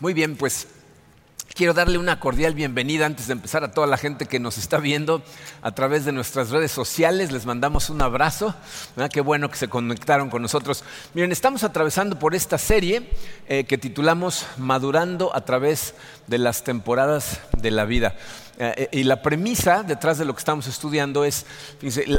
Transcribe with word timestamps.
Muy 0.00 0.14
bien, 0.14 0.36
pues 0.36 0.68
quiero 1.54 1.74
darle 1.74 1.98
una 1.98 2.20
cordial 2.20 2.54
bienvenida 2.54 3.04
antes 3.04 3.26
de 3.26 3.32
empezar 3.32 3.64
a 3.64 3.72
toda 3.72 3.88
la 3.88 3.96
gente 3.96 4.26
que 4.26 4.38
nos 4.38 4.56
está 4.56 4.78
viendo 4.78 5.24
a 5.60 5.72
través 5.72 6.04
de 6.04 6.12
nuestras 6.12 6.50
redes 6.50 6.70
sociales. 6.70 7.32
Les 7.32 7.46
mandamos 7.46 7.90
un 7.90 8.00
abrazo. 8.00 8.54
Qué 9.12 9.20
bueno 9.20 9.50
que 9.50 9.56
se 9.56 9.66
conectaron 9.66 10.30
con 10.30 10.40
nosotros. 10.40 10.84
Miren, 11.14 11.32
estamos 11.32 11.64
atravesando 11.64 12.16
por 12.16 12.36
esta 12.36 12.58
serie 12.58 13.10
eh, 13.48 13.64
que 13.64 13.76
titulamos 13.76 14.46
Madurando 14.56 15.34
a 15.34 15.44
través 15.44 15.94
de 16.28 16.38
las 16.38 16.62
temporadas 16.62 17.40
de 17.60 17.72
la 17.72 17.84
vida. 17.84 18.14
Eh, 18.60 18.74
eh, 18.76 18.98
y 18.98 19.04
la 19.04 19.22
premisa 19.22 19.84
detrás 19.84 20.18
de 20.18 20.24
lo 20.24 20.34
que 20.34 20.40
estamos 20.40 20.66
estudiando 20.66 21.24
es 21.24 21.46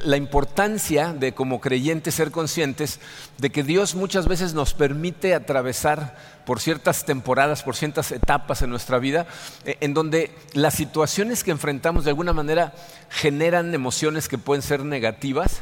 la 0.06 0.16
importancia 0.16 1.12
de 1.12 1.34
como 1.34 1.60
creyentes 1.60 2.16
ser 2.16 2.32
conscientes 2.32 3.02
de 3.38 3.50
que 3.50 3.62
Dios 3.62 3.94
muchas 3.94 4.26
veces 4.26 4.54
nos 4.54 4.74
permite 4.74 5.36
atravesar 5.36 6.16
por 6.46 6.62
ciertas 6.62 7.04
temporadas, 7.04 7.62
por 7.62 7.76
ciertas 7.76 8.14
etapas 8.14 8.62
en 8.62 8.70
nuestra 8.70 9.00
vida, 9.00 9.28
eh, 9.66 9.76
en 9.82 9.94
donde 9.94 10.32
las 10.54 10.76
situaciones 10.76 11.44
que 11.44 11.52
enfrentamos 11.52 12.06
de 12.06 12.12
alguna 12.12 12.32
manera 12.32 12.74
generan 13.10 13.74
emociones 13.74 14.30
que 14.30 14.38
pueden 14.38 14.62
ser 14.62 14.86
negativas 14.86 15.62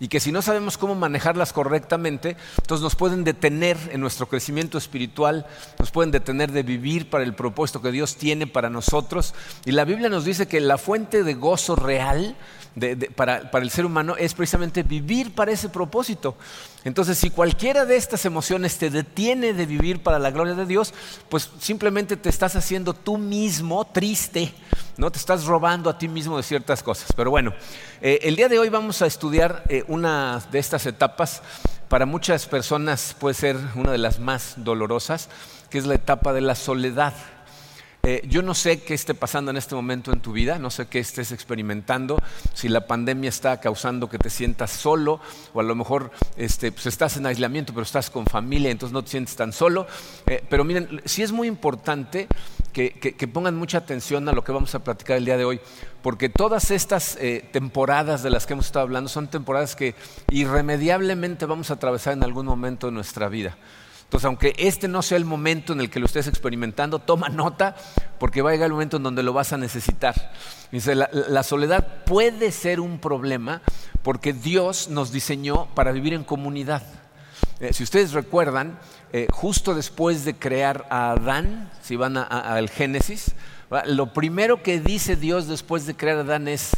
y 0.00 0.08
que 0.08 0.18
si 0.18 0.32
no 0.32 0.40
sabemos 0.40 0.78
cómo 0.78 0.94
manejarlas 0.94 1.52
correctamente, 1.52 2.36
entonces 2.58 2.82
nos 2.82 2.96
pueden 2.96 3.22
detener 3.22 3.76
en 3.92 4.00
nuestro 4.00 4.28
crecimiento 4.28 4.78
espiritual, 4.78 5.46
nos 5.78 5.90
pueden 5.90 6.10
detener 6.10 6.50
de 6.50 6.62
vivir 6.62 7.10
para 7.10 7.22
el 7.22 7.34
propósito 7.34 7.82
que 7.82 7.92
Dios 7.92 8.16
tiene 8.16 8.46
para 8.46 8.70
nosotros. 8.70 9.34
Y 9.66 9.72
la 9.72 9.84
Biblia 9.84 10.08
nos 10.08 10.24
dice 10.24 10.48
que 10.48 10.60
la 10.60 10.78
fuente 10.78 11.22
de 11.22 11.34
gozo 11.34 11.76
real 11.76 12.34
para, 13.14 13.50
el 13.52 13.70
ser 13.70 13.84
humano 13.84 14.16
es 14.16 14.34
precisamente 14.34 14.82
vivir 14.82 15.34
para 15.34 15.52
ese 15.52 15.68
propósito. 15.68 16.36
Entonces, 16.84 17.18
si 17.18 17.30
cualquiera 17.30 17.84
de 17.84 17.96
estas 17.96 18.24
emociones 18.24 18.78
te 18.78 18.90
detiene 18.90 19.52
de 19.52 19.66
vivir 19.66 20.02
para 20.02 20.18
la 20.18 20.30
gloria 20.30 20.54
de 20.54 20.66
Dios, 20.66 20.94
pues 21.28 21.50
simplemente 21.58 22.16
te 22.16 22.28
estás 22.28 22.56
haciendo 22.56 22.94
tú 22.94 23.18
mismo 23.18 23.84
triste, 23.86 24.54
¿no? 24.96 25.10
Te 25.10 25.18
estás 25.18 25.44
robando 25.44 25.90
a 25.90 25.98
ti 25.98 26.08
mismo 26.08 26.36
de 26.36 26.42
ciertas 26.42 26.82
cosas. 26.82 27.12
Pero 27.16 27.30
bueno, 27.30 27.52
eh, 28.00 28.20
el 28.22 28.36
día 28.36 28.48
de 28.48 28.58
hoy 28.58 28.68
vamos 28.68 29.02
a 29.02 29.06
estudiar 29.06 29.62
eh, 29.68 29.84
una 29.88 30.42
de 30.50 30.58
estas 30.58 30.86
etapas. 30.86 31.42
Para 31.88 32.06
muchas 32.06 32.46
personas 32.46 33.16
puede 33.18 33.34
ser 33.34 33.56
una 33.74 33.92
de 33.92 33.98
las 33.98 34.20
más 34.20 34.54
dolorosas, 34.56 35.28
que 35.70 35.78
es 35.78 35.86
la 35.86 35.94
etapa 35.94 36.32
de 36.32 36.40
la 36.40 36.54
soledad. 36.54 37.14
Eh, 38.02 38.22
yo 38.26 38.40
no 38.40 38.54
sé 38.54 38.82
qué 38.82 38.94
esté 38.94 39.14
pasando 39.14 39.50
en 39.50 39.58
este 39.58 39.74
momento 39.74 40.12
en 40.12 40.20
tu 40.20 40.32
vida, 40.32 40.58
no 40.58 40.70
sé 40.70 40.86
qué 40.86 41.00
estés 41.00 41.32
experimentando, 41.32 42.18
si 42.54 42.68
la 42.68 42.86
pandemia 42.86 43.28
está 43.28 43.60
causando 43.60 44.08
que 44.08 44.18
te 44.18 44.30
sientas 44.30 44.70
solo 44.70 45.20
o 45.52 45.60
a 45.60 45.62
lo 45.62 45.74
mejor 45.74 46.10
este, 46.36 46.72
pues 46.72 46.86
estás 46.86 47.18
en 47.18 47.26
aislamiento 47.26 47.74
pero 47.74 47.82
estás 47.82 48.08
con 48.08 48.24
familia, 48.24 48.70
entonces 48.70 48.94
no 48.94 49.02
te 49.02 49.10
sientes 49.10 49.36
tan 49.36 49.52
solo. 49.52 49.86
Eh, 50.26 50.42
pero 50.48 50.64
miren, 50.64 51.02
sí 51.04 51.22
es 51.22 51.30
muy 51.30 51.46
importante 51.46 52.26
que, 52.72 53.30
pongan 53.32 53.56
mucha 53.56 53.78
atención 53.78 54.28
a 54.28 54.32
lo 54.32 54.44
que 54.44 54.52
vamos 54.52 54.74
a 54.74 54.78
platicar 54.78 55.16
el 55.16 55.24
día 55.24 55.36
de 55.36 55.44
hoy, 55.44 55.60
porque 56.02 56.28
todas 56.28 56.70
estas 56.70 57.16
eh, 57.20 57.46
temporadas 57.52 58.22
de 58.22 58.30
las 58.30 58.46
que 58.46 58.54
hemos 58.54 58.66
estado 58.66 58.84
hablando 58.84 59.10
son 59.10 59.28
temporadas 59.28 59.76
que 59.76 59.94
irremediablemente 60.30 61.46
vamos 61.46 61.70
a 61.70 61.74
atravesar 61.74 62.14
en 62.14 62.24
algún 62.24 62.46
momento 62.46 62.86
de 62.86 62.92
nuestra 62.92 63.28
vida. 63.28 63.56
Entonces, 64.10 64.26
aunque 64.26 64.54
este 64.58 64.88
no 64.88 65.02
sea 65.02 65.18
el 65.18 65.24
momento 65.24 65.72
en 65.72 65.80
el 65.80 65.88
que 65.88 66.00
lo 66.00 66.06
estés 66.06 66.26
experimentando, 66.26 66.98
toma 66.98 67.28
nota 67.28 67.76
porque 68.18 68.42
va 68.42 68.50
a 68.50 68.52
llegar 68.52 68.66
el 68.66 68.72
momento 68.72 68.96
en 68.96 69.04
donde 69.04 69.22
lo 69.22 69.32
vas 69.32 69.52
a 69.52 69.56
necesitar. 69.56 70.32
Dice, 70.72 70.96
la, 70.96 71.42
soledad 71.44 72.02
puede 72.06 72.50
ser 72.50 72.80
un 72.80 72.98
problema 72.98 73.62
porque 74.02 74.32
Dios 74.32 74.88
nos 74.88 75.12
diseñó 75.12 75.68
para 75.76 75.92
vivir 75.92 76.12
en 76.12 76.24
comunidad. 76.24 76.82
Eh, 77.60 77.72
si 77.72 77.84
ustedes 77.84 78.10
recuerdan, 78.10 78.80
eh, 79.12 79.28
justo 79.30 79.76
después 79.76 80.24
de 80.24 80.34
crear 80.34 80.88
a 80.90 81.12
Adán, 81.12 81.70
si 81.80 81.94
van 81.94 82.16
al 82.16 82.68
Génesis, 82.68 83.36
lo 83.86 84.12
primero 84.12 84.60
que 84.64 84.80
dice 84.80 85.14
Dios 85.14 85.46
después 85.46 85.86
de 85.86 85.94
crear 85.94 86.16
a 86.16 86.22
Adán 86.22 86.48
es, 86.48 86.72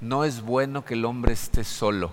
no 0.00 0.24
es 0.24 0.42
bueno 0.42 0.84
que 0.84 0.94
el 0.94 1.04
hombre 1.06 1.32
esté 1.32 1.64
solo. 1.64 2.12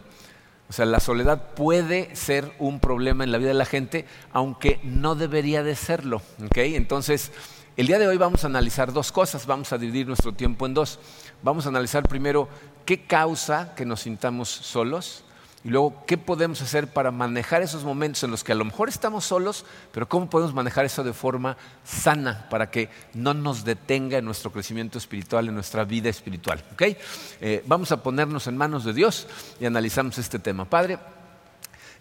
O 0.69 0.73
sea, 0.73 0.85
la 0.85 0.99
soledad 0.99 1.53
puede 1.53 2.15
ser 2.15 2.51
un 2.59 2.79
problema 2.79 3.23
en 3.23 3.31
la 3.31 3.37
vida 3.37 3.49
de 3.49 3.55
la 3.55 3.65
gente, 3.65 4.05
aunque 4.31 4.79
no 4.83 5.15
debería 5.15 5.61
de 5.61 5.75
serlo. 5.75 6.21
Entonces, 6.55 7.31
el 7.77 7.87
día 7.87 7.99
de 7.99 8.07
hoy 8.07 8.17
vamos 8.17 8.43
a 8.43 8.47
analizar 8.47 8.93
dos 8.93 9.11
cosas, 9.11 9.45
vamos 9.45 9.73
a 9.73 9.77
dividir 9.77 10.07
nuestro 10.07 10.33
tiempo 10.33 10.65
en 10.65 10.73
dos. 10.73 10.99
Vamos 11.43 11.65
a 11.65 11.69
analizar 11.69 12.07
primero 12.07 12.47
qué 12.85 13.03
causa 13.03 13.75
que 13.75 13.85
nos 13.85 14.01
sintamos 14.01 14.49
solos 14.49 15.24
y 15.65 15.69
luego, 15.69 16.03
¿qué 16.05 16.15
podemos 16.19 16.61
hacer 16.61 16.93
para 16.93 17.09
manejar 17.09 17.63
esos 17.63 17.83
momentos 17.83 18.23
en 18.23 18.29
los 18.29 18.43
que 18.43 18.51
a 18.51 18.55
lo 18.55 18.63
mejor 18.65 18.87
estamos 18.87 19.25
solos, 19.25 19.65
pero 19.91 20.07
cómo 20.07 20.29
podemos 20.29 20.53
manejar 20.53 20.85
eso 20.85 21.03
de 21.03 21.11
forma 21.11 21.57
sana 21.83 22.47
para 22.51 22.69
que 22.69 22.91
no 23.15 23.33
nos 23.33 23.65
detenga 23.65 24.19
en 24.19 24.25
nuestro 24.25 24.51
crecimiento 24.51 24.99
espiritual, 24.99 25.47
en 25.47 25.55
nuestra 25.55 25.83
vida 25.83 26.07
espiritual? 26.07 26.63
¿okay? 26.73 26.95
Eh, 27.41 27.63
vamos 27.65 27.91
a 27.91 28.03
ponernos 28.03 28.45
en 28.45 28.55
manos 28.55 28.85
de 28.85 28.93
Dios 28.93 29.25
y 29.59 29.65
analizamos 29.65 30.19
este 30.19 30.37
tema. 30.37 30.65
Padre, 30.65 30.99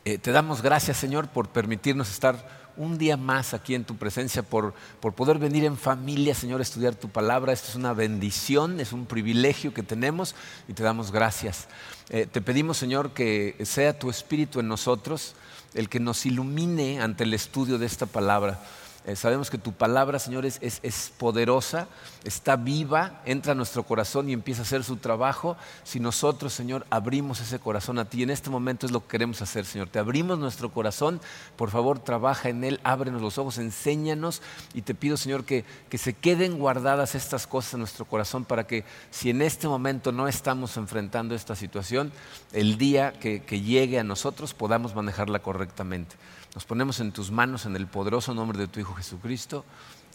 eh, 0.04 0.18
te 0.18 0.30
damos 0.30 0.60
gracias, 0.60 0.98
Señor, 0.98 1.28
por 1.28 1.48
permitirnos 1.48 2.10
estar 2.10 2.63
un 2.76 2.98
día 2.98 3.16
más 3.16 3.54
aquí 3.54 3.74
en 3.74 3.84
tu 3.84 3.96
presencia, 3.96 4.42
por, 4.42 4.74
poder 5.00 5.38
venir 5.38 5.64
en 5.64 5.76
familia, 5.76 6.34
Señor, 6.34 6.60
a 6.60 6.62
estudiar 6.62 6.94
tu 6.94 7.08
palabra. 7.08 7.52
Esto 7.52 7.68
es 7.68 7.76
una 7.76 7.92
bendición, 7.92 8.80
es 8.80 8.92
un 8.92 9.06
privilegio 9.06 9.72
que 9.72 9.82
tenemos 9.82 10.34
y 10.68 10.72
te 10.72 10.82
damos 10.82 11.12
gracias. 11.12 11.68
Eh, 12.10 12.26
te 12.30 12.40
pedimos, 12.40 12.76
Señor, 12.76 13.12
que 13.12 13.56
sea 13.64 13.98
tu 13.98 14.10
espíritu 14.10 14.60
en 14.60 14.68
nosotros 14.68 15.34
el 15.74 15.88
que 15.88 16.00
nos 16.00 16.24
ilumine 16.24 17.00
ante 17.00 17.24
el 17.24 17.34
estudio 17.34 17.78
de 17.78 17.86
esta 17.86 18.06
palabra. 18.06 18.60
Eh, 19.06 19.16
sabemos 19.16 19.50
que 19.50 19.58
tu 19.58 19.72
palabra, 19.72 20.18
Señor, 20.18 20.46
es, 20.46 21.12
poderosa, 21.18 21.88
está 22.24 22.56
viva, 22.56 23.20
entra 23.26 23.52
a 23.52 23.54
nuestro 23.54 23.82
corazón 23.82 24.30
y 24.30 24.32
empieza 24.32 24.62
a 24.62 24.64
hacer 24.64 24.82
su 24.82 24.96
trabajo. 24.96 25.58
Si 25.82 26.00
nosotros, 26.00 26.54
Señor, 26.54 26.86
abrimos 26.88 27.38
ese 27.40 27.58
corazón 27.58 27.98
a 27.98 28.06
ti, 28.06 28.22
en 28.22 28.30
este 28.30 28.48
momento 28.48 28.86
es 28.86 28.92
lo 28.92 29.00
que 29.02 29.08
queremos 29.08 29.42
hacer, 29.42 29.66
Señor. 29.66 29.90
Te 29.90 29.98
abrimos 29.98 30.38
nuestro 30.38 30.70
corazón, 30.70 31.20
por 31.56 31.70
favor, 31.70 31.98
trabaja 31.98 32.48
en 32.48 32.64
él, 32.64 32.80
ábrenos 32.82 33.20
los 33.20 33.36
ojos, 33.36 33.58
enséñanos 33.58 34.40
y 34.72 34.80
te 34.80 34.94
pido, 34.94 35.18
Señor, 35.18 35.44
que, 35.44 35.66
se 35.94 36.14
queden 36.14 36.58
guardadas 36.58 37.14
estas 37.14 37.46
cosas 37.46 37.74
en 37.74 37.80
nuestro 37.80 38.04
corazón 38.06 38.44
para 38.44 38.66
que 38.66 38.84
si 39.10 39.30
en 39.30 39.42
este 39.42 39.68
momento 39.68 40.12
no 40.12 40.28
estamos 40.28 40.76
enfrentando 40.76 41.34
esta 41.34 41.54
situación, 41.54 42.10
el 42.52 42.78
día 42.78 43.12
que 43.12 43.60
llegue 43.60 43.98
a 43.98 44.04
nosotros 44.04 44.54
podamos 44.54 44.94
manejarla 44.94 45.40
correctamente. 45.40 46.16
Nos 46.54 46.64
ponemos 46.66 47.00
en 47.00 47.10
tus 47.10 47.32
manos 47.32 47.66
en 47.66 47.74
el 47.74 47.88
poderoso 47.88 48.32
nombre 48.32 48.56
de 48.56 48.68
tu 48.68 48.78
Hijo 48.78 48.94
Jesucristo. 48.94 49.64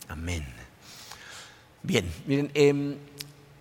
Amén. 0.07 0.45
Bien, 1.83 2.09
miren, 2.27 2.50
em, 2.53 2.95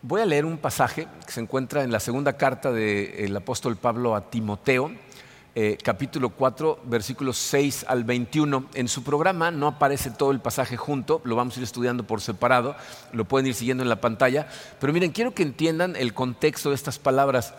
voy 0.00 0.20
a 0.20 0.26
leer 0.26 0.44
un 0.44 0.58
pasaje 0.58 1.08
que 1.26 1.32
se 1.32 1.40
encuentra 1.40 1.82
en 1.82 1.90
la 1.90 1.98
segunda 1.98 2.34
carta 2.34 2.70
del 2.70 3.36
apóstol 3.36 3.76
Pablo 3.76 4.14
a 4.14 4.30
Timoteo, 4.30 4.92
eh, 5.56 5.76
capítulo 5.82 6.30
4, 6.30 6.78
versículos 6.84 7.36
6 7.38 7.84
al 7.88 8.04
21. 8.04 8.66
En 8.74 8.86
su 8.86 9.02
programa 9.02 9.50
no 9.50 9.66
aparece 9.66 10.12
todo 10.12 10.30
el 10.30 10.38
pasaje 10.38 10.76
junto, 10.76 11.20
lo 11.24 11.34
vamos 11.34 11.56
a 11.56 11.58
ir 11.58 11.64
estudiando 11.64 12.04
por 12.04 12.20
separado, 12.20 12.76
lo 13.12 13.24
pueden 13.24 13.48
ir 13.48 13.54
siguiendo 13.54 13.82
en 13.82 13.88
la 13.88 14.00
pantalla, 14.00 14.46
pero 14.78 14.92
miren, 14.92 15.10
quiero 15.10 15.34
que 15.34 15.42
entiendan 15.42 15.96
el 15.96 16.14
contexto 16.14 16.68
de 16.68 16.76
estas 16.76 17.00
palabras. 17.00 17.54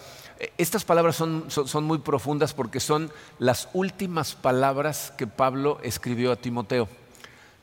Estas 0.58 0.86
palabras 0.86 1.18
son, 1.18 1.84
muy 1.84 1.98
profundas 1.98 2.54
porque 2.54 2.80
son 2.80 3.12
las 3.40 3.68
últimas 3.74 4.36
palabras 4.36 5.12
que 5.18 5.28
Pablo 5.28 5.80
escribió 5.84 6.32
a 6.32 6.38
Timoteo. 6.38 6.88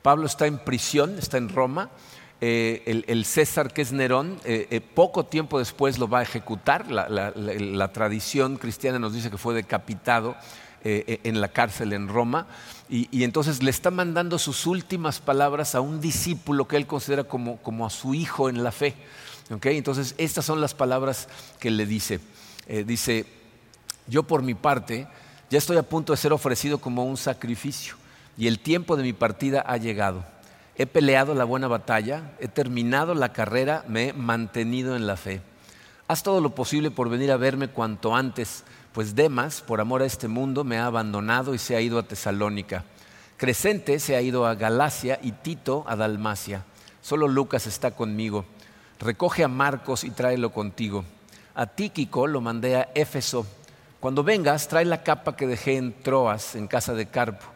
Pablo 0.03 0.27
está 0.27 0.47
en 0.47 0.59
prisión, 0.59 1.19
está 1.19 1.39
en 1.39 1.49
Roma. 1.49 1.91
Eh, 2.43 3.03
el, 3.07 3.25
César, 3.25 3.73
que 3.73 3.81
es 3.81 3.93
Nerón, 3.93 4.39
eh, 4.45 4.69
eh, 4.71 4.83
poco 4.83 5.25
tiempo 5.25 5.59
después 5.59 5.99
lo 5.99 6.07
va 6.07 6.19
a 6.19 6.23
ejecutar. 6.23 6.91
La, 6.91 7.93
tradición 7.93 8.57
cristiana 8.57 8.99
nos 8.99 9.15
dice 9.15 9.31
que 9.31 9.39
fue 9.39 9.55
decapitado 9.55 10.37
en 10.85 11.41
la 11.41 11.49
cárcel 11.49 11.93
en 11.95 12.09
Roma. 12.09 12.47
Y, 12.89 13.25
entonces 13.25 13.63
le 13.63 13.71
está 13.71 13.91
mandando 13.91 14.39
sus 14.39 14.67
últimas 14.67 15.19
palabras 15.19 15.75
a 15.75 15.81
un 15.81 16.01
discípulo 16.01 16.69
que 16.69 16.77
él 16.77 16.87
considera 16.87 17.25
como, 17.25 17.87
a 17.87 17.91
su 17.91 18.15
hijo 18.15 18.49
en 18.49 18.63
la 18.63 18.71
fe. 18.71 18.95
Entonces, 19.49 20.15
estas 20.19 20.45
son 20.45 20.61
las 20.61 20.75
palabras 20.75 21.29
que 21.59 21.71
le 21.71 21.87
dice. 21.87 22.21
Eh, 22.67 22.85
dice, 22.85 23.27
yo 24.07 24.25
por 24.25 24.43
mi 24.43 24.55
parte 24.55 25.07
ya 25.51 25.59
estoy 25.59 25.77
a 25.77 25.85
punto 25.85 26.13
de 26.13 26.17
ser 26.17 26.33
ofrecido 26.33 26.79
como 26.79 27.05
un 27.05 27.17
sacrificio 27.17 27.95
y 28.37 28.49
el 28.49 28.59
tiempo 28.59 28.97
de 28.97 29.05
mi 29.05 29.13
partida 29.13 29.61
ha 29.61 29.77
llegado. 29.77 30.25
He 30.77 30.87
peleado 30.87 31.35
la 31.35 31.45
buena 31.45 31.69
batalla, 31.69 32.33
he 32.41 32.49
terminado 32.49 33.15
la 33.15 33.33
carrera, 33.33 33.85
me 33.89 34.09
he 34.09 34.13
mantenido 34.13 34.97
en 34.97 35.07
la 35.07 35.17
fe. 35.17 35.41
Haz 36.09 36.23
todo 36.23 36.41
lo 36.41 36.55
posible 36.55 36.91
por 36.91 37.09
venir 37.09 37.31
a 37.31 37.37
verme 37.37 37.69
cuanto 37.69 38.15
antes, 38.15 38.65
pues 38.93 39.15
Demas, 39.15 39.61
por 39.63 39.81
amor 39.81 40.03
a 40.03 40.07
este 40.07 40.29
mundo, 40.29 40.65
me 40.65 40.79
ha 40.79 40.87
abandonado 40.87 41.55
y 41.55 41.59
se 41.59 41.77
ha 41.77 41.81
ido 41.81 41.99
a 41.99 42.03
Tesalónica. 42.03 42.85
Crescente 43.37 43.99
se 44.01 44.17
ha 44.17 44.23
ido 44.23 44.47
a 44.47 44.55
Galacia 44.55 45.19
y 45.23 45.33
Tito 45.33 45.85
a 45.87 45.97
Dalmacia. 45.97 46.65
Solo 47.01 47.29
Lucas 47.29 47.67
está 47.67 47.93
conmigo. 47.93 48.45
Recoge 48.99 49.45
a 49.45 49.49
Marcos 49.49 50.05
y 50.05 50.11
tráelo 50.11 50.53
contigo 50.53 51.05
a 51.57 51.67
Tíquico 51.67 52.27
lo 52.27 52.43
mandé 52.43 52.77
a 52.77 52.91
Éfeso. 52.95 53.47
Cuando 53.99 54.23
vengas, 54.23 54.69
trae 54.69 54.85
la 54.85 55.03
capa 55.03 55.37
que 55.37 55.47
dejé 55.47 55.79
en 55.79 55.95
Troas, 56.03 56.55
en 56.55 56.69
casa 56.69 56.93
de 56.93 57.07
Carpo. 57.07 57.47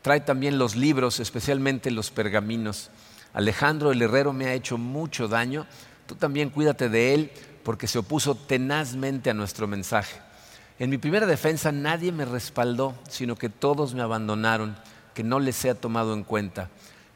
trae 0.00 0.20
también 0.20 0.58
los 0.58 0.74
libros, 0.74 1.20
especialmente 1.20 1.90
los 1.90 2.10
pergaminos. 2.10 2.90
Alejandro 3.34 3.92
el 3.92 4.00
Herrero 4.00 4.32
me 4.32 4.46
ha 4.46 4.54
hecho 4.54 4.78
mucho 4.78 5.28
daño, 5.28 5.66
tú 6.06 6.14
también 6.14 6.48
cuídate 6.50 6.88
de 6.88 7.14
él 7.14 7.30
porque 7.62 7.86
se 7.86 7.98
opuso 7.98 8.34
tenazmente 8.34 9.28
a 9.30 9.34
nuestro 9.34 9.68
mensaje. 9.68 10.18
En 10.78 10.88
mi 10.88 10.96
primera 10.96 11.26
defensa 11.26 11.70
nadie 11.72 12.10
me 12.10 12.24
respaldó, 12.24 12.94
sino 13.08 13.36
que 13.36 13.50
todos 13.50 13.94
me 13.94 14.02
abandonaron, 14.02 14.76
que 15.14 15.22
no 15.22 15.38
les 15.38 15.56
sea 15.56 15.74
tomado 15.74 16.14
en 16.14 16.24
cuenta. 16.24 16.70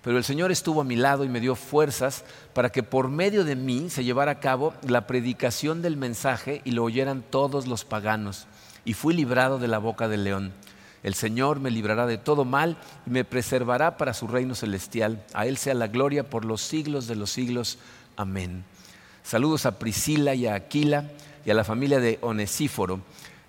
Pero 0.06 0.18
el 0.18 0.24
Señor 0.24 0.52
estuvo 0.52 0.82
a 0.82 0.84
mi 0.84 0.94
lado 0.94 1.24
y 1.24 1.28
me 1.28 1.40
dio 1.40 1.56
fuerzas 1.56 2.24
para 2.52 2.70
que 2.70 2.84
por 2.84 3.08
medio 3.08 3.42
de 3.42 3.56
mí 3.56 3.90
se 3.90 4.04
llevara 4.04 4.30
a 4.30 4.38
cabo 4.38 4.72
la 4.86 5.04
predicación 5.08 5.82
del 5.82 5.96
mensaje 5.96 6.62
y 6.64 6.70
lo 6.70 6.84
oyeran 6.84 7.24
todos 7.28 7.66
los 7.66 7.84
paganos. 7.84 8.46
Y 8.84 8.92
fui 8.92 9.14
librado 9.14 9.58
de 9.58 9.66
la 9.66 9.78
boca 9.78 10.06
del 10.06 10.22
león. 10.22 10.52
El 11.02 11.14
Señor 11.14 11.58
me 11.58 11.72
librará 11.72 12.06
de 12.06 12.18
todo 12.18 12.44
mal 12.44 12.76
y 13.04 13.10
me 13.10 13.24
preservará 13.24 13.96
para 13.96 14.14
su 14.14 14.28
reino 14.28 14.54
celestial. 14.54 15.26
A 15.34 15.44
Él 15.46 15.56
sea 15.56 15.74
la 15.74 15.88
gloria 15.88 16.30
por 16.30 16.44
los 16.44 16.60
siglos 16.60 17.08
de 17.08 17.16
los 17.16 17.30
siglos. 17.32 17.80
Amén. 18.14 18.64
Saludos 19.24 19.66
a 19.66 19.76
Priscila 19.80 20.36
y 20.36 20.46
a 20.46 20.54
Aquila 20.54 21.10
y 21.44 21.50
a 21.50 21.54
la 21.54 21.64
familia 21.64 21.98
de 21.98 22.20
Onesíforo. 22.22 23.00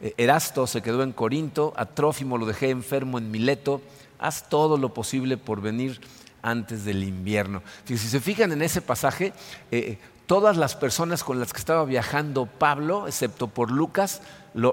Eh, 0.01 0.15
Erasto 0.17 0.65
se 0.65 0.81
quedó 0.81 1.03
en 1.03 1.11
Corinto, 1.11 1.75
a 1.77 1.85
Trófimo 1.85 2.39
lo 2.39 2.47
dejé 2.47 2.71
enfermo 2.71 3.19
en 3.19 3.29
Mileto. 3.29 3.79
Haz 4.17 4.49
todo 4.49 4.79
lo 4.79 4.95
posible 4.95 5.37
por 5.37 5.61
venir 5.61 6.01
antes 6.41 6.85
del 6.85 7.03
invierno. 7.03 7.61
Si 7.85 7.97
se 7.97 8.19
fijan 8.19 8.51
en 8.51 8.61
ese 8.61 8.81
pasaje, 8.81 9.33
eh, 9.71 9.97
todas 10.25 10.57
las 10.57 10.75
personas 10.75 11.23
con 11.23 11.39
las 11.39 11.53
que 11.53 11.59
estaba 11.59 11.85
viajando 11.85 12.45
Pablo, 12.45 13.07
excepto 13.07 13.47
por 13.47 13.71
Lucas, 13.71 14.21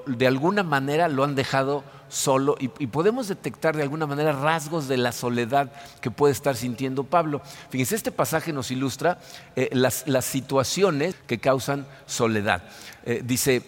de 0.07 0.27
alguna 0.27 0.63
manera 0.63 1.07
lo 1.07 1.23
han 1.23 1.35
dejado 1.35 1.83
solo 2.09 2.55
y, 2.59 2.67
podemos 2.87 3.27
detectar 3.27 3.75
de 3.75 3.83
alguna 3.83 4.07
manera 4.07 4.31
rasgos 4.31 4.87
de 4.87 4.97
la 4.97 5.11
soledad 5.11 5.71
que 6.01 6.11
puede 6.11 6.33
estar 6.33 6.55
sintiendo 6.55 7.03
Pablo. 7.03 7.41
Fíjense, 7.69 7.95
este 7.95 8.11
pasaje 8.11 8.53
nos 8.53 8.71
ilustra 8.71 9.19
eh, 9.55 9.69
las, 9.73 10.05
situaciones 10.25 11.15
que 11.27 11.39
causan 11.39 11.87
soledad. 12.05 12.63
Eh, 13.05 13.21
dice, 13.23 13.63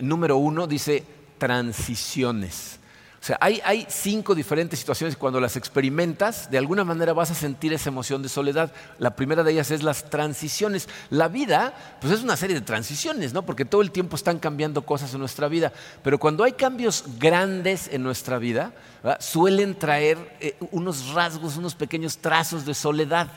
número 0.00 0.36
uno, 0.36 0.66
dice 0.66 1.04
transiciones. 1.38 2.79
O 3.20 3.22
sea, 3.22 3.36
hay, 3.42 3.86
cinco 3.90 4.34
diferentes 4.34 4.78
situaciones 4.78 5.14
cuando 5.14 5.40
las 5.40 5.54
experimentas, 5.56 6.50
de 6.50 6.56
alguna 6.56 6.84
manera 6.84 7.12
vas 7.12 7.30
a 7.30 7.34
sentir 7.34 7.70
esa 7.74 7.90
emoción 7.90 8.22
de 8.22 8.30
soledad. 8.30 8.72
La 8.98 9.14
primera 9.14 9.42
de 9.42 9.52
ellas 9.52 9.70
es 9.70 9.82
las 9.82 10.08
transiciones. 10.08 10.88
La 11.10 11.28
vida, 11.28 11.74
pues 12.00 12.14
es 12.14 12.22
una 12.22 12.38
serie 12.38 12.54
de 12.56 12.62
transiciones, 12.62 13.34
¿no? 13.34 13.44
Porque 13.44 13.66
todo 13.66 13.82
el 13.82 13.90
tiempo 13.90 14.16
están 14.16 14.38
cambiando 14.38 14.86
cosas 14.86 15.12
en 15.12 15.20
nuestra 15.20 15.48
vida. 15.48 15.70
Pero 16.02 16.18
cuando 16.18 16.44
hay 16.44 16.52
cambios 16.52 17.04
grandes 17.18 17.88
en 17.92 18.02
nuestra 18.02 18.38
vida, 18.38 18.72
suelen 19.18 19.78
traer 19.78 20.38
eh, 20.40 20.56
unos 20.70 21.12
rasgos, 21.12 21.58
unos 21.58 21.74
pequeños 21.74 22.16
trazos 22.16 22.64
de 22.64 22.72
soledad. 22.72 23.28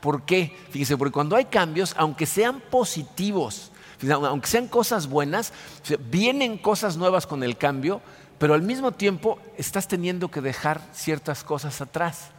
¿Por 0.00 0.26
qué? 0.26 0.54
Fíjese, 0.70 0.98
porque 0.98 1.12
cuando 1.12 1.34
hay 1.34 1.46
cambios, 1.46 1.94
aunque 1.96 2.26
sean 2.26 2.60
positivos, 2.60 3.72
aunque 4.08 4.48
sean 4.48 4.68
cosas 4.68 5.06
buenas, 5.06 5.52
vienen 6.10 6.58
cosas 6.58 6.96
nuevas 6.96 7.26
con 7.26 7.42
el 7.42 7.56
cambio, 7.56 8.00
pero 8.40 8.54
al 8.54 8.62
mismo 8.62 8.92
tiempo 8.92 9.38
estás 9.58 9.86
teniendo 9.86 10.30
que 10.30 10.40
dejar 10.40 10.80
ciertas 10.94 11.44
cosas 11.44 11.82
atrás. 11.82 12.30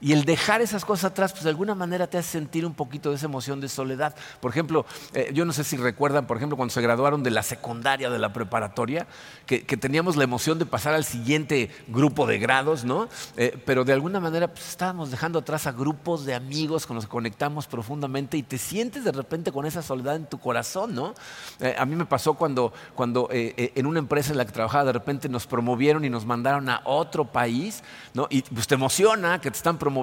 Y 0.00 0.12
el 0.12 0.24
dejar 0.24 0.60
esas 0.60 0.84
cosas 0.84 1.12
atrás, 1.12 1.32
pues 1.32 1.44
de 1.44 1.50
alguna 1.50 1.74
manera 1.74 2.06
te 2.06 2.18
hace 2.18 2.30
sentir 2.30 2.66
un 2.66 2.74
poquito 2.74 3.10
de 3.10 3.16
esa 3.16 3.26
emoción 3.26 3.60
de 3.60 3.68
soledad. 3.68 4.14
Por 4.40 4.50
ejemplo, 4.50 4.84
eh, 5.14 5.30
yo 5.32 5.44
no 5.44 5.52
sé 5.52 5.64
si 5.64 5.76
recuerdan, 5.76 6.26
por 6.26 6.36
ejemplo, 6.36 6.56
cuando 6.56 6.74
se 6.74 6.82
graduaron 6.82 7.22
de 7.22 7.30
la 7.30 7.42
secundaria, 7.42 8.10
de 8.10 8.18
la 8.18 8.32
preparatoria, 8.32 9.06
que, 9.46 9.62
teníamos 9.74 10.16
la 10.16 10.24
emoción 10.24 10.58
de 10.58 10.66
pasar 10.66 10.94
al 10.94 11.04
siguiente 11.04 11.70
grupo 11.88 12.26
de 12.26 12.38
grados, 12.38 12.84
¿no? 12.84 13.08
Eh, 13.36 13.58
pero 13.66 13.84
de 13.84 13.92
alguna 13.92 14.20
manera 14.20 14.48
pues, 14.48 14.68
estábamos 14.68 15.10
dejando 15.10 15.40
atrás 15.40 15.66
a 15.66 15.72
grupos 15.72 16.24
de 16.24 16.34
amigos 16.34 16.86
con 16.86 16.96
los 16.96 17.06
que 17.06 17.10
conectamos 17.10 17.66
profundamente 17.66 18.36
y 18.36 18.42
te 18.42 18.56
sientes 18.56 19.04
de 19.04 19.12
repente 19.12 19.52
con 19.52 19.66
esa 19.66 19.82
soledad 19.82 20.16
en 20.16 20.26
tu 20.26 20.38
corazón, 20.38 20.94
¿no? 20.94 21.14
Eh, 21.60 21.74
a 21.76 21.84
mí 21.84 21.96
me 21.96 22.06
pasó 22.06 22.34
cuando, 22.34 22.72
cuando 22.94 23.28
en 23.30 23.86
una 23.86 23.98
empresa 23.98 24.32
en 24.32 24.38
la 24.38 24.44
que 24.44 24.52
trabajaba 24.52 24.84
de 24.84 24.92
repente 24.92 25.28
nos 25.28 25.46
promovieron 25.46 26.04
y 26.04 26.10
nos 26.10 26.24
mandaron 26.24 26.68
a 26.68 26.82
otro 26.84 27.24
país, 27.24 27.82
¿no? 28.14 28.26
Y 28.30 28.42
pues 28.42 28.66
te 28.66 28.74
emociona 28.74 29.40
que 29.40 29.50
te 29.50 29.56
están 29.56 29.78
promoviendo 29.78 29.93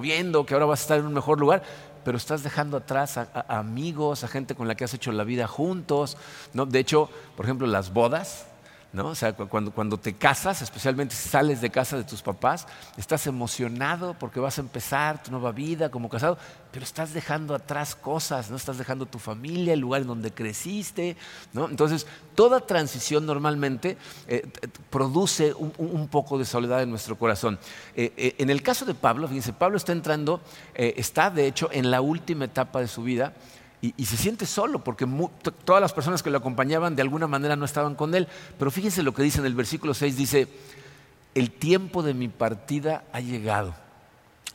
que 0.45 0.53
ahora 0.53 0.65
vas 0.65 0.79
a 0.79 0.83
estar 0.83 0.99
en 0.99 1.05
un 1.05 1.13
mejor 1.13 1.39
lugar, 1.39 1.63
pero 2.03 2.17
estás 2.17 2.43
dejando 2.43 2.77
atrás 2.77 3.17
a, 3.17 3.29
amigos, 3.47 4.23
a 4.23 4.27
gente 4.27 4.55
con 4.55 4.67
la 4.67 4.75
que 4.75 4.83
has 4.83 4.93
hecho 4.93 5.11
la 5.11 5.23
vida 5.23 5.47
juntos. 5.47 6.17
¿no? 6.53 6.65
De 6.65 6.79
hecho, 6.79 7.09
por 7.35 7.45
ejemplo, 7.45 7.67
las 7.67 7.93
bodas, 7.93 8.47
¿no? 8.93 9.07
O 9.07 9.15
sea, 9.15 9.33
cuando, 9.33 9.71
cuando 9.71 9.97
te 9.97 10.13
casas, 10.13 10.61
especialmente 10.61 11.15
si 11.15 11.29
sales 11.29 11.61
de 11.61 11.69
casa 11.69 11.97
de 11.97 12.03
tus 12.03 12.21
papás, 12.21 12.67
estás 12.97 13.25
emocionado 13.25 14.15
porque 14.19 14.39
vas 14.39 14.57
a 14.57 14.61
empezar 14.61 15.23
tu 15.23 15.31
nueva 15.31 15.51
vida 15.51 15.89
como 15.89 16.09
casado, 16.09 16.37
pero 16.71 16.83
estás 16.83 17.13
dejando 17.13 17.55
atrás 17.55 17.95
cosas, 17.95 18.49
¿no? 18.49 18.57
Estás 18.57 18.77
dejando 18.77 19.05
tu 19.05 19.17
familia, 19.17 19.73
el 19.73 19.79
lugar 19.79 20.01
en 20.01 20.07
donde 20.07 20.31
creciste, 20.31 21.15
¿no? 21.53 21.69
Entonces, 21.69 22.05
toda 22.35 22.65
transición 22.67 23.25
normalmente 23.25 23.97
eh, 24.27 24.47
produce 24.89 25.53
un, 25.53 26.07
poco 26.09 26.37
de 26.37 26.45
soledad 26.45 26.81
en 26.81 26.89
nuestro 26.89 27.17
corazón. 27.17 27.59
Eh, 27.95 28.11
eh, 28.17 28.35
en 28.39 28.49
el 28.49 28.61
caso 28.61 28.85
de 28.85 28.93
Pablo, 28.93 29.27
fíjense, 29.27 29.53
Pablo 29.53 29.77
está 29.77 29.93
entrando, 29.93 30.41
está 30.73 31.29
de 31.29 31.47
hecho 31.47 31.69
en 31.71 31.91
la 31.91 32.01
última 32.01 32.45
etapa 32.45 32.81
de 32.81 32.87
su 32.87 33.03
vida, 33.03 33.33
y, 33.81 34.05
se 34.05 34.15
siente 34.15 34.45
solo 34.45 34.83
porque 34.83 35.07
todas 35.65 35.81
las 35.81 35.91
personas 35.91 36.21
que 36.21 36.29
lo 36.29 36.37
acompañaban 36.37 36.95
de 36.95 37.01
alguna 37.01 37.25
manera 37.25 37.55
no 37.55 37.65
estaban 37.65 37.95
con 37.95 38.13
él. 38.13 38.27
Pero 38.59 38.69
fíjense 38.69 39.01
lo 39.01 39.13
que 39.13 39.23
dice 39.23 39.39
en 39.39 39.47
el 39.47 39.55
versículo 39.55 39.95
6, 39.95 40.15
dice, 40.15 40.47
el 41.33 41.51
tiempo 41.51 42.03
de 42.03 42.13
mi 42.13 42.27
partida 42.27 43.03
ha 43.11 43.19
llegado. 43.19 43.73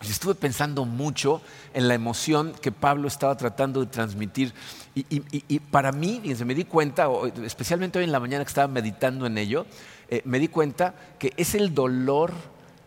Y 0.02 0.10
estuve 0.10 0.34
pensando 0.34 0.84
mucho 0.84 1.40
en 1.74 1.88
la 1.88 1.94
emoción 1.94 2.52
que 2.60 2.70
Pablo 2.70 3.08
estaba 3.08 3.36
tratando 3.36 3.80
de 3.80 3.86
transmitir. 3.86 4.52
Y, 4.94 5.58
para 5.58 5.90
mí, 5.90 6.20
fíjense, 6.22 6.44
me 6.44 6.54
di 6.54 6.64
cuenta, 6.64 7.08
especialmente 7.44 7.98
hoy 7.98 8.04
en 8.04 8.12
la 8.12 8.20
mañana 8.20 8.44
que 8.44 8.48
estaba 8.48 8.68
meditando 8.68 9.26
en 9.26 9.38
ello, 9.38 9.66
eh, 10.08 10.22
me 10.24 10.38
di 10.38 10.48
cuenta 10.48 10.94
que 11.18 11.32
es 11.36 11.54
el 11.54 11.74
dolor 11.74 12.32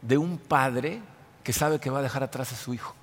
de 0.01 0.17
un 0.17 0.37
padre 0.37 1.01
que 1.43 1.51
sabe 1.51 1.79
que 1.79 1.89
va 1.89 1.99
a 1.99 2.03
dejar 2.03 2.23
atrás 2.23 2.53
a 2.53 2.55
su 2.55 2.73
hijo. 2.73 2.95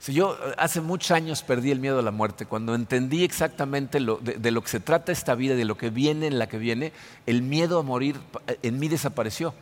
Si 0.00 0.14
yo 0.14 0.32
eh, 0.32 0.54
hace 0.56 0.80
muchos 0.80 1.10
años 1.10 1.42
perdí 1.42 1.70
el 1.70 1.78
miedo 1.78 1.98
a 1.98 2.02
la 2.02 2.10
muerte, 2.10 2.46
cuando 2.46 2.74
entendí 2.74 3.22
exactamente 3.22 3.98
de, 4.00 4.50
lo 4.50 4.62
que 4.62 4.68
se 4.68 4.80
trata 4.80 5.12
esta 5.12 5.34
vida, 5.34 5.54
de 5.54 5.66
lo 5.66 5.76
que 5.76 5.90
viene 5.90 6.26
en 6.26 6.38
la 6.38 6.48
que 6.48 6.56
viene, 6.56 6.92
el 7.26 7.42
miedo 7.42 7.78
a 7.78 7.82
morir 7.82 8.18
eh, 8.46 8.58
en 8.62 8.78
mí 8.78 8.88
desapareció. 8.88 9.54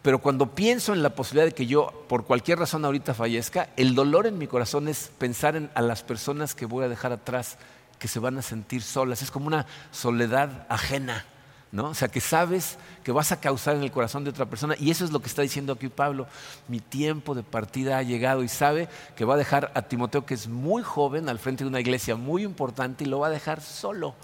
Pero 0.00 0.20
cuando 0.20 0.54
pienso 0.54 0.92
en 0.92 1.02
la 1.02 1.10
posibilidad 1.10 1.46
de 1.46 1.54
que 1.54 1.66
yo, 1.66 2.04
por 2.08 2.24
cualquier 2.24 2.60
razón 2.60 2.84
ahorita 2.84 3.12
fallezca, 3.12 3.70
el 3.76 3.96
dolor 3.96 4.28
en 4.28 4.38
mi 4.38 4.46
corazón 4.46 4.86
es 4.86 5.10
pensar 5.18 5.56
en 5.56 5.68
a 5.74 5.82
las 5.82 6.04
personas 6.04 6.54
que 6.54 6.66
voy 6.66 6.84
a 6.84 6.88
dejar 6.88 7.12
atrás, 7.12 7.58
que 7.98 8.06
se 8.06 8.20
van 8.20 8.38
a 8.38 8.42
sentir 8.42 8.82
solas. 8.82 9.20
Es 9.20 9.32
como 9.32 9.48
una 9.48 9.66
soledad 9.90 10.64
ajena. 10.68 11.24
O 11.74 11.94
sea, 11.94 12.08
que 12.08 12.20
sabes 12.20 12.76
que 13.02 13.12
vas 13.12 13.32
a 13.32 13.40
causar 13.40 13.76
en 13.76 13.82
el 13.82 13.90
corazón 13.90 14.24
de 14.24 14.30
otra 14.30 14.44
persona. 14.44 14.74
Y 14.78 14.90
eso 14.90 15.04
es 15.04 15.10
lo 15.10 15.20
que 15.20 15.28
está 15.28 15.40
diciendo 15.40 15.72
aquí 15.72 15.88
Pablo. 15.88 16.26
Mi 16.68 16.80
tiempo 16.80 17.34
de 17.34 17.42
partida 17.42 17.96
ha 17.96 18.02
llegado 18.02 18.42
y 18.42 18.48
sabe 18.48 18.88
que 19.16 19.24
va 19.24 19.34
a 19.34 19.38
dejar 19.38 19.72
a 19.74 19.82
Timoteo, 19.82 20.26
que 20.26 20.34
es 20.34 20.48
muy 20.48 20.82
joven, 20.82 21.30
al 21.30 21.38
frente 21.38 21.64
de 21.64 21.68
una 21.68 21.80
iglesia 21.80 22.14
muy 22.14 22.42
importante 22.42 23.04
y 23.04 23.06
lo 23.06 23.20
va 23.20 23.28
a 23.28 23.30
dejar 23.30 23.62
solo. 23.62 24.14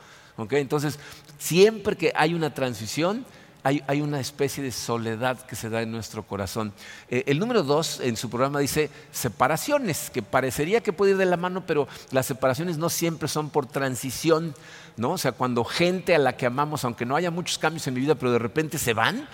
Entonces, 0.50 0.99
siempre 1.38 1.97
que 1.97 2.12
hay 2.14 2.35
una 2.35 2.52
transición, 2.52 3.25
hay, 3.64 4.00
una 4.00 4.21
especie 4.21 4.62
de 4.62 4.73
soledad 4.73 5.40
que 5.43 5.57
se 5.57 5.69
da 5.69 5.83
en 5.83 5.90
nuestro 5.90 6.23
corazón. 6.23 6.73
Eh, 7.11 7.25
el 7.26 7.38
número 7.38 7.62
dos 7.62 8.00
en 8.00 8.17
su 8.17 8.31
programa 8.31 8.61
dice 8.61 8.88
separaciones, 9.12 10.11
que 10.11 10.23
parecería 10.23 10.81
que 10.81 10.93
puede 10.93 11.12
ir 11.12 11.17
de 11.19 11.26
la 11.26 11.37
mano, 11.37 11.64
pero 11.67 11.88
las 12.11 12.26
separaciones 12.26 12.78
no 12.78 12.88
siempre 12.88 13.28
son 13.28 13.50
por 13.50 13.67
transición. 13.67 14.55
¿No? 14.99 15.12
O 15.12 15.19
sea, 15.19 15.33
cuando 15.33 15.64
gente 15.64 16.14
a 16.14 16.19
la 16.19 16.37
que 16.37 16.45
amamos, 16.45 16.85
aunque 16.85 17.07
no 17.07 17.14
haya 17.17 17.31
muchos 17.31 17.57
cambios 17.57 17.87
en 17.87 17.95
mi 17.95 18.00
vida, 18.00 18.17
pero 18.17 18.33
de 18.33 18.38
repente 18.38 18.78
se 18.78 18.95
van, 18.95 19.28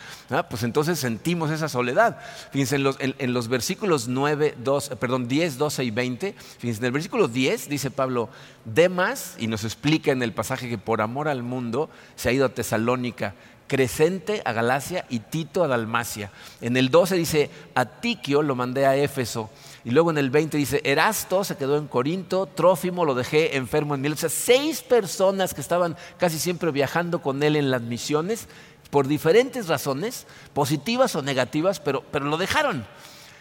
pues 0.50 0.62
entonces 0.62 0.98
sentimos 0.98 1.50
esa 1.50 1.68
soledad. 1.68 2.18
Fíjense, 2.52 2.76
en 2.76 3.32
los, 3.32 3.48
versículos 3.48 4.06
9, 4.06 4.56
2, 4.58 4.90
perdón, 5.00 5.26
10, 5.26 5.56
12 5.56 5.84
y 5.84 5.90
20, 5.90 6.34
fíjense, 6.58 6.80
en 6.80 6.84
el 6.84 6.92
versículo 6.92 7.28
10 7.28 7.68
dice 7.70 7.90
Pablo, 7.90 8.28
Demas, 8.66 9.36
y 9.38 9.46
nos 9.46 9.64
explica 9.64 10.12
en 10.12 10.22
el 10.22 10.32
pasaje 10.32 10.68
que 10.68 10.78
por 10.78 11.00
amor 11.00 11.28
al 11.28 11.42
mundo 11.42 11.88
se 12.14 12.28
ha 12.28 12.32
ido 12.32 12.44
a 12.44 12.50
Tesalónica 12.50 13.34
Crescente 13.66 14.42
a 14.44 14.52
Galacia 14.52 15.06
y 15.08 15.20
Tito 15.20 15.64
a 15.64 15.68
Dalmacia. 15.68 16.30
En 16.60 16.76
el 16.76 16.90
12 16.90 17.16
dice, 17.16 17.50
a 17.74 17.86
Tiquio 17.86 18.42
lo 18.42 18.54
mandé 18.54 18.84
a 18.84 18.96
Éfeso. 18.96 19.50
Y 19.84 19.90
luego 19.90 20.10
en 20.10 20.18
el 20.18 20.30
20 20.30 20.56
dice, 20.56 20.80
Erasto 20.84 21.44
se 21.44 21.56
quedó 21.56 21.76
en 21.76 21.88
Corinto, 21.88 22.46
Trófimo 22.46 23.04
lo 23.04 23.14
dejé 23.14 23.56
enfermo 23.56 23.94
en 23.94 24.00
Mileto. 24.00 24.26
O 24.26 24.28
sea, 24.28 24.30
seis 24.30 24.80
personas 24.80 25.52
que 25.52 25.60
estaban 25.60 25.96
casi 26.18 26.38
siempre 26.38 26.70
viajando 26.70 27.20
con 27.20 27.42
él 27.42 27.54
en 27.54 27.70
las 27.70 27.82
misiones, 27.82 28.48
por 28.90 29.08
diferentes 29.08 29.68
razones, 29.68 30.26
positivas 30.54 31.14
o 31.16 31.22
negativas, 31.22 31.80
pero, 31.80 32.02
pero 32.10 32.24
lo 32.26 32.38
dejaron. 32.38 32.86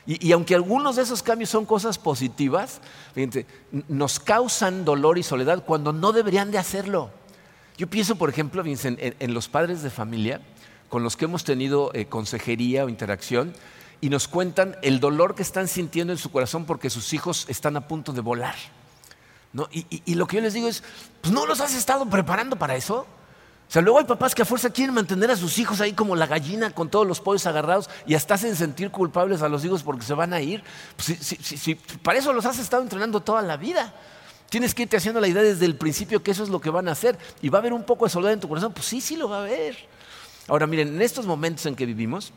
Y, 0.05 0.27
y, 0.27 0.33
aunque 0.33 0.53
algunos 0.53 0.97
de 0.97 1.03
esos 1.03 1.23
cambios 1.23 1.49
son 1.49 1.65
cosas 1.65 1.97
positivas, 1.97 2.81
fíjense, 3.13 3.45
nos 3.87 4.19
causan 4.19 4.83
dolor 4.83 5.17
y 5.17 5.23
soledad 5.23 5.63
cuando 5.63 5.93
no 5.93 6.11
deberían 6.11 6.51
de 6.51 6.57
hacerlo. 6.57 7.09
Yo 7.77 7.87
pienso, 7.87 8.15
por 8.17 8.29
ejemplo, 8.29 8.63
en, 8.65 9.33
los 9.33 9.47
padres 9.47 9.81
de 9.81 9.89
familia 9.89 10.41
con 10.89 11.03
los 11.03 11.17
que 11.17 11.25
hemos 11.25 11.43
tenido 11.43 11.89
eh, 11.93 12.05
consejería 12.05 12.85
o 12.85 12.89
interacción 12.89 13.53
y 14.03 14.09
nos 14.09 14.27
cuentan 14.27 14.75
el 14.81 14.99
dolor 14.99 15.33
que 15.33 15.43
están 15.43 15.69
sintiendo 15.69 16.11
en 16.11 16.19
su 16.19 16.29
corazón 16.29 16.65
porque 16.65 16.89
sus 16.89 17.13
hijos 17.13 17.45
están 17.47 17.77
a 17.77 17.87
punto 17.87 18.11
de 18.11 18.19
volar. 18.19 18.53
Y, 19.71 20.15
lo 20.15 20.27
que 20.27 20.35
yo 20.35 20.41
les 20.41 20.53
digo 20.53 20.67
es, 20.67 20.83
pues 21.21 21.33
no 21.33 21.45
los 21.45 21.61
has 21.61 21.73
estado 21.73 22.05
preparando 22.09 22.57
para 22.57 22.75
eso. 22.75 23.07
O 23.69 23.71
sea, 23.71 23.81
luego 23.81 23.99
hay 23.99 24.03
papás 24.03 24.35
que 24.35 24.41
a 24.41 24.45
fuerza 24.45 24.71
quieren 24.71 24.93
mantener 24.93 25.31
a 25.31 25.37
sus 25.37 25.57
hijos 25.57 25.79
ahí 25.79 25.93
como 25.93 26.17
la 26.17 26.27
gallina 26.27 26.71
con 26.71 26.89
todos 26.89 27.07
los 27.07 27.21
pollos 27.21 27.45
agarrados 27.45 27.89
y 28.05 28.15
hasta 28.15 28.33
hacen 28.33 28.57
sentir 28.57 28.91
culpables 28.91 29.41
a 29.41 29.47
los 29.47 29.63
hijos 29.63 29.83
porque 29.83 30.03
se 30.03 30.13
van 30.13 30.33
a 30.33 30.41
ir. 30.41 30.65
Pues 30.97 31.17
si, 31.25 31.75
para 31.75 32.19
eso 32.19 32.33
los 32.33 32.45
has 32.45 32.59
estado 32.59 32.83
entrenando 32.83 33.21
toda 33.21 33.41
la 33.41 33.55
vida. 33.55 33.93
Tienes 34.49 34.75
que 34.75 34.81
irte 34.81 34.97
haciendo 34.97 35.21
la 35.21 35.29
idea 35.29 35.43
desde 35.43 35.65
el 35.65 35.77
principio 35.77 36.21
que 36.21 36.31
eso 36.31 36.43
es 36.43 36.49
lo 36.49 36.59
que 36.59 36.69
van 36.69 36.89
a 36.89 36.91
hacer. 36.91 37.17
Y 37.41 37.47
va 37.47 37.59
a 37.59 37.61
haber 37.61 37.71
un 37.71 37.85
poco 37.85 38.03
de 38.03 38.11
soledad 38.11 38.33
en 38.33 38.41
tu 38.41 38.49
corazón. 38.49 38.73
Pues 38.73 38.85
sí, 38.85 38.99
sí 38.99 39.15
lo 39.15 39.29
va 39.29 39.37
a 39.37 39.41
haber. 39.43 39.77
Ahora 40.49 40.67
miren, 40.67 40.89
en 40.89 41.01
estos 41.01 41.25
momentos 41.25 41.65
en 41.67 41.77
que 41.77 41.85
vivimos, 41.85 42.33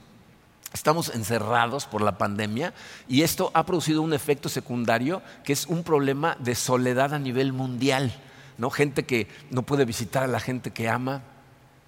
estamos 0.72 1.14
encerrados 1.14 1.86
por 1.86 2.02
la 2.02 2.18
pandemia 2.18 2.74
y 3.08 3.22
esto 3.22 3.50
ha 3.54 3.64
producido 3.64 4.02
un 4.02 4.12
efecto 4.12 4.48
secundario 4.48 5.22
que 5.44 5.52
es 5.52 5.66
un 5.66 5.82
problema 5.82 6.36
de 6.40 6.54
soledad 6.54 7.14
a 7.14 7.18
nivel 7.18 7.52
mundial. 7.52 8.12
¿no? 8.58 8.70
Gente 8.70 9.04
que 9.04 9.28
no 9.50 9.62
puede 9.62 9.84
visitar 9.84 10.22
a 10.22 10.26
la 10.26 10.40
gente 10.40 10.70
que 10.70 10.88
ama, 10.88 11.22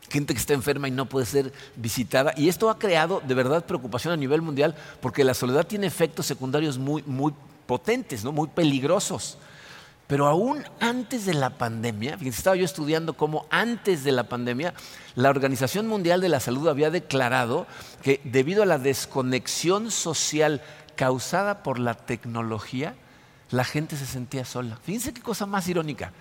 gente 0.09 0.35
que 0.35 0.41
está 0.41 0.55
enferma 0.55 0.89
y 0.89 0.91
no 0.91 1.07
puede 1.07 1.27
ser 1.27 1.53
visitada. 1.77 2.33
Y 2.37 2.49
esto 2.49 2.71
ha 2.71 2.79
creado 2.79 3.23
de 3.27 3.35
verdad 3.35 3.65
preocupación 3.65 4.13
a 4.13 4.17
nivel 4.17 4.43
mundial 4.43 4.75
porque 5.01 5.25
la 5.25 5.35
soledad 5.35 5.67
tiene 5.67 5.87
efectos 5.87 6.27
secundarios 6.27 6.79
muy, 6.79 7.03
muy 7.07 7.33
potentes, 7.67 8.25
¿no? 8.25 8.33
muy 8.33 8.49
peligrosos. 8.49 9.39
Pero 10.09 10.27
aún 10.27 10.65
antes 10.81 11.27
de 11.27 11.35
la 11.35 11.51
pandemia, 11.51 12.17
fíjense, 12.17 12.39
estaba 12.39 12.57
yo 12.57 12.65
estudiando 12.65 13.13
cómo 13.13 13.47
antes 13.51 14.05
de 14.05 14.13
la 14.13 14.25
pandemia, 14.25 14.73
la 15.15 15.29
Organización 15.29 15.87
Mundial 15.87 16.23
de 16.23 16.31
la 16.31 16.41
Salud 16.41 16.67
había 16.67 16.91
declarado 16.91 17.67
que 18.03 18.21
debido 18.25 18.63
a 18.63 18.67
la 18.67 18.79
desconexión 18.79 19.91
social 19.91 20.63
causada 20.97 21.63
por 21.63 21.79
la 21.79 21.93
tecnología, 21.93 22.95
la 23.51 23.65
gente 23.65 23.99
se 23.99 24.07
sentía 24.07 24.47
sola. 24.47 24.79
Fíjense 24.83 25.13
qué 25.13 25.21
cosa 25.21 25.45
más 25.45 25.69
irónica. 25.69 26.13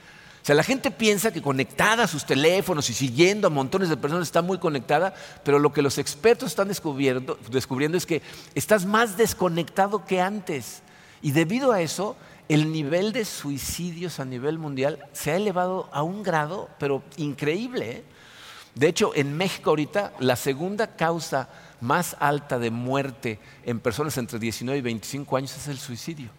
O 0.41 0.45
sea, 0.47 0.55
la 0.55 0.63
gente 0.63 0.91
piensa 0.91 1.31
que 1.31 1.41
conectada 1.41 2.03
a 2.03 2.07
sus 2.07 2.25
teléfonos 2.25 2.89
y 2.89 2.93
siguiendo 2.93 3.47
a 3.47 3.49
montones 3.49 3.87
de 3.87 3.97
personas 3.97 4.27
está 4.27 4.41
muy 4.41 4.57
conectada, 4.57 5.13
pero 5.43 5.59
lo 5.59 5.71
que 5.71 5.81
los 5.81 5.97
expertos 5.97 6.49
están 6.49 6.67
descubriendo, 6.67 7.37
es 7.97 8.05
que 8.05 8.21
estás 8.53 8.85
más 8.85 9.15
desconectado 9.15 10.05
que 10.05 10.19
antes. 10.19 10.81
Y 11.21 11.31
debido 11.31 11.71
a 11.71 11.81
eso, 11.81 12.15
el 12.49 12.71
nivel 12.71 13.11
de 13.11 13.25
suicidios 13.25 14.19
a 14.19 14.25
nivel 14.25 14.57
mundial 14.57 14.99
se 15.13 15.31
ha 15.31 15.35
elevado 15.35 15.89
a 15.91 16.03
un 16.03 16.23
grado, 16.23 16.69
pero 16.79 17.03
increíble. 17.17 17.91
¿eh? 17.91 18.03
De 18.75 18.87
hecho, 18.87 19.11
en 19.15 19.35
México 19.35 19.71
ahorita 19.71 20.13
la 20.19 20.35
segunda 20.35 20.95
causa 20.95 21.49
más 21.81 22.15
alta 22.19 22.57
de 22.59 22.71
muerte 22.71 23.39
en 23.65 23.79
personas 23.79 24.17
entre 24.17 24.39
19 24.39 24.79
y 24.79 24.81
25 24.81 25.37
años 25.37 25.57
es 25.57 25.67
el 25.67 25.77
suicidio. 25.77 26.29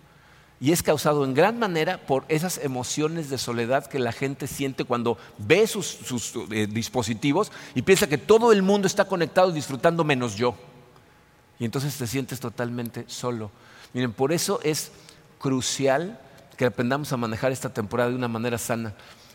Y 0.61 0.73
es 0.73 0.83
causado 0.83 1.25
en 1.25 1.35
gran 1.35 1.59
manera 1.59 1.99
por 1.99 2.25
esas 2.29 2.59
emociones 2.59 3.31
de 3.31 3.39
soledad 3.39 3.87
que 3.87 4.01
la 4.01 4.11
gente 4.11 4.49
siente 4.49 4.85
cuando 4.85 5.17
ve 5.37 5.67
sus, 5.69 6.35
eh, 6.51 6.67
dispositivos 6.69 7.53
y 7.77 7.83
piensa 7.83 8.09
que 8.09 8.19
todo 8.19 8.51
el 8.51 8.63
mundo 8.63 8.89
está 8.89 9.05
conectado 9.05 9.53
disfrutando 9.53 10.03
menos 10.03 10.35
yo. 10.35 10.57
Y 11.61 11.65
entonces 11.65 11.97
te 11.97 12.07
sientes 12.07 12.41
totalmente 12.41 13.05
solo. 13.07 13.51
Miren, 13.93 14.13
por 14.13 14.33
eso 14.33 14.59
es 14.65 14.91
crucial 15.39 16.21
que 16.57 16.67
aprendamos 16.67 17.13
a 17.13 17.17
manejar 17.17 17.53
esta 17.53 17.73
temporada 17.73 18.11
de 18.11 18.17
una 18.17 18.29
manera 18.29 18.59
sana, 18.59 18.95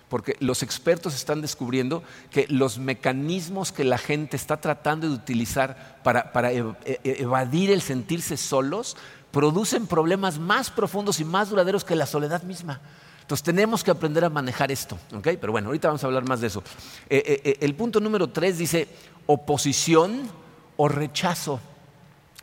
porque 0.10 0.36
los 0.40 0.62
expertos 0.62 1.16
están 1.16 1.42
descubriendo 1.42 2.04
que 2.30 2.46
los 2.50 2.78
mecanismos 2.78 3.72
que 3.72 3.84
la 3.84 3.98
gente 3.98 4.36
está 4.36 4.58
tratando 4.58 5.08
de 5.08 5.16
utilizar 5.16 6.00
para, 6.04 6.52
e, 6.52 6.60
e, 6.86 7.00
evadir 7.22 7.72
el 7.72 7.82
sentirse 7.82 8.38
solos 8.38 8.98
producen 9.32 9.88
problemas 9.88 10.38
más 10.38 10.70
profundos 10.70 11.20
y 11.20 11.26
más 11.26 11.50
duraderos 11.50 11.84
que 11.84 11.96
la 11.96 12.06
soledad 12.06 12.44
misma. 12.44 12.82
Entonces 13.22 13.44
tenemos 13.44 13.84
que 13.84 13.90
aprender 13.90 14.26
a 14.26 14.30
manejar 14.30 14.72
esto, 14.72 15.00
Pero 15.24 15.52
bueno, 15.52 15.70
ahorita 15.70 15.88
vamos 15.88 16.04
a 16.04 16.08
hablar 16.08 16.28
más 16.28 16.42
de 16.42 16.48
eso. 16.48 16.62
Eh, 17.10 17.42
eh, 17.44 17.58
el 17.62 17.74
punto 17.74 18.02
número 18.02 18.28
tres 18.28 18.58
dice 18.58 18.88
oposición 19.26 20.30
o 20.76 20.90
rechazo. 20.90 21.60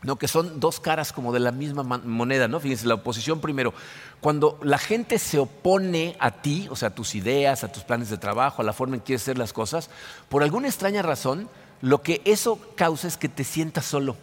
¿No? 0.03 0.17
que 0.17 0.27
son 0.27 0.59
dos 0.59 0.79
caras 0.79 1.11
como 1.13 1.31
de 1.31 1.39
la 1.39 1.51
misma 1.51 1.83
moneda, 1.83 2.47
¿no? 2.47 2.59
Fíjense, 2.59 2.87
la 2.87 2.95
oposición 2.95 3.39
primero, 3.39 3.73
cuando 4.19 4.59
la 4.63 4.77
gente 4.77 5.19
se 5.19 5.37
opone 5.39 6.15
a 6.19 6.31
ti, 6.41 6.67
o 6.69 6.75
sea, 6.75 6.89
a 6.89 6.95
tus 6.95 7.15
ideas, 7.15 7.63
a 7.63 7.71
tus 7.71 7.83
planes 7.83 8.09
de 8.09 8.17
trabajo, 8.17 8.61
a 8.61 8.65
la 8.65 8.73
forma 8.73 8.95
en 8.95 9.01
que 9.01 9.07
quieres 9.07 9.23
hacer 9.23 9.37
las 9.37 9.53
cosas, 9.53 9.89
por 10.29 10.43
alguna 10.43 10.67
extraña 10.67 11.01
razón, 11.01 11.49
lo 11.81 12.01
que 12.01 12.21
eso 12.25 12.59
causa 12.75 13.07
es 13.07 13.17
que 13.17 13.29
te 13.29 13.43
sientas 13.43 13.85
solo. 13.85 14.15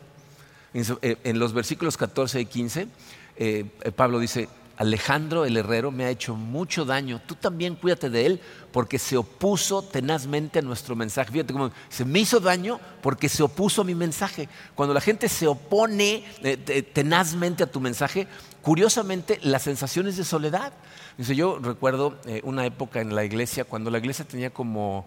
En, 0.75 0.85
eh, 1.03 1.33
los 1.35 1.53
versículos 1.53 1.97
14 1.97 2.41
y 2.41 2.47
15, 2.47 2.89
eh, 3.37 3.65
Pablo 3.97 4.19
dice, 4.19 4.49
Alejandro 4.79 5.45
el 5.45 5.57
herrero 5.57 5.91
me 5.91 6.05
ha 6.05 6.11
hecho 6.11 6.37
mucho 6.37 6.85
daño, 6.85 7.21
tú 7.27 7.35
también 7.35 7.75
cuídate 7.75 8.11
de 8.11 8.27
él 8.27 8.41
porque 8.71 9.01
se 9.01 9.17
opuso 9.17 9.83
tenazmente 9.83 10.61
a 10.61 10.63
nuestro 10.63 10.95
mensaje. 10.95 11.33
Fíjate 11.33 11.53
cómo 11.53 11.73
se 11.89 12.05
me 12.05 12.21
hizo 12.21 12.39
daño 12.39 12.79
porque 13.03 13.29
se 13.29 13.43
opuso 13.43 13.83
a 13.83 13.85
mi 13.85 13.97
mensaje. 13.97 14.49
Cuando 14.77 14.95
la 14.95 15.01
gente 15.01 15.29
se 15.29 15.49
opone 15.49 16.25
eh, 16.45 16.57
tenazmente 16.95 17.65
a 17.65 17.67
tu 17.67 17.81
mensaje, 17.81 18.29
curiosamente 18.63 19.41
la 19.43 19.59
sensación 19.59 20.07
es 20.07 20.17
de 20.17 20.25
soledad. 20.25 20.73
Dice, 21.17 21.35
yo 21.35 21.59
recuerdo 21.59 22.17
eh, 22.25 22.41
una 22.45 22.65
época 22.65 23.01
en 23.01 23.17
la 23.17 23.25
iglesia 23.25 23.65
cuando 23.65 23.91
la 23.91 23.99
iglesia 23.99 24.25
tenía 24.25 24.51
como, 24.51 25.07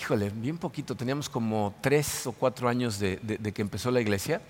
híjole, 0.00 0.30
bien 0.30 0.56
poquito, 0.56 0.94
teníamos 0.96 1.28
como 1.28 1.74
tres 1.82 2.26
o 2.26 2.32
cuatro 2.32 2.66
años 2.66 2.98
de 2.98 3.18
que 3.54 3.60
empezó 3.60 3.90
la 3.90 4.00
iglesia 4.00 4.40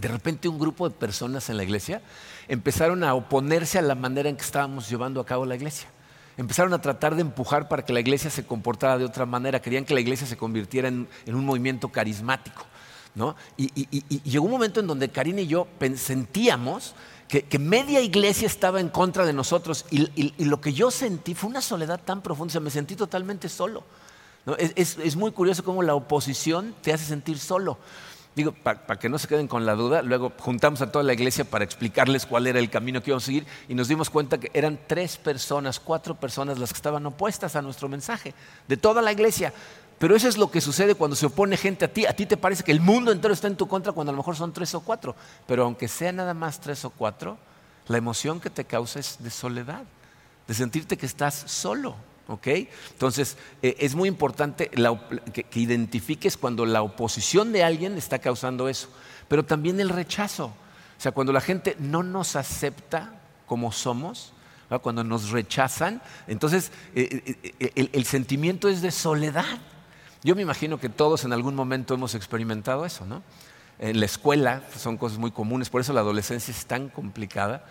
de 0.00 0.08
repente 0.08 0.48
un 0.48 0.58
grupo 0.58 0.88
de 0.88 0.94
personas 0.94 1.50
en 1.50 1.56
la 1.56 1.62
iglesia 1.62 2.00
empezaron 2.48 3.04
a 3.04 3.14
oponerse 3.14 3.78
a 3.78 3.82
la 3.82 3.94
manera 3.94 4.28
en 4.28 4.36
que 4.36 4.44
estábamos 4.44 4.88
llevando 4.88 5.20
a 5.20 5.26
cabo 5.26 5.44
la 5.44 5.54
iglesia. 5.54 5.88
Empezaron 6.36 6.72
a 6.72 6.80
tratar 6.80 7.14
de 7.14 7.20
empujar 7.20 7.68
para 7.68 7.84
que 7.84 7.92
la 7.92 8.00
iglesia 8.00 8.30
se 8.30 8.46
comportara 8.46 8.96
de 8.96 9.04
otra 9.04 9.26
manera. 9.26 9.60
Querían 9.60 9.84
que 9.84 9.92
la 9.92 10.00
iglesia 10.00 10.26
se 10.26 10.38
convirtiera 10.38 10.88
en, 10.88 11.06
un 11.26 11.44
movimiento 11.44 11.90
carismático. 11.90 12.64
Y, 13.58 13.86
llegó 14.22 14.46
un 14.46 14.50
momento 14.50 14.80
en 14.80 14.86
donde 14.86 15.10
Karina 15.10 15.42
y 15.42 15.48
yo 15.48 15.68
sentíamos 15.96 16.94
que, 17.28 17.58
media 17.58 18.00
iglesia 18.00 18.46
estaba 18.46 18.80
en 18.80 18.88
contra 18.88 19.26
de 19.26 19.34
nosotros. 19.34 19.84
Y, 19.90 20.44
lo 20.44 20.60
que 20.62 20.72
yo 20.72 20.90
sentí 20.90 21.34
fue 21.34 21.50
una 21.50 21.60
soledad 21.60 22.00
tan 22.02 22.22
profunda. 22.22 22.58
me 22.60 22.70
sentí 22.70 22.96
totalmente 22.96 23.50
solo. 23.50 23.84
es 24.56 25.16
muy 25.16 25.32
curioso 25.32 25.62
cómo 25.62 25.82
la 25.82 25.94
oposición 25.94 26.74
te 26.80 26.94
hace 26.94 27.04
sentir 27.04 27.38
solo. 27.38 27.76
Digo, 28.36 28.52
para 28.52 28.98
que 28.98 29.08
no 29.08 29.18
se 29.18 29.26
queden 29.26 29.48
con 29.48 29.66
la 29.66 29.74
duda, 29.74 30.02
luego 30.02 30.32
juntamos 30.38 30.80
a 30.82 30.92
toda 30.92 31.02
la 31.02 31.12
iglesia 31.12 31.44
para 31.44 31.64
explicarles 31.64 32.26
cuál 32.26 32.46
era 32.46 32.60
el 32.60 32.70
camino 32.70 33.02
que 33.02 33.10
íbamos 33.10 33.24
a 33.24 33.26
seguir 33.26 33.44
y 33.68 33.74
nos 33.74 33.88
dimos 33.88 34.08
cuenta 34.08 34.38
que 34.38 34.50
eran 34.54 34.78
tres 34.86 35.16
personas, 35.16 35.80
cuatro 35.80 36.14
personas 36.14 36.58
las 36.58 36.72
que 36.72 36.76
estaban 36.76 37.04
opuestas 37.06 37.56
a 37.56 37.62
nuestro 37.62 37.88
mensaje, 37.88 38.32
de 38.68 38.76
toda 38.76 39.02
la 39.02 39.10
iglesia. 39.10 39.52
Pero 39.98 40.16
eso 40.16 40.28
es 40.28 40.38
lo 40.38 40.50
que 40.50 40.60
sucede 40.60 40.94
cuando 40.94 41.16
se 41.16 41.26
opone 41.26 41.56
gente 41.56 41.84
a 41.84 41.92
ti. 41.92 42.06
A 42.06 42.14
ti 42.14 42.24
te 42.24 42.38
parece 42.38 42.62
que 42.62 42.72
el 42.72 42.80
mundo 42.80 43.12
entero 43.12 43.34
está 43.34 43.48
en 43.48 43.56
tu 43.56 43.68
contra 43.68 43.92
cuando 43.92 44.10
a 44.10 44.14
lo 44.14 44.18
mejor 44.18 44.34
son 44.34 44.52
tres 44.52 44.74
o 44.74 44.80
cuatro. 44.80 45.14
Pero 45.46 45.64
aunque 45.64 45.88
sea 45.88 46.10
nada 46.10 46.32
más 46.32 46.58
tres 46.58 46.84
o 46.86 46.90
cuatro, 46.90 47.36
la 47.86 47.98
emoción 47.98 48.40
que 48.40 48.48
te 48.48 48.64
causa 48.64 48.98
es 48.98 49.16
de 49.18 49.28
soledad, 49.28 49.82
de 50.46 50.54
sentirte 50.54 50.96
que 50.96 51.04
estás 51.04 51.34
solo. 51.34 51.96
Entonces, 52.92 53.36
eh, 53.62 53.76
es 53.80 53.94
muy 53.94 54.08
importante 54.08 54.70
que, 54.70 55.60
identifiques 55.60 56.36
cuando 56.36 56.64
la 56.64 56.82
oposición 56.82 57.52
de 57.52 57.64
alguien 57.64 57.96
está 57.98 58.18
causando 58.20 58.68
eso, 58.68 58.88
pero 59.28 59.44
también 59.44 59.80
el 59.80 59.88
rechazo. 59.88 60.46
O 60.46 61.02
sea, 61.02 61.12
cuando 61.12 61.32
la 61.32 61.40
gente 61.40 61.76
no 61.78 62.02
nos 62.02 62.36
acepta 62.36 63.14
como 63.46 63.72
somos, 63.72 64.32
cuando 64.82 65.02
nos 65.02 65.30
rechazan, 65.30 66.00
entonces 66.28 66.70
eh, 66.94 67.36
eh, 67.58 67.88
el, 67.92 68.04
sentimiento 68.04 68.68
es 68.68 68.82
de 68.82 68.92
soledad. 68.92 69.58
Yo 70.22 70.36
me 70.36 70.42
imagino 70.42 70.78
que 70.78 70.88
todos 70.88 71.24
en 71.24 71.32
algún 71.32 71.56
momento 71.56 71.94
hemos 71.94 72.14
experimentado 72.14 72.86
eso, 72.86 73.04
¿no? 73.04 73.24
En 73.80 73.98
la 73.98 74.06
escuela 74.06 74.62
son 74.76 74.96
cosas 74.96 75.18
muy 75.18 75.32
comunes, 75.32 75.70
por 75.70 75.80
eso 75.80 75.92
la 75.92 76.00
adolescencia 76.00 76.52
es 76.52 76.66
tan 76.66 76.90
complicada, 76.90 77.64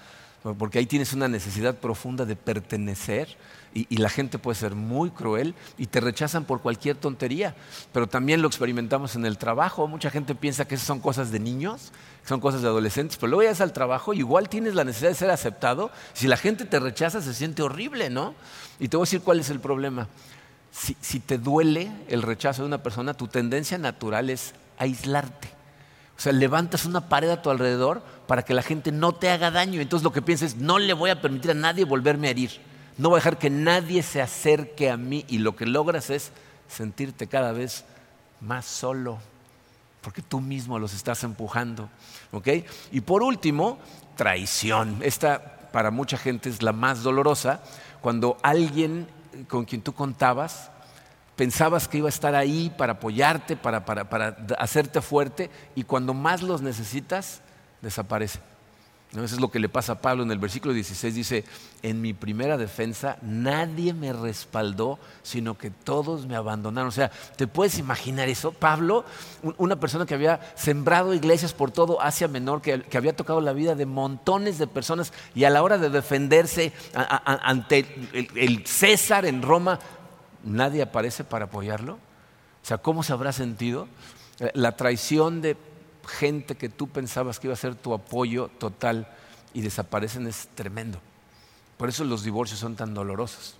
porque 0.57 0.79
ahí 0.79 0.87
tienes 0.87 1.13
una 1.13 1.27
necesidad 1.29 1.75
profunda 1.75 2.25
de 2.25 2.35
pertenecer 2.35 3.37
y, 3.73 3.97
la 3.97 4.09
gente 4.09 4.39
puede 4.39 4.55
ser 4.55 4.73
muy 4.75 5.11
cruel 5.11 5.53
y 5.77 5.87
te 5.87 5.99
rechazan 5.99 6.45
por 6.45 6.61
cualquier 6.61 6.95
tontería. 6.95 7.55
Pero 7.93 8.07
también 8.07 8.41
lo 8.41 8.47
experimentamos 8.47 9.15
en 9.15 9.25
el 9.25 9.37
trabajo. 9.37 9.87
Mucha 9.87 10.09
gente 10.09 10.33
piensa 10.35 10.65
que 10.65 10.75
esas 10.75 10.87
son 10.87 10.99
cosas 10.99 11.31
de 11.31 11.39
niños, 11.39 11.91
que 12.21 12.27
son 12.27 12.39
cosas 12.39 12.61
de 12.61 12.67
adolescentes, 12.67 13.17
pero 13.17 13.29
luego 13.29 13.43
llegas 13.43 13.61
al 13.61 13.73
trabajo 13.73 14.13
y 14.13 14.19
igual 14.19 14.49
tienes 14.49 14.75
la 14.75 14.83
necesidad 14.83 15.09
de 15.09 15.15
ser 15.15 15.31
aceptado. 15.31 15.91
Si 16.13 16.27
la 16.27 16.37
gente 16.37 16.65
te 16.65 16.79
rechaza, 16.79 17.21
se 17.21 17.33
siente 17.33 17.61
horrible, 17.61 18.09
¿no? 18.09 18.33
Y 18.79 18.87
te 18.87 18.97
voy 18.97 19.03
a 19.03 19.07
decir 19.07 19.21
cuál 19.21 19.39
es 19.39 19.49
el 19.49 19.59
problema. 19.59 20.07
Si, 20.71 21.19
te 21.19 21.37
duele 21.37 21.91
el 22.07 22.21
rechazo 22.21 22.61
de 22.61 22.67
una 22.67 22.81
persona, 22.81 23.13
tu 23.13 23.27
tendencia 23.27 23.77
natural 23.77 24.29
es 24.29 24.53
aislarte. 24.77 25.49
O 26.17 26.21
sea, 26.21 26.31
levantas 26.31 26.85
una 26.85 27.07
pared 27.07 27.29
a 27.29 27.41
tu 27.41 27.49
alrededor 27.49 28.01
para 28.27 28.43
que 28.43 28.53
la 28.53 28.61
gente 28.61 28.91
no 28.91 29.13
te 29.13 29.29
haga 29.29 29.51
daño. 29.51 29.79
Entonces 29.81 30.03
lo 30.03 30.11
que 30.11 30.21
piensas 30.21 30.53
es, 30.53 30.57
no 30.57 30.79
le 30.79 30.93
voy 30.93 31.09
a 31.09 31.21
permitir 31.21 31.51
a 31.51 31.55
nadie 31.55 31.85
volverme 31.85 32.27
a 32.27 32.31
herir 32.31 32.69
no 32.99 33.09
voy 33.09 33.15
a 33.15 33.21
dejar 33.21 33.37
que 33.37 33.49
nadie 33.49 34.03
se 34.03 34.21
acerque 34.21 34.89
a 34.89 34.97
mí 34.97 35.25
y 35.29 35.37
lo 35.37 35.55
que 35.55 35.65
logras 35.65 36.09
es 36.09 36.31
sentirte 36.67 37.27
cada 37.27 37.53
vez 37.53 37.85
más 38.41 38.65
solo. 38.65 39.17
porque 40.01 40.21
tú 40.21 40.39
mismo 40.39 40.79
los 40.79 40.93
estás 40.93 41.23
empujando. 41.25 41.89
Y 42.91 43.01
por 43.01 43.21
último, 43.21 43.79
traición. 44.15 44.99
Esta 45.01 45.69
para 45.71 45.91
mucha 45.91 46.17
gente 46.17 46.49
es 46.49 46.61
la 46.61 46.71
más 46.71 47.03
dolorosa, 47.03 47.61
cuando 48.01 48.37
alguien 48.41 49.07
con 49.47 49.65
quien 49.65 49.81
tú 49.81 49.93
contabas, 49.93 50.71
pensabas 51.35 51.87
que 51.87 51.99
iba 51.99 52.07
a 52.07 52.09
estar 52.09 52.33
ahí 52.35 52.73
para 52.77 52.93
apoyarte, 52.93 53.55
para, 53.55 53.85
para 53.85 54.37
hacerte 54.57 55.01
fuerte, 55.01 55.49
y 55.75 55.83
cuando 55.83 56.13
más 56.13 56.41
los 56.41 56.61
necesitas, 56.61 57.41
desaparece. 57.81 58.39
Eso 59.11 59.23
es 59.23 59.41
lo 59.41 59.49
que 59.49 59.59
le 59.59 59.69
pasa 59.69 59.93
a 59.93 60.01
Pablo 60.01 60.21
en 60.21 60.29
el 60.29 60.37
versículo 60.37 60.71
16. 60.71 61.15
Dice, 61.15 61.43
en 61.81 61.99
mi 61.99 62.13
primera 62.13 62.57
defensa 62.57 63.17
nadie 63.23 63.91
me 63.91 64.13
respaldó, 64.13 64.99
sino 65.23 65.57
que 65.57 65.71
todos 65.71 66.27
me 66.27 66.35
abandonaron. 66.35 66.89
O 66.89 66.91
sea, 66.91 67.09
¿te 67.35 67.47
puedes 67.47 67.79
imaginar 67.79 68.29
eso? 68.29 68.51
Pablo, 68.51 69.05
una 69.57 69.79
persona 69.79 70.05
que 70.05 70.13
había 70.13 70.39
sembrado 70.53 71.15
iglesias 71.15 71.53
por 71.53 71.71
todo 71.71 71.99
Asia 71.99 72.27
Menor, 72.27 72.61
que, 72.61 72.85
había 72.95 73.15
tocado 73.15 73.41
la 73.41 73.53
vida 73.53 73.73
de 73.73 73.87
montones 73.87 74.59
de 74.59 74.67
personas 74.67 75.11
y 75.33 75.45
a 75.45 75.49
la 75.49 75.63
hora 75.63 75.79
de 75.79 75.89
defenderse 75.89 76.71
ante 76.93 77.87
el 78.35 78.67
César 78.67 79.25
en 79.25 79.41
Roma, 79.41 79.79
nadie 80.43 80.83
aparece 80.83 81.23
para 81.23 81.45
apoyarlo. 81.45 81.93
O 81.93 82.65
sea, 82.65 82.77
¿cómo 82.77 83.01
se 83.01 83.13
habrá 83.13 83.31
sentido? 83.31 83.87
Eh, 84.39 84.51
la 84.53 84.73
traición 84.73 85.41
de 85.41 85.57
gente 86.09 86.55
que 86.55 86.69
tú 86.69 86.87
pensabas 86.87 87.39
que 87.39 87.47
iba 87.47 87.53
a 87.53 87.57
ser 87.57 87.75
tu 87.75 87.93
apoyo 87.93 88.49
total 88.57 89.07
y 89.53 89.61
desaparecen 89.61 90.27
es 90.27 90.49
tremendo. 90.55 90.99
Por 91.77 91.89
eso 91.89 92.03
los 92.03 92.23
divorcios 92.23 92.59
son 92.59 92.75
tan 92.75 92.93
dolorosos. 92.93 93.55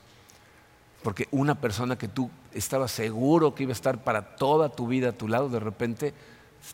Porque 1.03 1.27
una 1.31 1.55
persona 1.55 1.97
que 1.97 2.09
tú 2.09 2.29
estabas 2.53 2.91
seguro 2.91 3.55
que 3.55 3.63
iba 3.63 3.71
a 3.71 3.73
estar 3.73 4.03
para 4.03 4.35
toda 4.35 4.69
tu 4.69 4.87
vida 4.87 5.09
a 5.09 5.13
tu 5.13 5.27
lado, 5.27 5.47
de 5.47 5.59
repente 5.59 6.13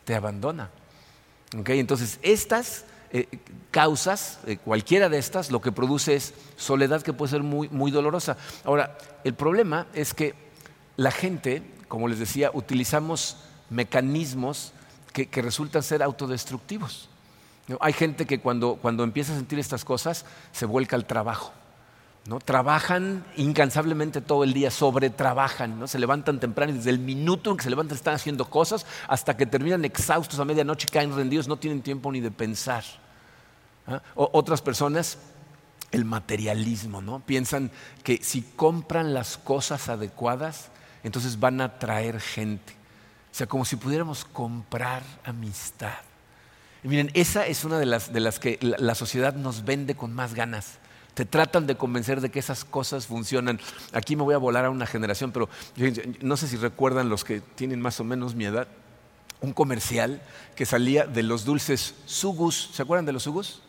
te 0.04 0.14
abandona. 0.14 0.70
Entonces, 1.52 2.18
estas 2.22 2.84
eh, 3.12 3.28
causas, 3.70 4.40
eh, 4.46 4.56
cualquiera 4.56 5.08
de 5.08 5.18
estas, 5.18 5.52
lo 5.52 5.60
que 5.60 5.70
produce 5.70 6.16
es 6.16 6.34
soledad 6.56 7.02
que 7.02 7.12
puede 7.12 7.30
ser 7.30 7.44
muy, 7.44 7.68
muy 7.68 7.92
dolorosa. 7.92 8.36
Ahora, 8.64 8.98
el 9.22 9.34
problema 9.34 9.86
es 9.94 10.12
que 10.12 10.34
la 10.96 11.12
gente, 11.12 11.62
como 11.86 12.08
les 12.08 12.18
decía, 12.18 12.50
utilizamos 12.52 13.36
mecanismos 13.70 14.72
que, 15.24 15.42
resultan 15.42 15.82
ser 15.82 16.02
autodestructivos. 16.02 17.08
Hay 17.80 17.92
gente 17.92 18.26
que 18.26 18.38
cuando, 18.38 18.76
cuando 18.76 19.02
empieza 19.02 19.32
a 19.32 19.36
sentir 19.36 19.58
estas 19.58 19.84
cosas 19.84 20.24
se 20.52 20.66
vuelca 20.66 20.94
al 20.94 21.06
trabajo. 21.06 21.52
¿no? 22.26 22.38
Trabajan 22.38 23.24
incansablemente 23.36 24.20
todo 24.20 24.44
el 24.44 24.52
día, 24.52 24.70
sobretrabajan, 24.70 25.78
¿no? 25.78 25.86
se 25.86 25.98
levantan 25.98 26.38
temprano 26.38 26.72
y 26.72 26.76
desde 26.76 26.90
el 26.90 26.98
minuto 26.98 27.50
en 27.50 27.56
que 27.56 27.64
se 27.64 27.70
levantan 27.70 27.96
están 27.96 28.14
haciendo 28.14 28.50
cosas 28.50 28.84
hasta 29.08 29.36
que 29.36 29.46
terminan 29.46 29.84
exhaustos 29.84 30.38
a 30.38 30.44
medianoche, 30.44 30.88
caen 30.92 31.14
rendidos, 31.14 31.48
no 31.48 31.56
tienen 31.56 31.82
tiempo 31.82 32.12
ni 32.12 32.20
de 32.20 32.30
pensar. 32.30 32.84
¿ah? 33.86 34.02
otras 34.14 34.60
personas, 34.60 35.18
el 35.92 36.04
materialismo, 36.04 37.00
¿no? 37.00 37.20
piensan 37.20 37.70
que 38.04 38.20
si 38.22 38.42
compran 38.42 39.14
las 39.14 39.38
cosas 39.38 39.88
adecuadas, 39.88 40.68
entonces 41.04 41.38
van 41.40 41.60
a 41.60 41.64
atraer 41.64 42.20
gente. 42.20 42.76
O 43.36 43.38
sea, 43.38 43.46
como 43.46 43.66
si 43.66 43.76
pudiéramos 43.76 44.24
comprar 44.24 45.02
amistad. 45.22 45.98
Y 46.82 46.88
miren, 46.88 47.10
esa 47.12 47.46
es 47.46 47.66
una 47.66 47.78
de 47.78 47.84
las, 47.84 48.10
de 48.10 48.20
las 48.20 48.38
que 48.38 48.58
la, 48.62 48.94
sociedad 48.94 49.34
nos 49.34 49.66
vende 49.66 49.94
con 49.94 50.14
más 50.14 50.32
ganas. 50.32 50.78
Te 51.12 51.26
tratan 51.26 51.66
de 51.66 51.76
convencer 51.76 52.22
de 52.22 52.30
que 52.30 52.38
esas 52.38 52.64
cosas 52.64 53.06
funcionan. 53.06 53.60
Aquí 53.92 54.16
me 54.16 54.22
voy 54.22 54.32
a 54.34 54.38
volar 54.38 54.64
a 54.64 54.70
una 54.70 54.86
generación, 54.86 55.32
pero 55.32 55.50
no 56.22 56.38
sé 56.38 56.48
si 56.48 56.56
recuerdan 56.56 57.10
los 57.10 57.24
que 57.24 57.42
tienen 57.42 57.78
más 57.78 58.00
o 58.00 58.04
menos 58.04 58.34
mi 58.34 58.46
edad, 58.46 58.68
un 59.42 59.52
comercial 59.52 60.22
que 60.54 60.64
salía 60.64 61.04
de 61.04 61.22
los 61.22 61.44
dulces 61.44 61.94
Sugus. 62.06 62.70
¿Se 62.72 62.80
acuerdan 62.80 63.04
de 63.04 63.12
los 63.12 63.24
Sugus? 63.24 63.60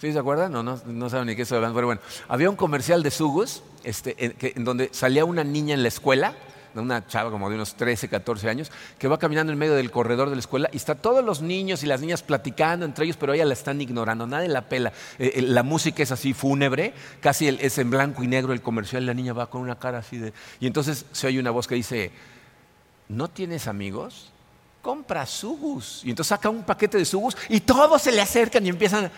¿Sí 0.00 0.10
se 0.10 0.18
acuerdan? 0.18 0.52
No, 0.52 0.62
no, 0.62 1.10
saben 1.10 1.26
ni 1.26 1.36
qué 1.36 1.42
estoy 1.42 1.56
hablando. 1.56 1.74
Pero 1.74 1.88
bueno, 1.88 2.00
había 2.28 2.48
un 2.48 2.56
comercial 2.56 3.02
de 3.02 3.10
Sugus 3.10 3.62
este, 3.84 4.16
en 4.56 4.64
donde 4.64 4.88
salía 4.94 5.26
una 5.26 5.44
niña 5.44 5.74
en 5.74 5.82
la 5.82 5.88
escuela 5.88 6.34
una 6.82 7.06
chava 7.06 7.30
como 7.30 7.48
de 7.48 7.54
unos 7.54 7.74
13, 7.74 8.08
14 8.08 8.48
años, 8.48 8.70
que 8.98 9.08
va 9.08 9.18
caminando 9.18 9.52
en 9.52 9.58
medio 9.58 9.74
del 9.74 9.90
corredor 9.90 10.28
de 10.28 10.36
la 10.36 10.40
escuela 10.40 10.68
y 10.72 10.76
está 10.76 10.94
todos 10.94 11.24
los 11.24 11.42
niños 11.42 11.82
y 11.82 11.86
las 11.86 12.00
niñas 12.00 12.22
platicando 12.22 12.84
entre 12.84 13.04
ellos, 13.04 13.16
pero 13.16 13.32
ella 13.32 13.44
la 13.44 13.52
están 13.52 13.80
ignorando, 13.80 14.26
nadie 14.26 14.48
la 14.48 14.68
pela. 14.68 14.92
Eh, 15.18 15.32
eh, 15.36 15.42
la 15.42 15.62
música 15.62 16.02
es 16.02 16.12
así 16.12 16.34
fúnebre, 16.34 16.94
casi 17.20 17.48
es 17.48 17.78
en 17.78 17.90
blanco 17.90 18.22
y 18.22 18.26
negro 18.26 18.52
el 18.52 18.62
comercial, 18.62 19.06
la 19.06 19.14
niña 19.14 19.32
va 19.32 19.48
con 19.48 19.60
una 19.60 19.78
cara 19.78 19.98
así 19.98 20.18
de... 20.18 20.32
Y 20.60 20.66
entonces 20.66 21.06
se 21.12 21.26
oye 21.26 21.40
una 21.40 21.50
voz 21.50 21.66
que 21.66 21.74
dice, 21.74 22.12
¿no 23.08 23.28
tienes 23.28 23.66
amigos? 23.66 24.32
Compra 24.82 25.26
sugus. 25.26 26.02
Y 26.04 26.10
entonces 26.10 26.28
saca 26.28 26.48
un 26.48 26.62
paquete 26.62 26.98
de 26.98 27.04
sugus 27.04 27.36
y 27.48 27.60
todos 27.60 28.02
se 28.02 28.12
le 28.12 28.20
acercan 28.20 28.64
y 28.66 28.68
empiezan... 28.68 29.10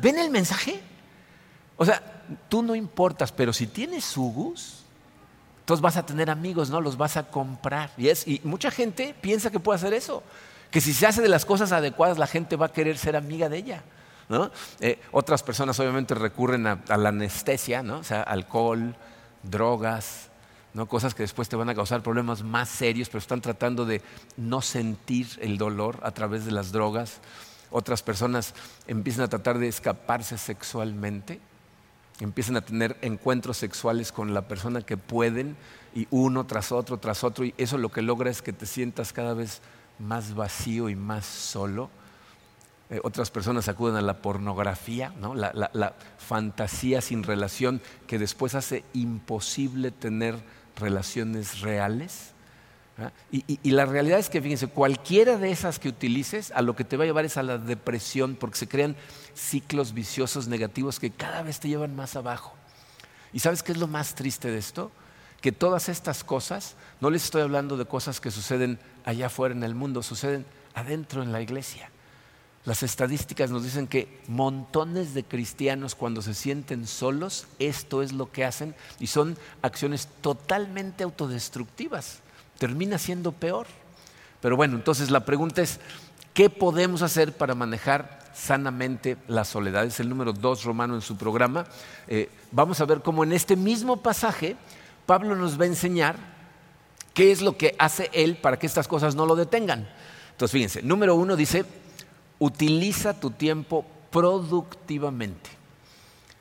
¿Ven 0.00 0.18
el 0.18 0.30
mensaje? 0.30 0.80
O 1.76 1.84
sea, 1.84 2.02
tú 2.48 2.62
no 2.62 2.74
importas, 2.74 3.32
pero 3.32 3.52
si 3.52 3.66
tienes 3.66 4.04
sugus, 4.04 4.81
entonces 5.72 5.82
vas 5.82 5.96
a 5.96 6.04
tener 6.04 6.28
amigos, 6.28 6.68
¿no? 6.68 6.82
Los 6.82 6.98
vas 6.98 7.16
a 7.16 7.22
comprar. 7.24 7.90
Y, 7.96 8.10
y 8.10 8.40
mucha 8.44 8.70
gente 8.70 9.14
piensa 9.20 9.50
que 9.50 9.58
puede 9.58 9.76
hacer 9.76 9.94
eso. 9.94 10.22
Que 10.70 10.82
si 10.82 10.92
se 10.92 11.06
hace 11.06 11.22
de 11.22 11.28
las 11.28 11.46
cosas 11.46 11.72
adecuadas, 11.72 12.18
la 12.18 12.26
gente 12.26 12.56
va 12.56 12.66
a 12.66 12.72
querer 12.72 12.98
ser 12.98 13.16
amiga 13.16 13.48
de 13.48 13.56
ella. 13.56 13.82
¿no? 14.28 14.50
Eh, 14.80 15.00
otras 15.12 15.42
personas 15.42 15.80
obviamente 15.80 16.14
recurren 16.14 16.66
a, 16.66 16.82
la 16.98 17.08
anestesia, 17.08 17.82
¿no? 17.82 17.98
o 17.98 18.04
sea, 18.04 18.22
alcohol, 18.22 18.94
drogas, 19.42 20.28
¿no? 20.74 20.86
cosas 20.86 21.14
que 21.14 21.22
después 21.22 21.48
te 21.48 21.56
van 21.56 21.70
a 21.70 21.74
causar 21.74 22.02
problemas 22.02 22.42
más 22.42 22.68
serios, 22.68 23.08
pero 23.08 23.18
están 23.18 23.40
tratando 23.40 23.86
de 23.86 24.02
no 24.36 24.60
sentir 24.60 25.26
el 25.40 25.56
dolor 25.56 26.00
a 26.02 26.10
través 26.10 26.44
de 26.44 26.52
las 26.52 26.70
drogas. 26.70 27.20
Otras 27.70 28.02
personas 28.02 28.54
empiezan 28.86 29.24
a 29.24 29.28
tratar 29.28 29.58
de 29.58 29.68
escaparse 29.68 30.36
sexualmente 30.36 31.40
empiezan 32.20 32.56
a 32.56 32.60
tener 32.60 32.96
encuentros 33.02 33.56
sexuales 33.56 34.12
con 34.12 34.34
la 34.34 34.48
persona 34.48 34.82
que 34.82 34.96
pueden 34.96 35.56
y 35.94 36.06
uno 36.10 36.46
tras 36.46 36.72
otro, 36.72 36.98
tras 36.98 37.24
otro, 37.24 37.44
y 37.44 37.54
eso 37.58 37.78
lo 37.78 37.90
que 37.90 38.02
logra 38.02 38.30
es 38.30 38.42
que 38.42 38.52
te 38.52 38.66
sientas 38.66 39.12
cada 39.12 39.34
vez 39.34 39.60
más 39.98 40.34
vacío 40.34 40.88
y 40.88 40.96
más 40.96 41.26
solo. 41.26 41.90
Eh, 42.90 43.00
otras 43.04 43.30
personas 43.30 43.68
acuden 43.68 43.96
a 43.96 44.02
la 44.02 44.18
pornografía, 44.18 45.14
la, 45.34 45.94
fantasía 46.18 47.00
sin 47.00 47.22
relación 47.22 47.80
que 48.06 48.18
después 48.18 48.54
hace 48.54 48.84
imposible 48.92 49.90
tener 49.90 50.36
relaciones 50.76 51.60
reales. 51.60 52.31
Y, 53.30 53.70
la 53.70 53.86
realidad 53.86 54.18
es 54.18 54.28
que, 54.28 54.42
fíjense, 54.42 54.66
cualquiera 54.66 55.38
de 55.38 55.50
esas 55.50 55.78
que 55.78 55.88
utilices, 55.88 56.52
a 56.54 56.62
lo 56.62 56.76
que 56.76 56.84
te 56.84 56.96
va 56.96 57.04
a 57.04 57.06
llevar 57.06 57.24
es 57.24 57.36
a 57.36 57.42
la 57.42 57.58
depresión, 57.58 58.36
porque 58.36 58.58
se 58.58 58.68
crean 58.68 58.96
ciclos 59.34 59.94
viciosos 59.94 60.46
negativos 60.46 61.00
que 61.00 61.10
cada 61.10 61.42
vez 61.42 61.58
te 61.58 61.68
llevan 61.68 61.96
más 61.96 62.16
abajo. 62.16 62.54
¿Y 63.32 63.40
sabes 63.40 63.62
qué 63.62 63.72
es 63.72 63.78
lo 63.78 63.86
más 63.86 64.14
triste 64.14 64.50
de 64.50 64.58
esto? 64.58 64.92
Que 65.40 65.52
todas 65.52 65.88
estas 65.88 66.22
cosas, 66.22 66.76
no 67.00 67.10
les 67.10 67.24
estoy 67.24 67.42
hablando 67.42 67.76
de 67.76 67.86
cosas 67.86 68.20
que 68.20 68.30
suceden 68.30 68.78
allá 69.04 69.26
afuera 69.26 69.54
en 69.54 69.64
el 69.64 69.74
mundo, 69.74 70.02
suceden 70.02 70.44
adentro 70.74 71.22
en 71.22 71.32
la 71.32 71.40
iglesia. 71.40 71.90
Las 72.64 72.84
estadísticas 72.84 73.50
nos 73.50 73.64
dicen 73.64 73.88
que 73.88 74.20
montones 74.28 75.14
de 75.14 75.24
cristianos 75.24 75.96
cuando 75.96 76.22
se 76.22 76.34
sienten 76.34 76.86
solos, 76.86 77.48
esto 77.58 78.02
es 78.02 78.12
lo 78.12 78.30
que 78.30 78.44
hacen 78.44 78.76
y 79.00 79.08
son 79.08 79.36
acciones 79.62 80.08
totalmente 80.20 81.02
autodestructivas 81.02 82.20
termina 82.62 82.96
siendo 82.96 83.32
peor. 83.32 83.66
Pero 84.40 84.56
bueno, 84.56 84.76
entonces 84.76 85.10
la 85.10 85.24
pregunta 85.24 85.62
es, 85.62 85.80
¿qué 86.32 86.48
podemos 86.48 87.02
hacer 87.02 87.32
para 87.36 87.56
manejar 87.56 88.20
sanamente 88.32 89.16
la 89.26 89.44
soledad? 89.44 89.84
Es 89.84 89.98
el 89.98 90.08
número 90.08 90.32
dos 90.32 90.62
romano 90.62 90.94
en 90.94 91.00
su 91.00 91.16
programa. 91.16 91.66
Eh, 92.06 92.30
vamos 92.52 92.80
a 92.80 92.84
ver 92.84 93.02
cómo 93.02 93.24
en 93.24 93.32
este 93.32 93.56
mismo 93.56 93.96
pasaje 93.96 94.54
Pablo 95.06 95.34
nos 95.34 95.58
va 95.58 95.64
a 95.64 95.66
enseñar 95.66 96.14
qué 97.14 97.32
es 97.32 97.42
lo 97.42 97.56
que 97.56 97.74
hace 97.80 98.10
él 98.12 98.36
para 98.36 98.60
que 98.60 98.68
estas 98.68 98.86
cosas 98.86 99.16
no 99.16 99.26
lo 99.26 99.34
detengan. 99.34 99.88
Entonces, 100.30 100.52
fíjense, 100.52 100.82
número 100.82 101.16
uno 101.16 101.34
dice, 101.34 101.64
utiliza 102.38 103.18
tu 103.18 103.32
tiempo 103.32 103.84
productivamente. 104.12 105.50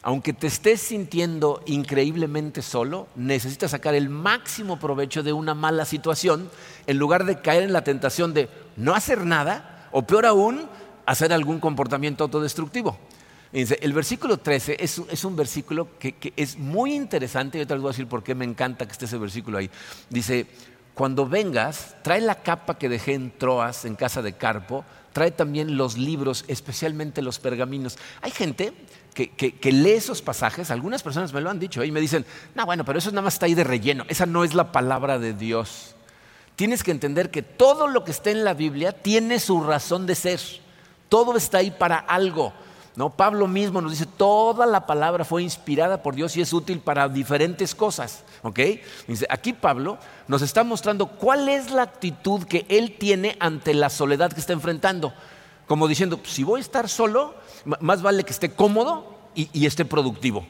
Aunque 0.03 0.33
te 0.33 0.47
estés 0.47 0.81
sintiendo 0.81 1.61
increíblemente 1.67 2.63
solo, 2.63 3.07
necesitas 3.15 3.71
sacar 3.71 3.93
el 3.93 4.09
máximo 4.09 4.79
provecho 4.79 5.21
de 5.21 5.31
una 5.31 5.53
mala 5.53 5.85
situación 5.85 6.49
en 6.87 6.97
lugar 6.97 7.25
de 7.25 7.39
caer 7.39 7.63
en 7.63 7.73
la 7.73 7.83
tentación 7.83 8.33
de 8.33 8.49
no 8.77 8.95
hacer 8.95 9.25
nada 9.25 9.89
o 9.91 10.01
peor 10.01 10.25
aún, 10.25 10.67
hacer 11.05 11.31
algún 11.31 11.59
comportamiento 11.59 12.23
autodestructivo. 12.23 12.97
el 13.53 13.93
versículo 13.93 14.37
13 14.37 14.77
es, 14.79 15.23
un 15.23 15.35
versículo 15.35 15.87
que, 15.99 16.13
que, 16.13 16.33
es 16.35 16.57
muy 16.57 16.93
interesante 16.95 17.57
y 17.57 17.61
ahorita 17.61 17.75
les 17.75 17.81
voy 17.81 17.89
a 17.89 17.93
decir 17.93 18.07
por 18.07 18.23
qué 18.23 18.33
me 18.33 18.45
encanta 18.45 18.87
que 18.87 18.93
esté 18.93 19.05
ese 19.05 19.19
versículo 19.19 19.59
ahí. 19.59 19.69
Dice, 20.09 20.47
cuando 21.01 21.27
vengas, 21.27 21.95
trae 22.03 22.21
la 22.21 22.43
capa 22.43 22.77
que 22.77 22.87
dejé 22.87 23.15
en 23.15 23.35
Troas, 23.35 23.85
en 23.85 23.95
casa 23.95 24.21
de 24.21 24.33
Carpo, 24.33 24.85
trae 25.13 25.31
también 25.31 25.75
los 25.75 25.97
libros, 25.97 26.45
especialmente 26.47 27.23
los 27.23 27.39
pergaminos. 27.39 27.97
Hay 28.21 28.29
gente 28.29 28.71
que, 29.15 29.59
lee 29.71 29.93
esos 29.93 30.21
pasajes, 30.21 30.69
algunas 30.69 31.01
personas 31.01 31.33
me 31.33 31.41
lo 31.41 31.49
han 31.49 31.57
dicho 31.57 31.83
y 31.83 31.91
me 31.91 32.01
dicen, 32.01 32.23
no, 32.53 32.67
bueno, 32.67 32.85
pero 32.85 32.99
eso 32.99 33.09
nada 33.09 33.23
más 33.23 33.33
está 33.33 33.47
ahí 33.47 33.55
de 33.55 33.63
relleno, 33.63 34.05
esa 34.09 34.27
no 34.27 34.43
es 34.43 34.53
la 34.53 34.71
palabra 34.71 35.17
de 35.17 35.33
Dios. 35.33 35.95
tienes 36.55 36.83
que 36.83 36.91
entender 36.91 37.31
que 37.31 37.41
todo 37.41 37.87
lo 37.87 38.03
que 38.03 38.11
está 38.11 38.29
en 38.29 38.43
la 38.43 38.53
Biblia 38.53 38.91
tiene 38.91 39.39
su 39.39 39.63
razón 39.63 40.05
de 40.05 40.13
ser. 40.13 40.39
Todo 41.09 41.35
está 41.35 41.57
ahí 41.57 41.71
para 41.71 41.97
algo. 41.97 42.53
¿No? 42.95 43.09
Pablo 43.09 43.47
mismo 43.47 43.81
nos 43.81 43.91
dice, 43.91 44.05
toda 44.05 44.65
la 44.65 44.85
palabra 44.85 45.23
fue 45.23 45.43
inspirada 45.43 46.03
por 46.03 46.15
Dios 46.15 46.35
y 46.35 46.41
es 46.41 46.51
útil 46.53 46.79
para 46.79 47.07
diferentes 47.07 47.73
cosas. 47.73 48.23
Dice, 49.07 49.25
aquí 49.29 49.53
Pablo 49.53 49.97
nos 50.27 50.41
está 50.41 50.63
mostrando 50.63 51.07
cuál 51.07 51.47
es 51.49 51.71
la 51.71 51.83
actitud 51.83 52.43
que 52.43 52.65
él 52.69 52.95
tiene 52.97 53.37
ante 53.39 53.73
la 53.73 53.89
soledad 53.89 54.31
que 54.31 54.39
está 54.39 54.53
enfrentando. 54.53 55.13
Como 55.67 55.87
diciendo, 55.87 56.19
si 56.23 56.43
voy 56.43 56.59
a 56.59 56.61
estar 56.61 56.89
solo, 56.89 57.35
más 57.79 58.01
vale 58.01 58.23
que 58.23 58.31
esté 58.31 58.51
cómodo 58.51 59.15
y, 59.35 59.65
esté 59.65 59.85
productivo. 59.85 60.45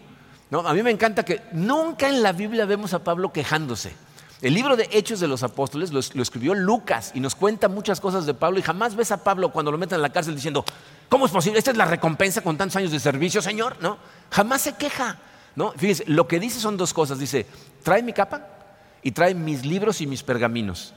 A 0.51 0.73
mí 0.73 0.83
me 0.83 0.91
encanta 0.91 1.23
que 1.23 1.41
nunca 1.51 2.09
en 2.09 2.23
la 2.23 2.31
Biblia 2.31 2.65
vemos 2.65 2.93
a 2.93 3.03
Pablo 3.03 3.31
quejándose. 3.31 3.93
El 4.41 4.55
libro 4.55 4.75
de 4.75 4.89
Hechos 4.91 5.19
de 5.19 5.27
los 5.27 5.43
Apóstoles 5.43 5.91
lo, 5.91 5.99
escribió 5.99 6.55
Lucas 6.55 7.11
y 7.13 7.19
nos 7.19 7.35
cuenta 7.35 7.67
muchas 7.67 8.01
cosas 8.01 8.25
de 8.25 8.33
Pablo 8.33 8.57
y 8.57 8.63
jamás 8.63 8.95
ves 8.95 9.11
a 9.11 9.23
Pablo 9.23 9.51
cuando 9.51 9.71
lo 9.71 9.77
meten 9.77 9.97
en 9.97 10.01
la 10.01 10.09
cárcel 10.09 10.33
diciendo, 10.33 10.65
¿cómo 11.09 11.27
es 11.27 11.31
posible? 11.31 11.59
¿Esta 11.59 11.69
es 11.69 11.77
la 11.77 11.85
recompensa 11.85 12.41
con 12.41 12.57
tantos 12.57 12.75
años 12.75 12.91
de 12.91 12.99
servicio, 12.99 13.43
Señor? 13.43 13.77
¿No? 13.81 13.99
Jamás 14.31 14.63
se 14.63 14.73
queja. 14.73 15.19
¿no? 15.55 15.73
Fíjense, 15.73 16.05
lo 16.07 16.27
que 16.27 16.39
dice 16.39 16.59
son 16.59 16.75
dos 16.75 16.91
cosas. 16.91 17.19
Dice, 17.19 17.45
trae 17.83 18.01
mi 18.01 18.13
capa 18.13 18.47
y 19.03 19.11
trae 19.11 19.35
mis 19.35 19.63
libros 19.63 20.01
y 20.01 20.07
mis 20.07 20.23
pergaminos. 20.23 20.95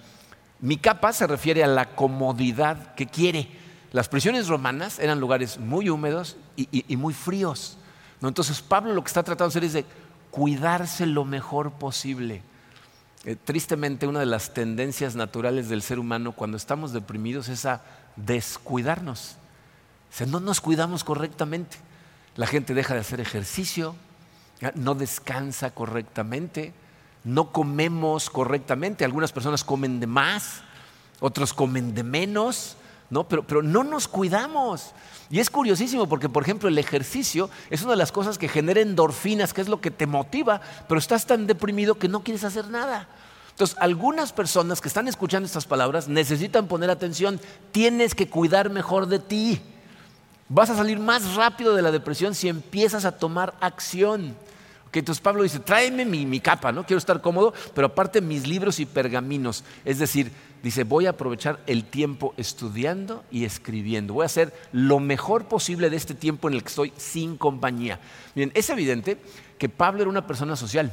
Mi 0.60 0.78
capa 0.78 1.12
se 1.12 1.26
refiere 1.26 1.62
a 1.62 1.66
la 1.66 1.94
comodidad 1.94 2.94
que 2.94 3.06
quiere. 3.06 3.50
Las 3.92 4.08
prisiones 4.08 4.48
romanas 4.48 4.98
eran 4.98 5.20
lugares 5.20 5.58
muy 5.58 5.90
húmedos 5.90 6.38
y, 6.56 6.96
muy 6.96 7.12
fríos. 7.12 7.76
¿no? 8.22 8.28
Entonces 8.28 8.62
Pablo 8.62 8.94
lo 8.94 9.02
que 9.02 9.08
está 9.08 9.22
tratando 9.22 9.52
de 9.52 9.58
hacer 9.58 9.64
es 9.64 9.72
de 9.74 9.84
cuidarse 10.30 11.04
lo 11.04 11.26
mejor 11.26 11.72
posible. 11.72 12.42
Eh, 13.24 13.36
tristemente, 13.36 14.06
una 14.06 14.20
de 14.20 14.26
las 14.26 14.52
tendencias 14.52 15.16
naturales 15.16 15.68
del 15.68 15.82
ser 15.82 15.98
humano 15.98 16.32
cuando 16.32 16.56
estamos 16.56 16.92
deprimidos 16.92 17.48
es 17.48 17.64
a 17.64 17.82
descuidarnos. 18.16 19.36
O 20.20 20.26
no 20.26 20.40
nos 20.40 20.60
cuidamos 20.60 21.04
correctamente. 21.04 21.78
La 22.36 22.46
gente 22.46 22.74
deja 22.74 22.94
de 22.94 23.00
hacer 23.00 23.20
ejercicio, 23.20 23.94
no 24.74 24.94
descansa 24.94 25.70
correctamente, 25.70 26.72
no 27.24 27.50
comemos 27.52 28.28
correctamente. 28.28 29.04
Algunas 29.04 29.32
personas 29.32 29.64
comen 29.64 30.00
de 30.00 30.06
más, 30.06 30.62
otros 31.20 31.54
comen 31.54 31.94
de 31.94 32.02
menos, 32.02 32.76
¿no? 33.10 33.28
Pero, 33.28 33.46
pero 33.46 33.62
no 33.62 33.84
nos 33.84 34.08
cuidamos. 34.08 34.92
Y 35.30 35.40
es 35.40 35.50
curiosísimo 35.50 36.08
porque, 36.08 36.28
por 36.28 36.42
ejemplo, 36.42 36.68
el 36.68 36.78
ejercicio 36.78 37.50
es 37.70 37.82
una 37.82 37.92
de 37.92 37.96
las 37.98 38.12
cosas 38.12 38.38
que 38.38 38.48
genera 38.48 38.80
endorfinas, 38.80 39.52
que 39.52 39.60
es 39.60 39.68
lo 39.68 39.80
que 39.80 39.90
te 39.90 40.06
motiva, 40.06 40.60
pero 40.88 40.98
estás 40.98 41.26
tan 41.26 41.46
deprimido 41.46 41.96
que 41.96 42.08
no 42.08 42.22
quieres 42.22 42.44
hacer 42.44 42.68
nada. 42.68 43.08
Entonces, 43.54 43.76
algunas 43.80 44.32
personas 44.32 44.80
que 44.80 44.88
están 44.88 45.06
escuchando 45.06 45.46
estas 45.46 45.64
palabras 45.64 46.08
necesitan 46.08 46.66
poner 46.66 46.90
atención. 46.90 47.40
Tienes 47.70 48.14
que 48.14 48.28
cuidar 48.28 48.68
mejor 48.68 49.06
de 49.06 49.20
ti. 49.20 49.60
Vas 50.48 50.70
a 50.70 50.76
salir 50.76 50.98
más 50.98 51.36
rápido 51.36 51.74
de 51.74 51.82
la 51.82 51.92
depresión 51.92 52.34
si 52.34 52.48
empiezas 52.48 53.04
a 53.04 53.12
tomar 53.12 53.54
acción. 53.60 54.36
entonces 54.92 55.22
Pablo 55.22 55.44
dice, 55.44 55.60
tráeme 55.60 56.04
mi, 56.04 56.26
mi, 56.26 56.40
capa, 56.40 56.72
¿no? 56.72 56.84
Quiero 56.84 56.98
estar 56.98 57.20
cómodo, 57.20 57.54
pero 57.74 57.86
aparte 57.86 58.20
mis 58.20 58.46
libros 58.46 58.80
y 58.80 58.86
pergaminos. 58.86 59.62
Es 59.84 60.00
decir, 60.00 60.32
dice, 60.64 60.82
voy 60.82 61.06
a 61.06 61.10
aprovechar 61.10 61.60
el 61.66 61.84
tiempo 61.84 62.34
estudiando 62.36 63.22
y 63.30 63.44
escribiendo. 63.44 64.14
Voy 64.14 64.24
a 64.24 64.26
hacer 64.26 64.52
lo 64.72 64.98
mejor 64.98 65.46
posible 65.46 65.90
de 65.90 65.96
este 65.96 66.14
tiempo 66.14 66.48
en 66.48 66.54
el 66.54 66.62
que 66.62 66.70
estoy 66.70 66.92
sin 66.96 67.36
compañía. 67.36 68.00
Bien, 68.34 68.50
es 68.54 68.70
evidente 68.70 69.18
que 69.58 69.68
Pablo 69.68 70.00
era 70.00 70.10
una 70.10 70.26
persona 70.26 70.56
social. 70.56 70.90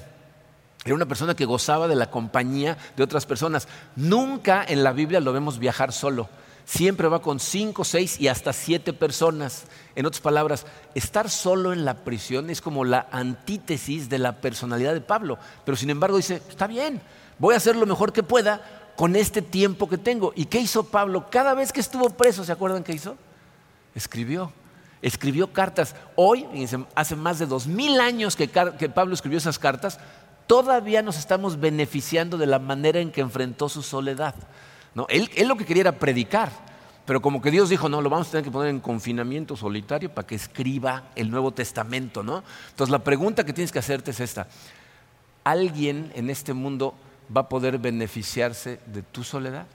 Era 0.84 0.95
una 0.95 1.07
persona 1.07 1.36
que 1.36 1.45
gozaba 1.45 1.88
de 1.88 1.95
la 1.95 2.12
compañía 2.12 2.77
de 2.97 3.03
otras 3.03 3.25
personas. 3.25 3.67
Nunca 3.95 4.63
en 4.67 4.84
la 4.84 4.91
Biblia 4.91 5.19
lo 5.19 5.34
vemos 5.34 5.57
viajar 5.57 5.93
solo 5.93 6.29
siempre 6.65 7.07
va 7.07 7.21
con 7.21 7.39
cinco, 7.39 7.84
seis 7.84 8.19
y 8.19 8.27
hasta 8.27 8.53
siete 8.53 8.93
personas. 8.93 9.63
En 9.95 10.05
otras 10.05 10.21
palabras, 10.21 10.65
estar 10.95 11.29
solo 11.29 11.73
en 11.73 11.84
la 11.86 11.95
prisión 11.95 12.49
es 12.49 12.62
como 12.62 12.86
la 12.86 13.07
antítesis 13.12 14.10
de 14.10 14.19
la 14.19 14.38
personalidad 14.39 14.93
de 14.93 15.01
Pablo. 15.01 15.38
Pero 15.65 15.75
sin 15.75 15.89
embargo 15.89 16.17
dice, 16.17 16.41
está 16.47 16.67
bien, 16.67 17.01
voy 17.39 17.53
a 17.53 17.57
hacer 17.57 17.75
lo 17.75 17.86
mejor 17.86 18.13
que 18.13 18.23
pueda 18.23 18.81
con 18.95 19.15
este 19.15 19.41
tiempo 19.41 19.89
que 19.89 19.97
tengo. 19.97 20.34
¿Y 20.36 20.45
qué 20.45 20.60
hizo 20.60 20.84
Pablo? 20.84 21.27
Cada 21.30 21.54
vez 21.54 21.71
que 21.71 21.80
estuvo 21.80 22.10
preso, 22.10 22.43
¿se 22.43 22.51
acuerdan 22.51 22.84
qué 22.84 22.93
hizo? 22.93 23.17
Escribió. 23.95 24.51
Escribió 25.01 25.51
cartas. 25.51 25.95
Hoy, 26.15 26.45
hace 26.95 27.15
más 27.15 27.39
de 27.39 27.47
dos 27.47 27.67
mil 27.67 27.99
años 27.99 28.36
que, 28.36 28.47
Pablo 28.47 29.13
escribió 29.13 29.39
esas 29.39 29.58
cartas, 29.58 29.99
todavía 30.45 31.01
nos 31.01 31.17
estamos 31.17 31.60
beneficiando 31.60 32.38
de 32.38 32.45
la 32.45 32.60
manera 32.60 32.99
en 32.99 33.12
que 33.12 33.21
enfrentó 33.21 33.69
su 33.69 33.82
soledad. 33.82 34.36
Él, 35.10 35.30
lo 35.47 35.56
que 35.56 35.65
quería 35.65 35.82
era 35.82 35.91
predicar, 35.93 36.51
pero 37.06 37.21
como 37.21 37.41
que 37.41 37.49
Dios 37.49 37.69
dijo, 37.69 37.89
no, 37.89 38.01
lo 38.01 38.10
vamos 38.10 38.27
a 38.27 38.32
tener 38.32 38.43
que 38.43 38.51
poner 38.51 38.69
en 38.69 38.80
confinamiento 38.80 39.56
solitario 39.56 40.13
para 40.13 40.27
que 40.27 40.36
escriba 40.36 41.06
el 41.15 41.32
Nuevo 41.32 41.51
Testamento, 41.51 42.21
¿no? 42.21 42.43
Entonces 42.69 42.91
la 42.91 42.99
pregunta 42.99 43.43
que 43.43 43.54
tienes 43.54 43.71
que 43.71 43.80
hacerte 43.80 44.12
es 44.12 44.19
esta. 44.19 44.47
¿Alguien 45.43 46.12
en 46.13 46.30
este 46.30 46.54
mundo 46.54 46.93
va 47.36 47.41
a 47.41 47.50
poder 47.50 47.78
beneficiarse 47.78 48.80
de 48.86 49.02
tu 49.04 49.24
soledad? 49.24 49.65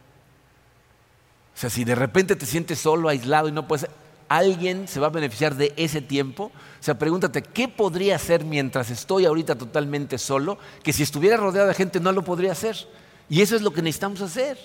O 1.54 1.58
sea, 1.58 1.70
si 1.70 1.84
de 1.84 1.94
repente 1.94 2.36
te 2.36 2.46
sientes 2.46 2.78
solo, 2.78 3.08
aislado 3.08 3.48
y 3.48 3.52
no 3.52 3.66
puedes... 3.66 3.88
¿Alguien 4.28 4.88
se 4.88 4.98
va 4.98 5.06
a 5.06 5.10
beneficiar 5.10 5.54
de 5.54 5.72
ese 5.76 6.02
tiempo? 6.02 6.50
O 6.80 6.82
sea, 6.82 6.98
pregúntate, 6.98 7.42
¿qué 7.42 7.68
podría 7.68 8.16
hacer 8.16 8.44
mientras 8.44 8.90
estoy 8.90 9.24
ahorita 9.24 9.54
totalmente 9.54 10.18
solo? 10.18 10.58
Que 10.82 10.92
si 10.92 11.04
estuviera 11.04 11.36
rodeado 11.36 11.68
de 11.68 11.74
gente 11.74 12.00
no 12.00 12.10
lo 12.10 12.22
podría 12.22 12.52
hacer. 12.52 12.76
Y 13.28 13.40
eso 13.40 13.54
es 13.54 13.62
lo 13.62 13.72
que 13.72 13.82
necesitamos 13.82 14.20
hacer. 14.20 14.58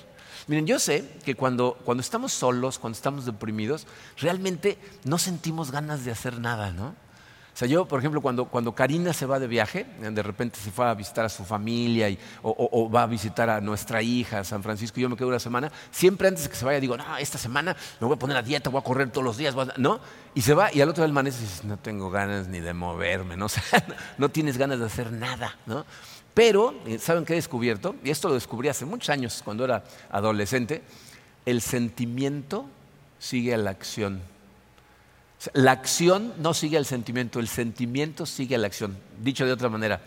Miren, 0.47 0.65
yo 0.65 0.80
sé 0.80 1.08
que 1.23 1.36
cuando, 1.36 1.77
cuando 1.86 2.01
estamos 2.01 2.34
solos, 2.34 2.80
cuando 2.80 2.95
estamos 2.95 3.25
deprimidos, 3.25 3.86
realmente 4.17 4.77
no 5.04 5.17
sentimos 5.17 5.71
ganas 5.71 6.04
de 6.04 6.12
hacer 6.12 6.39
nada, 6.39 6.71
¿no? 6.71 6.95
O 7.53 7.57
sea, 7.57 7.67
yo, 7.67 7.85
por 7.85 7.99
ejemplo, 7.99 8.21
cuando, 8.21 8.45
cuando 8.45 8.73
Karina 8.73 9.11
se 9.11 9.25
va 9.25 9.37
de 9.37 9.47
viaje, 9.47 9.85
de 9.99 10.23
repente 10.23 10.57
se 10.57 10.71
fue 10.71 10.85
a 10.87 10.93
visitar 10.93 11.25
a 11.25 11.29
su 11.29 11.43
familia 11.43 12.09
y, 12.09 12.17
o, 12.41 12.89
va 12.89 13.03
a 13.03 13.07
visitar 13.07 13.49
a 13.49 13.59
nuestra 13.59 14.01
hija, 14.01 14.43
San 14.43 14.63
Francisco, 14.63 14.99
y 14.99 15.03
yo 15.03 15.09
me 15.09 15.17
quedo 15.17 15.27
una 15.27 15.39
semana, 15.39 15.71
siempre 15.91 16.29
antes 16.29 16.45
de 16.45 16.49
que 16.49 16.55
se 16.55 16.63
vaya 16.63 16.79
digo, 16.79 16.95
no, 16.95 17.17
esta 17.17 17.37
semana 17.37 17.75
me 17.99 18.07
voy 18.07 18.15
a 18.15 18.19
poner 18.19 18.37
a 18.37 18.41
dieta, 18.41 18.69
voy 18.69 18.79
a 18.79 18.83
correr 18.83 19.11
todos 19.11 19.25
los 19.25 19.37
días, 19.37 19.53
¿no? 19.77 19.99
Y 20.33 20.41
se 20.41 20.53
va 20.53 20.73
y 20.73 20.79
al 20.79 20.89
otro 20.89 21.03
día 21.03 21.11
amanece 21.11 21.39
y 21.39 21.41
dices, 21.45 21.63
no 21.65 21.77
tengo 21.77 22.09
ganas 22.09 22.47
ni 22.47 22.61
de 22.61 22.73
moverme, 22.73 23.35
¿no? 23.37 23.45
O 23.51 23.53
sea, 23.53 23.85
no 24.17 24.29
tienes 24.29 24.57
ganas 24.57 24.79
de 24.79 24.85
hacer 24.85 25.11
nada, 25.11 25.57
¿no? 25.65 25.85
Pero, 26.33 26.73
eh, 26.85 26.97
¿saben 26.99 27.25
qué 27.25 27.33
he 27.33 27.35
descubierto? 27.35 27.95
Y 28.03 28.09
esto 28.09 28.29
lo 28.29 28.35
descubrí 28.35 28.69
hace 28.69 28.85
muchos 28.85 29.09
años, 29.09 29.41
cuando 29.43 29.65
era 29.65 29.83
adolescente. 30.09 30.81
El 31.45 31.61
sentimiento 31.61 32.65
sigue 33.19 33.53
a 33.53 33.57
la 33.57 33.71
acción. 33.71 34.21
La 35.54 35.71
acción 35.71 36.34
no 36.38 36.54
sigue 36.54 36.77
al 36.77 36.86
sentimiento, 36.86 37.39
el 37.39 37.47
sentimiento 37.47 38.25
sigue 38.25 38.56
a 38.56 38.60
la 38.60 38.67
acción. 38.67 38.97
Dicho 39.21 39.45
de 39.45 39.51
otra 39.51 39.69
manera, 39.69 40.01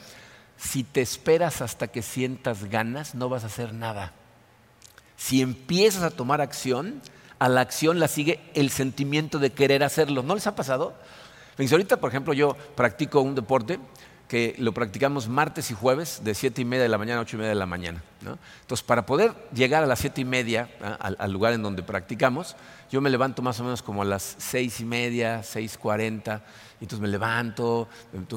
si 0.57 0.85
te 0.85 1.01
esperas 1.01 1.61
hasta 1.61 1.89
que 1.89 2.03
sientas 2.03 2.65
ganas, 2.65 3.15
no 3.15 3.29
vas 3.29 3.43
a 3.43 3.49
hacer 3.49 3.75
nada. 3.75 4.13
Si 5.17 5.43
empiezas 5.43 6.03
a 6.03 6.11
tomar 6.11 6.41
acción, 6.41 7.03
a 7.39 7.49
la 7.49 7.61
acción 7.61 7.99
la 7.99 8.09
sigue 8.09 8.41
el 8.55 8.71
sentimiento 8.71 9.39
de 9.39 9.51
querer 9.51 9.83
hacerlo. 9.83 10.23
¿No 10.23 10.35
les 10.35 10.47
ha 10.47 10.55
pasado? 10.55 10.95
ahorita, 11.59 11.99
por 11.99 12.11
ejemplo, 12.11 12.33
yo 12.33 12.57
practico 12.77 13.21
un 13.21 13.35
deporte 13.35 13.79
que 14.35 14.57
lo 14.59 14.75
practicamos 14.75 15.29
martes 15.29 15.71
y 15.71 15.75
jueves 15.75 16.23
de 16.25 16.35
siete 16.35 16.61
y 16.61 16.65
media 16.65 16.83
de 16.83 16.89
la 16.89 16.99
mañana 16.99 17.21
a 17.21 17.23
ocho 17.23 17.37
y 17.37 17.39
media 17.39 17.51
de 17.51 17.55
la 17.55 17.67
mañana. 17.67 18.03
Entonces, 18.63 18.85
para 18.85 19.07
poder 19.07 19.33
llegar 19.55 19.85
a 19.85 19.87
las 19.87 20.01
siete 20.01 20.23
y 20.23 20.25
media, 20.25 20.69
al, 20.99 21.31
lugar 21.31 21.53
en 21.53 21.63
donde 21.63 21.85
practicamos, 21.85 22.57
yo 22.91 23.01
me 23.01 23.11
levanto 23.11 23.43
más 23.43 23.61
o 23.61 23.63
menos 23.63 23.81
como 23.81 24.03
a 24.03 24.05
las 24.05 24.35
seis 24.39 24.81
y 24.81 24.85
media, 24.85 25.45
seis 25.45 25.79
cuarenta, 25.79 26.43
y 26.81 26.85
entonces 26.85 27.01
me 27.01 27.07
levanto, 27.07 27.87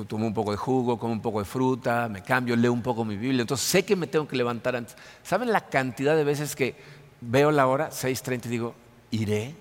tomo 0.08 0.28
un 0.28 0.36
poco 0.36 0.52
de 0.52 0.58
jugo, 0.58 1.00
como 1.00 1.14
un 1.14 1.22
poco 1.24 1.40
de 1.40 1.46
fruta, 1.46 2.08
me 2.08 2.22
cambio, 2.22 2.56
leo 2.56 2.74
un 2.74 2.84
poco 2.84 3.04
mi 3.04 3.18
Biblia, 3.18 3.42
entonces 3.42 3.68
sé 3.68 3.84
que 3.84 3.96
me 3.96 4.06
tengo 4.06 4.28
que 4.28 4.36
levantar 4.36 4.76
antes. 4.76 4.96
¿Saben 5.24 5.52
la 5.52 5.62
cantidad 5.62 6.16
de 6.16 6.24
veces 6.24 6.56
que 6.56 6.76
veo 7.22 7.50
la 7.50 7.66
hora, 7.66 7.90
seis 7.90 8.22
treinta, 8.22 8.48
y 8.50 8.52
digo, 8.52 8.76
iré? 9.10 9.56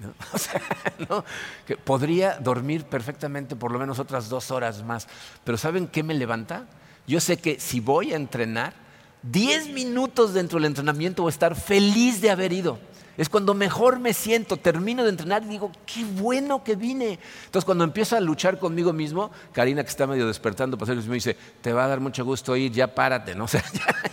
que 1.66 1.76
podría 1.76 2.38
dormir 2.38 2.84
perfectamente 2.84 3.56
por 3.56 3.72
lo 3.72 3.78
menos 3.78 3.98
otras 3.98 4.28
dos 4.28 4.50
horas 4.50 4.82
más. 4.84 5.08
Pero 5.44 5.58
¿saben 5.58 5.86
qué 5.88 6.02
me 6.02 6.14
levanta? 6.14 6.66
Yo 7.06 7.20
sé 7.20 7.38
que 7.38 7.58
si 7.58 7.80
voy 7.80 8.12
a 8.12 8.16
entrenar, 8.16 8.74
diez 9.22 9.68
minutos 9.68 10.34
dentro 10.34 10.58
del 10.58 10.66
entrenamiento 10.66 11.22
voy 11.22 11.30
a 11.30 11.32
estar 11.32 11.54
feliz 11.54 12.20
de 12.20 12.30
haber 12.30 12.52
ido. 12.52 12.78
Es 13.20 13.28
cuando 13.28 13.52
mejor 13.52 13.98
me 13.98 14.14
siento, 14.14 14.56
termino 14.56 15.04
de 15.04 15.10
entrenar 15.10 15.42
y 15.42 15.48
digo, 15.48 15.70
qué 15.84 16.06
bueno 16.06 16.64
que 16.64 16.74
vine. 16.74 17.18
Entonces 17.44 17.66
cuando 17.66 17.84
empiezo 17.84 18.16
a 18.16 18.20
luchar 18.20 18.58
conmigo 18.58 18.94
mismo, 18.94 19.30
Karina 19.52 19.82
que 19.82 19.90
está 19.90 20.06
medio 20.06 20.26
despertando, 20.26 20.78
pues 20.78 20.88
me 21.06 21.16
dice, 21.16 21.36
te 21.60 21.74
va 21.74 21.84
a 21.84 21.88
dar 21.88 22.00
mucho 22.00 22.24
gusto 22.24 22.56
ir, 22.56 22.72
ya 22.72 22.94
párate, 22.94 23.34
¿no? 23.34 23.44
O 23.44 23.48
sea, 23.48 23.62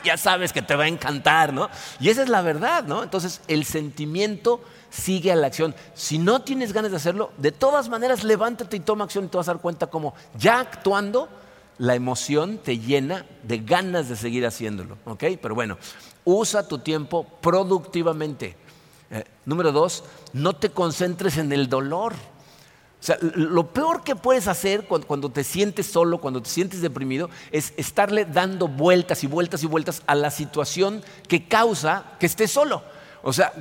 ya, 0.03 0.17
sabes 0.17 0.51
que 0.51 0.61
te 0.61 0.75
va 0.75 0.83
a 0.83 0.87
encantar, 0.89 1.53
¿no? 1.53 1.69
Y 2.01 2.09
esa 2.09 2.21
es 2.21 2.27
la 2.27 2.41
verdad, 2.41 2.83
¿no? 2.83 3.01
Entonces 3.01 3.39
el 3.47 3.63
sentimiento 3.63 4.61
sigue 4.89 5.31
a 5.31 5.37
la 5.37 5.47
acción. 5.47 5.73
Si 5.93 6.17
no 6.17 6.41
tienes 6.41 6.73
ganas 6.73 6.91
de 6.91 6.97
hacerlo, 6.97 7.31
de 7.37 7.53
todas 7.53 7.87
maneras 7.87 8.25
levántate 8.25 8.75
y 8.75 8.81
toma 8.81 9.05
acción 9.05 9.23
y 9.23 9.27
te 9.29 9.37
vas 9.37 9.47
a 9.47 9.53
dar 9.53 9.61
cuenta 9.61 9.87
como 9.87 10.15
ya 10.37 10.59
actuando, 10.59 11.29
la 11.77 11.95
emoción 11.95 12.57
te 12.57 12.77
llena 12.77 13.25
de 13.43 13.59
ganas 13.59 14.09
de 14.09 14.17
seguir 14.17 14.45
haciéndolo. 14.45 14.97
¿ok? 15.05 15.23
Pero 15.41 15.55
bueno, 15.55 15.77
usa 16.25 16.67
tu 16.67 16.79
tiempo 16.79 17.25
productivamente. 17.39 18.66
Eh, 19.09 19.23
número 19.45 19.71
dos, 19.71 20.03
no 20.33 20.53
te 20.53 20.69
concentres 20.69 21.37
en 21.37 21.51
el 21.51 21.69
dolor. 21.69 22.13
O 22.13 23.03
sea, 23.03 23.17
lo 23.21 23.67
peor 23.73 24.03
que 24.03 24.15
puedes 24.15 24.47
hacer 24.47 24.87
cuando, 24.87 25.29
te 25.29 25.43
sientes 25.43 25.85
solo, 25.85 26.19
cuando 26.19 26.41
te 26.41 26.49
sientes 26.49 26.81
deprimido, 26.81 27.29
es 27.51 27.73
estarle 27.77 28.25
dando 28.25 28.67
vueltas 28.67 29.23
y 29.23 29.27
vueltas 29.27 29.63
y 29.63 29.67
vueltas 29.67 30.01
a 30.07 30.15
la 30.15 30.31
situación 30.31 31.03
que 31.27 31.47
causa 31.47 32.05
que 32.19 32.25
estés 32.25 32.51
solo. 32.51 32.83
O 33.21 33.33
sea, 33.33 33.53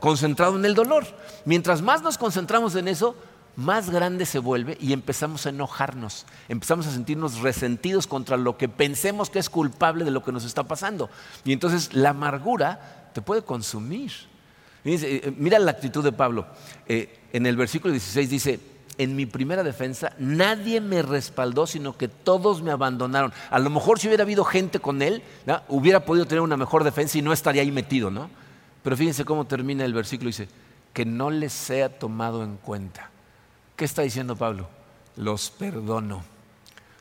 concentrado 0.00 0.56
en 0.56 0.64
el 0.64 0.74
dolor. 0.74 1.04
Mientras 1.44 1.82
más 1.82 2.02
nos 2.02 2.18
concentramos 2.18 2.76
en 2.76 2.88
eso, 2.88 3.16
más 3.56 3.90
grande 3.90 4.26
se 4.26 4.38
vuelve 4.38 4.76
y 4.80 4.92
empezamos 4.92 5.46
a 5.46 5.50
enojarnos, 5.50 6.26
empezamos 6.48 6.86
a 6.86 6.92
sentirnos 6.92 7.40
resentidos 7.40 8.06
contra 8.06 8.36
lo 8.36 8.56
que 8.56 8.68
pensemos 8.68 9.30
que 9.30 9.38
es 9.38 9.48
culpable 9.48 10.04
de 10.04 10.10
lo 10.10 10.24
que 10.24 10.32
nos 10.32 10.44
está 10.44 10.64
pasando. 10.64 11.10
Y 11.44 11.52
entonces 11.52 11.94
la 11.94 12.10
amargura 12.10 13.10
te 13.12 13.22
puede 13.22 13.42
consumir. 13.42 14.12
Eh, 14.84 15.32
mira 15.36 15.58
la 15.58 15.70
actitud 15.70 16.04
de 16.04 16.12
Pablo. 16.12 16.46
Eh, 16.86 17.20
en 17.32 17.46
el 17.46 17.56
versículo 17.56 17.92
16 17.92 18.30
dice, 18.30 18.60
en 18.98 19.16
mi 19.16 19.26
primera 19.26 19.62
defensa 19.62 20.12
nadie 20.18 20.80
me 20.80 21.02
respaldó, 21.02 21.66
sino 21.66 21.96
que 21.96 22.08
todos 22.08 22.62
me 22.62 22.70
abandonaron. 22.70 23.32
A 23.50 23.58
lo 23.58 23.70
mejor 23.70 23.98
si 23.98 24.08
hubiera 24.08 24.24
habido 24.24 24.44
gente 24.44 24.78
con 24.78 25.02
él, 25.02 25.22
hubiera 25.68 26.04
podido 26.04 26.26
tener 26.26 26.42
una 26.42 26.56
mejor 26.56 26.84
defensa 26.84 27.18
y 27.18 27.22
no 27.22 27.32
estaría 27.32 27.62
ahí 27.62 27.72
metido, 27.72 28.10
¿no? 28.10 28.30
Pero 28.82 28.96
fíjense 28.96 29.24
cómo 29.24 29.46
termina 29.46 29.84
el 29.84 29.94
versículo, 29.94 30.28
dice, 30.28 30.48
que 30.92 31.04
no 31.04 31.30
les 31.30 31.52
sea 31.52 31.98
tomado 31.98 32.44
en 32.44 32.56
cuenta. 32.58 33.10
¿Qué 33.76 33.84
está 33.84 34.02
diciendo 34.02 34.36
Pablo? 34.36 34.68
Los 35.16 35.50
perdono. 35.50 36.22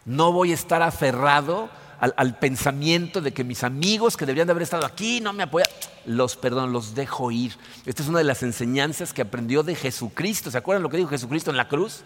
No 0.06 0.32
voy 0.32 0.52
a 0.52 0.56
estar 0.56 0.82
aferrado 0.82 1.70
al, 2.00 2.38
pensamiento 2.38 3.22
de 3.22 3.32
que 3.32 3.44
mis 3.44 3.64
amigos 3.64 4.18
que 4.18 4.26
deberían 4.26 4.48
de 4.48 4.52
haber 4.52 4.64
estado 4.64 4.86
aquí 4.86 5.22
no 5.22 5.32
me 5.32 5.44
apoyan. 5.44 5.70
Los 6.06 6.36
perdono, 6.36 6.68
los 6.68 6.96
dejo 6.96 7.32
ir. 7.32 7.56
Esta 7.86 8.04
es 8.04 8.10
una 8.10 8.20
de 8.20 8.26
las 8.26 8.44
enseñanzas 8.44 9.14
que 9.14 9.22
aprendió 9.22 9.64
de 9.64 9.76
Jesucristo. 9.76 10.52
¿Se 10.52 10.58
acuerdan 10.58 10.84
lo 10.84 10.90
que 10.90 10.98
dijo 10.98 11.10
Jesucristo 11.10 11.52
en 11.52 11.58
la 11.58 11.68
cruz? 11.68 12.02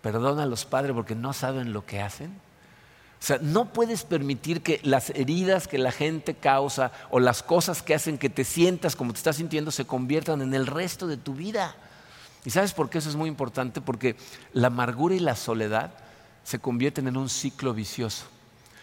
Perdona 0.00 0.44
a 0.44 0.46
los 0.46 0.64
padres 0.64 0.92
porque 0.94 1.14
no 1.14 1.32
saben 1.32 1.72
lo 1.72 1.84
que 1.86 2.00
hacen. 2.00 2.30
O 3.20 3.24
sea, 3.24 3.38
no 3.40 3.72
puedes 3.72 4.02
permitir 4.02 4.62
que 4.62 4.80
las 4.82 5.10
heridas 5.10 5.68
que 5.68 5.78
la 5.78 5.92
gente 5.92 6.34
causa 6.34 6.90
o 7.10 7.20
las 7.20 7.44
cosas 7.44 7.80
que 7.80 7.94
hacen 7.94 8.18
que 8.18 8.28
te 8.28 8.42
sientas 8.42 8.96
como 8.96 9.12
te 9.12 9.18
estás 9.18 9.36
sintiendo 9.36 9.70
se 9.70 9.84
conviertan 9.84 10.42
en 10.42 10.54
el 10.54 10.66
resto 10.66 11.06
de 11.06 11.16
tu 11.16 11.34
vida. 11.34 11.76
¿Y 12.44 12.50
sabes 12.50 12.72
por 12.72 12.90
qué 12.90 12.98
eso 12.98 13.08
es 13.08 13.14
muy 13.14 13.28
importante? 13.28 13.80
Porque 13.80 14.16
la 14.52 14.66
amargura 14.66 15.14
y 15.14 15.20
la 15.20 15.36
soledad 15.36 15.92
se 16.42 16.58
convierten 16.58 17.06
en 17.06 17.16
un 17.16 17.28
ciclo 17.28 17.72
vicioso. 17.74 18.24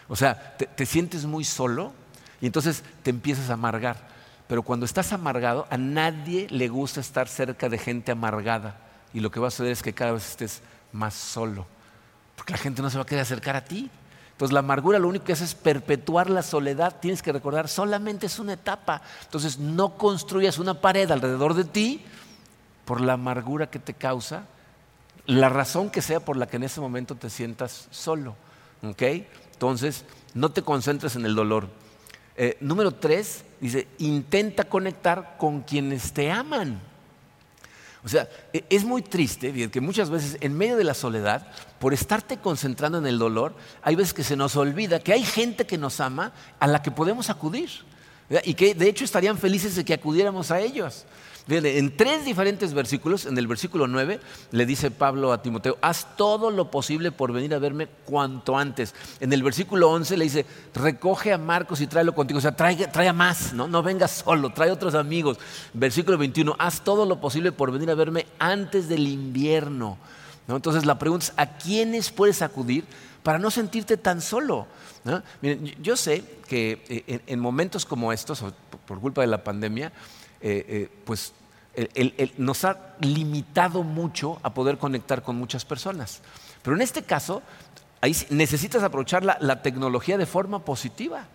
O 0.08 0.16
sea, 0.16 0.56
te, 0.56 0.86
sientes 0.86 1.24
muy 1.24 1.44
solo 1.44 1.92
y 2.40 2.46
entonces 2.46 2.82
te 3.02 3.10
empiezas 3.10 3.50
a 3.50 3.54
amargar. 3.54 4.08
Pero 4.50 4.64
cuando 4.64 4.84
estás 4.84 5.12
amargado, 5.12 5.68
a 5.70 5.76
nadie 5.76 6.48
le 6.50 6.66
gusta 6.66 6.98
estar 6.98 7.28
cerca 7.28 7.68
de 7.68 7.78
gente 7.78 8.10
amargada. 8.10 8.80
Y 9.14 9.20
lo 9.20 9.30
que 9.30 9.38
va 9.38 9.46
a 9.46 9.50
suceder 9.52 9.70
es 9.70 9.80
que 9.80 9.92
cada 9.92 10.10
vez 10.10 10.28
estés 10.28 10.60
más 10.90 11.14
solo. 11.14 11.68
Porque 12.34 12.54
la 12.54 12.58
gente 12.58 12.82
no 12.82 12.90
se 12.90 12.96
va 12.96 13.04
a 13.04 13.06
querer 13.06 13.22
acercar 13.22 13.54
a 13.54 13.64
ti. 13.64 13.88
Entonces 14.32 14.52
la 14.52 14.58
amargura 14.58 14.98
lo 14.98 15.06
único 15.06 15.24
que 15.24 15.34
hace 15.34 15.44
es 15.44 15.54
perpetuar 15.54 16.30
la 16.30 16.42
soledad. 16.42 16.96
Tienes 16.98 17.22
que 17.22 17.30
recordar, 17.30 17.68
solamente 17.68 18.26
es 18.26 18.40
una 18.40 18.54
etapa. 18.54 19.02
Entonces 19.22 19.60
no 19.60 19.96
construyas 19.96 20.58
una 20.58 20.74
pared 20.74 21.08
alrededor 21.12 21.54
de 21.54 21.62
ti 21.62 22.02
por 22.86 23.00
la 23.00 23.12
amargura 23.12 23.70
que 23.70 23.78
te 23.78 23.94
causa, 23.94 24.46
la 25.26 25.48
razón 25.48 25.90
que 25.90 26.02
sea 26.02 26.18
por 26.18 26.36
la 26.36 26.48
que 26.48 26.56
en 26.56 26.64
ese 26.64 26.80
momento 26.80 27.14
te 27.14 27.30
sientas 27.30 27.86
solo. 27.92 28.34
Entonces, 28.82 30.04
no 30.34 30.50
te 30.50 30.62
concentres 30.62 31.14
en 31.14 31.24
el 31.24 31.36
dolor. 31.36 31.68
Eh, 32.36 32.56
número 32.60 32.90
tres, 32.90 33.44
dice, 33.60 33.88
intenta 33.98 34.64
conectar 34.64 35.36
con 35.38 35.62
quienes 35.62 36.12
te 36.12 36.30
aman. 36.30 36.80
O 38.02 38.08
sea, 38.08 38.28
e, 38.52 38.64
es 38.70 38.84
muy 38.84 39.02
triste 39.02 39.70
que 39.70 39.80
muchas 39.80 40.10
veces 40.10 40.38
en 40.40 40.56
medio 40.56 40.76
de 40.76 40.84
la 40.84 40.94
soledad, 40.94 41.46
por 41.78 41.92
estarte 41.92 42.38
concentrando 42.38 42.98
en 42.98 43.06
el 43.06 43.18
dolor, 43.18 43.54
hay 43.82 43.94
veces 43.94 44.14
que 44.14 44.24
se 44.24 44.36
nos 44.36 44.56
olvida 44.56 45.00
que 45.00 45.12
hay 45.12 45.22
gente 45.22 45.66
que 45.66 45.78
nos 45.78 46.00
ama 46.00 46.32
a 46.58 46.66
la 46.66 46.82
que 46.82 46.90
podemos 46.90 47.30
acudir 47.30 47.70
y 48.44 48.54
que 48.54 48.74
de 48.74 48.88
hecho 48.88 49.04
estarían 49.04 49.38
felices 49.38 49.74
de 49.74 49.84
que 49.84 49.94
acudiéramos 49.94 50.50
a 50.50 50.60
ellos 50.60 51.04
en 51.48 51.96
tres 51.96 52.24
diferentes 52.24 52.74
versículos, 52.74 53.26
en 53.26 53.36
el 53.36 53.46
versículo 53.46 53.86
9 53.86 54.20
le 54.52 54.66
dice 54.66 54.90
Pablo 54.90 55.32
a 55.32 55.42
Timoteo, 55.42 55.78
haz 55.80 56.16
todo 56.16 56.50
lo 56.50 56.70
posible 56.70 57.12
por 57.12 57.32
venir 57.32 57.54
a 57.54 57.58
verme 57.58 57.88
cuanto 58.04 58.56
antes. 58.56 58.94
En 59.20 59.32
el 59.32 59.42
versículo 59.42 59.90
11 59.90 60.16
le 60.16 60.24
dice, 60.24 60.46
recoge 60.74 61.32
a 61.32 61.38
Marcos 61.38 61.80
y 61.80 61.86
tráelo 61.86 62.14
contigo. 62.14 62.38
O 62.38 62.40
sea, 62.40 62.54
trae, 62.54 63.08
a 63.08 63.12
más, 63.12 63.52
¿no? 63.52 63.66
no 63.68 63.82
vengas 63.82 64.22
solo, 64.24 64.50
trae 64.50 64.70
otros 64.70 64.94
amigos. 64.94 65.38
Versículo 65.72 66.18
21, 66.18 66.54
haz 66.58 66.82
todo 66.82 67.06
lo 67.06 67.20
posible 67.20 67.52
por 67.52 67.72
venir 67.72 67.90
a 67.90 67.94
verme 67.94 68.26
antes 68.38 68.88
del 68.88 69.08
invierno. 69.08 69.98
Entonces 70.48 70.84
la 70.84 70.98
pregunta 70.98 71.26
es, 71.26 71.32
¿a 71.36 71.58
quiénes 71.58 72.10
puedes 72.10 72.42
acudir 72.42 72.84
para 73.22 73.38
no 73.38 73.50
sentirte 73.50 73.96
tan 73.96 74.20
solo? 74.20 74.66
Miren, 75.40 75.74
yo 75.82 75.96
sé 75.96 76.24
que 76.46 76.84
eh, 76.88 77.20
en, 77.26 77.40
momentos 77.40 77.86
como 77.86 78.12
estos, 78.12 78.44
por 78.86 79.00
culpa 79.00 79.20
de 79.20 79.28
la 79.28 79.44
pandemia, 79.44 79.92
eh, 80.40 80.64
eh, 80.68 80.88
pues 81.04 81.34
nos 82.36 82.64
ha 82.64 82.94
limitado 83.00 83.82
mucho 83.82 84.38
a 84.42 84.52
poder 84.52 84.78
conectar 84.78 85.22
con 85.22 85.36
muchas 85.36 85.64
personas. 85.64 86.20
Pero 86.62 86.76
en 86.76 86.82
este 86.82 87.02
caso, 87.02 87.42
ahí 88.00 88.16
necesitas 88.30 88.82
aprovechar 88.82 89.24
la, 89.24 89.62
tecnología 89.62 90.18
de 90.18 90.26
forma 90.26 90.64
positiva. 90.64 91.26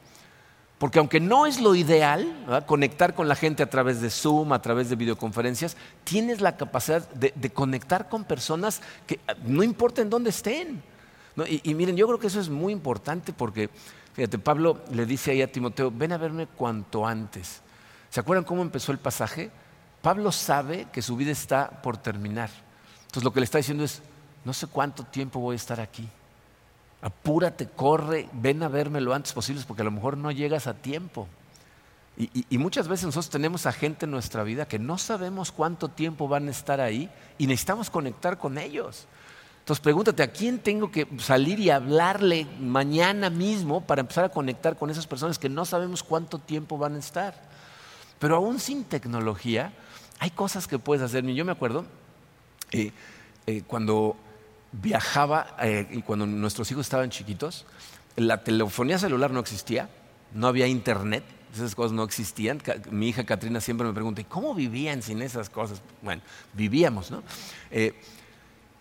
Porque 0.77 0.99
aunque 0.99 1.21
no 1.21 1.45
es 1.45 1.61
lo 1.61 1.73
ideal 1.73 2.63
conectar 2.65 3.15
con 3.15 3.29
la 3.29 3.35
gente 3.35 3.63
a 3.63 3.69
través 3.69 4.01
de 4.01 4.09
Zoom, 4.09 4.51
a 4.51 4.61
través 4.61 4.89
de 4.89 4.97
videoconferencias, 4.97 5.77
tienes 6.03 6.41
la 6.41 6.57
capacidad 6.57 7.09
de, 7.11 7.49
conectar 7.49 8.09
con 8.09 8.25
personas 8.25 8.81
que 9.07 9.19
no 9.45 9.63
importa 9.63 10.01
en 10.01 10.09
dónde 10.09 10.31
estén. 10.31 10.83
Y, 11.47 11.69
y, 11.69 11.73
miren, 11.73 11.95
yo 11.95 12.07
creo 12.07 12.19
que 12.19 12.27
eso 12.27 12.41
es 12.41 12.49
muy 12.49 12.73
importante 12.73 13.31
porque, 13.31 13.69
fíjate, 14.13 14.37
Pablo 14.37 14.81
le 14.91 15.05
dice 15.05 15.31
ahí 15.31 15.41
a 15.41 15.51
Timoteo, 15.51 15.91
ven 15.91 16.11
a 16.11 16.17
verme 16.17 16.47
cuanto 16.47 17.07
antes. 17.07 17.61
¿Se 18.15 18.21
acuerdan 18.21 18.45
cómo 18.45 18.61
empezó 18.61 18.93
el 18.93 18.97
pasaje? 18.97 19.51
Pablo 20.01 20.31
sabe 20.31 20.87
que 20.93 21.01
su 21.01 21.17
vida 21.17 21.33
está 21.33 21.69
por 21.81 21.97
terminar. 21.97 22.49
Entonces 23.01 23.25
lo 23.25 23.33
que 23.33 23.41
le 23.41 23.43
está 23.43 23.57
diciendo 23.57 23.83
es, 23.83 24.01
no 24.45 24.53
sé 24.53 24.67
cuánto 24.67 25.03
tiempo 25.03 25.41
voy 25.41 25.55
a 25.55 25.57
estar 25.57 25.81
aquí. 25.81 26.07
Apúrate, 27.01 27.67
corre, 27.67 28.29
ven 28.31 28.63
a 28.63 28.69
verme 28.69 29.01
lo 29.01 29.13
antes 29.13 29.33
posible 29.33 29.61
porque 29.67 29.81
a 29.81 29.83
lo 29.83 29.91
mejor 29.91 30.15
no 30.15 30.31
llegas 30.31 30.65
a 30.65 30.75
tiempo. 30.75 31.27
Y, 32.15 32.57
muchas 32.57 32.87
veces 32.87 33.05
nosotros 33.05 33.29
tenemos 33.29 33.65
a 33.65 33.73
gente 33.73 34.05
en 34.05 34.11
nuestra 34.11 34.43
vida 34.43 34.65
que 34.65 34.79
no 34.79 34.97
sabemos 34.97 35.51
cuánto 35.51 35.89
tiempo 35.89 36.29
van 36.29 36.47
a 36.47 36.51
estar 36.51 36.79
ahí 36.79 37.09
y 37.37 37.47
necesitamos 37.47 37.89
conectar 37.89 38.37
con 38.37 38.57
ellos. 38.57 39.07
Entonces 39.59 39.83
pregúntate, 39.83 40.23
¿a 40.23 40.31
quién 40.31 40.59
tengo 40.59 40.89
que 40.89 41.05
salir 41.17 41.59
y 41.59 41.69
hablarle 41.69 42.47
mañana 42.61 43.29
mismo 43.29 43.81
para 43.81 43.99
empezar 43.99 44.23
a 44.23 44.29
conectar 44.29 44.77
con 44.77 44.89
esas 44.89 45.05
personas 45.05 45.37
que 45.37 45.49
no 45.49 45.65
sabemos 45.65 46.01
cuánto 46.01 46.39
tiempo 46.39 46.77
van 46.77 46.95
a 46.95 46.99
estar? 46.99 47.54
Pero 48.19 48.37
aún 48.37 48.59
sin 48.59 48.83
tecnología, 48.83 49.73
hay 50.19 50.31
cosas 50.31 50.67
que 50.67 50.79
puedes 50.79 51.03
hacer. 51.03 51.25
Yo 51.25 51.45
me 51.45 51.51
acuerdo 51.51 51.85
eh, 52.71 52.91
eh, 53.47 53.63
cuando 53.67 54.15
viajaba 54.71 55.55
eh, 55.61 55.87
y 55.91 56.01
cuando 56.01 56.25
nuestros 56.25 56.69
hijos 56.71 56.85
estaban 56.85 57.09
chiquitos, 57.09 57.65
la 58.15 58.43
telefonía 58.43 58.97
celular 58.97 59.31
no 59.31 59.39
existía, 59.39 59.89
no 60.33 60.47
había 60.47 60.67
internet, 60.67 61.23
esas 61.53 61.75
cosas 61.75 61.91
no 61.91 62.03
existían. 62.03 62.61
Mi 62.91 63.09
hija 63.09 63.23
Katrina 63.23 63.61
siempre 63.61 63.87
me 63.87 63.93
pregunta, 63.93 64.21
¿y 64.21 64.25
cómo 64.25 64.53
vivían 64.53 65.01
sin 65.01 65.21
esas 65.21 65.49
cosas? 65.49 65.81
Bueno, 66.01 66.21
vivíamos, 66.53 67.11
¿no? 67.11 67.23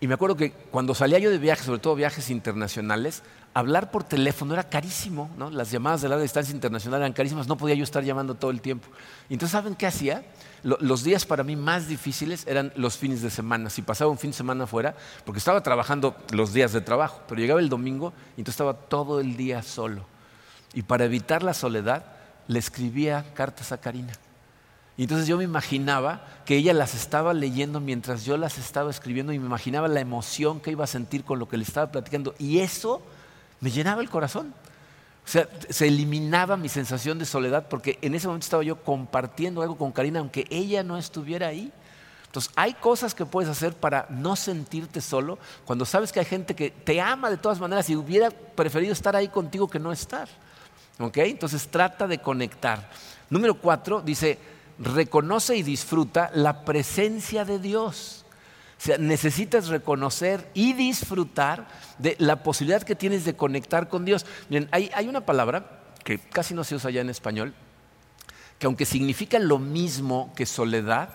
y 0.01 0.07
me 0.07 0.13
acuerdo 0.13 0.35
que 0.35 0.51
cuando 0.51 0.93
salía 0.93 1.19
yo 1.19 1.31
de 1.31 1.37
viajes, 1.37 1.65
sobre 1.65 1.79
todo 1.79 1.95
viajes 1.95 2.29
internacionales, 2.29 3.23
hablar 3.55 3.89
por 3.89 4.03
teléfono 4.03 4.53
era 4.53 4.65
carísimo, 4.65 5.31
¿no? 5.37 5.49
Las 5.49 5.71
llamadas 5.71 6.01
de 6.01 6.09
larga 6.09 6.21
distancia 6.21 6.53
internacional 6.53 6.99
eran 6.99 7.13
carísimas, 7.13 7.47
no 7.47 7.55
podía 7.55 7.73
yo 7.73 7.85
estar 7.85 8.03
llamando 8.03 8.35
todo 8.35 8.51
el 8.51 8.59
tiempo. 8.59 8.89
Entonces, 9.29 9.53
¿saben 9.53 9.75
qué 9.75 9.87
hacía? 9.87 10.23
los 10.63 11.03
días 11.03 11.27
para 11.27 11.43
mí 11.43 11.55
más 11.55 11.87
difíciles 11.87 12.47
eran 12.47 12.73
los 12.75 12.97
fines 12.97 13.21
de 13.21 13.29
semana. 13.29 13.69
Si 13.69 13.83
pasaba 13.83 14.09
un 14.09 14.17
fin 14.17 14.31
de 14.31 14.37
semana 14.37 14.65
fuera, 14.65 14.95
porque 15.23 15.37
estaba 15.37 15.61
trabajando 15.61 16.15
los 16.31 16.53
días 16.53 16.73
de 16.73 16.81
trabajo, 16.81 17.21
pero 17.27 17.39
llegaba 17.39 17.59
el 17.59 17.69
domingo 17.69 18.13
y 18.35 18.41
entonces 18.41 18.55
estaba 18.55 18.73
todo 18.73 19.19
el 19.19 19.37
día 19.37 19.61
solo. 19.61 20.07
Y 20.73 20.81
para 20.81 21.05
evitar 21.05 21.43
la 21.43 21.53
soledad, 21.53 22.03
le 22.47 22.57
escribía 22.57 23.25
cartas 23.35 23.71
a 23.71 23.77
Karina. 23.77 24.13
Y 24.97 25.03
entonces 25.03 25.27
yo 25.27 25.37
me 25.37 25.43
imaginaba 25.43 26.25
que 26.45 26.57
ella 26.57 26.73
las 26.73 26.95
estaba 26.95 27.33
leyendo 27.33 27.79
mientras 27.79 28.25
yo 28.25 28.35
las 28.35 28.57
estaba 28.57 28.89
escribiendo 28.89 29.33
y 29.33 29.39
me 29.39 29.45
imaginaba 29.45 29.87
la 29.87 29.99
emoción 29.99 30.59
que 30.59 30.71
iba 30.71 30.83
a 30.83 30.87
sentir 30.87 31.23
con 31.23 31.37
lo 31.37 31.47
que 31.47 31.57
le 31.57 31.63
estaba 31.63 31.91
platicando. 31.91 32.33
Y 32.39 32.59
eso 32.59 33.03
me 33.65 33.71
llenaba 33.71 34.03
el 34.03 34.11
corazón. 34.11 34.53
O 35.25 35.27
sea, 35.27 35.49
se 35.71 35.87
eliminaba 35.87 36.55
mi 36.55 36.69
sensación 36.69 37.17
de 37.17 37.25
soledad 37.25 37.67
porque 37.67 37.97
en 38.03 38.13
ese 38.13 38.27
momento 38.27 38.45
estaba 38.45 38.61
yo 38.61 38.75
compartiendo 38.83 39.63
algo 39.63 39.75
con 39.75 39.91
Karina, 39.91 40.19
aunque 40.19 40.45
ella 40.51 40.83
no 40.83 40.99
estuviera 40.99 41.47
ahí. 41.47 41.71
Entonces, 42.27 42.53
hay 42.55 42.75
cosas 42.75 43.15
que 43.15 43.25
puedes 43.25 43.49
hacer 43.49 43.73
para 43.73 44.05
no 44.11 44.35
sentirte 44.35 45.01
solo 45.01 45.39
cuando 45.65 45.83
sabes 45.83 46.11
que 46.11 46.19
hay 46.19 46.27
gente 46.27 46.55
que 46.55 46.69
te 46.69 47.01
ama 47.01 47.31
de 47.31 47.37
todas 47.37 47.59
maneras 47.59 47.89
y 47.89 47.95
hubiera 47.95 48.29
preferido 48.29 48.93
estar 48.93 49.15
ahí 49.15 49.29
contigo 49.29 49.67
que 49.67 49.79
no 49.79 49.91
estar. 49.91 50.29
¿Ok? 50.99 51.17
Entonces, 51.17 51.67
trata 51.67 52.05
de 52.05 52.19
conectar. 52.19 52.87
Número 53.31 53.55
cuatro 53.55 53.99
dice, 53.99 54.37
reconoce 54.77 55.55
y 55.55 55.63
disfruta 55.63 56.29
la 56.35 56.63
presencia 56.65 57.45
de 57.45 57.57
Dios. 57.57 58.24
O 58.77 58.81
sea, 58.85 58.97
necesitas 58.97 59.67
reconocer 59.67 60.49
y 60.53 60.73
disfrutar 60.73 61.67
de 61.97 62.15
la 62.19 62.43
posibilidad 62.43 62.83
que 62.83 62.95
tienes 62.95 63.25
de 63.25 63.35
conectar 63.35 63.87
con 63.87 64.05
Dios. 64.05 64.25
Miren, 64.49 64.67
hay, 64.71 65.07
una 65.07 65.21
palabra 65.25 65.81
que 66.03 66.19
casi 66.19 66.53
no 66.53 66.63
se 66.63 66.75
usa 66.75 66.91
ya 66.91 67.01
en 67.01 67.09
español, 67.09 67.53
que 68.59 68.65
aunque 68.67 68.85
significa 68.85 69.39
lo 69.39 69.59
mismo 69.59 70.33
que 70.35 70.45
soledad, 70.45 71.09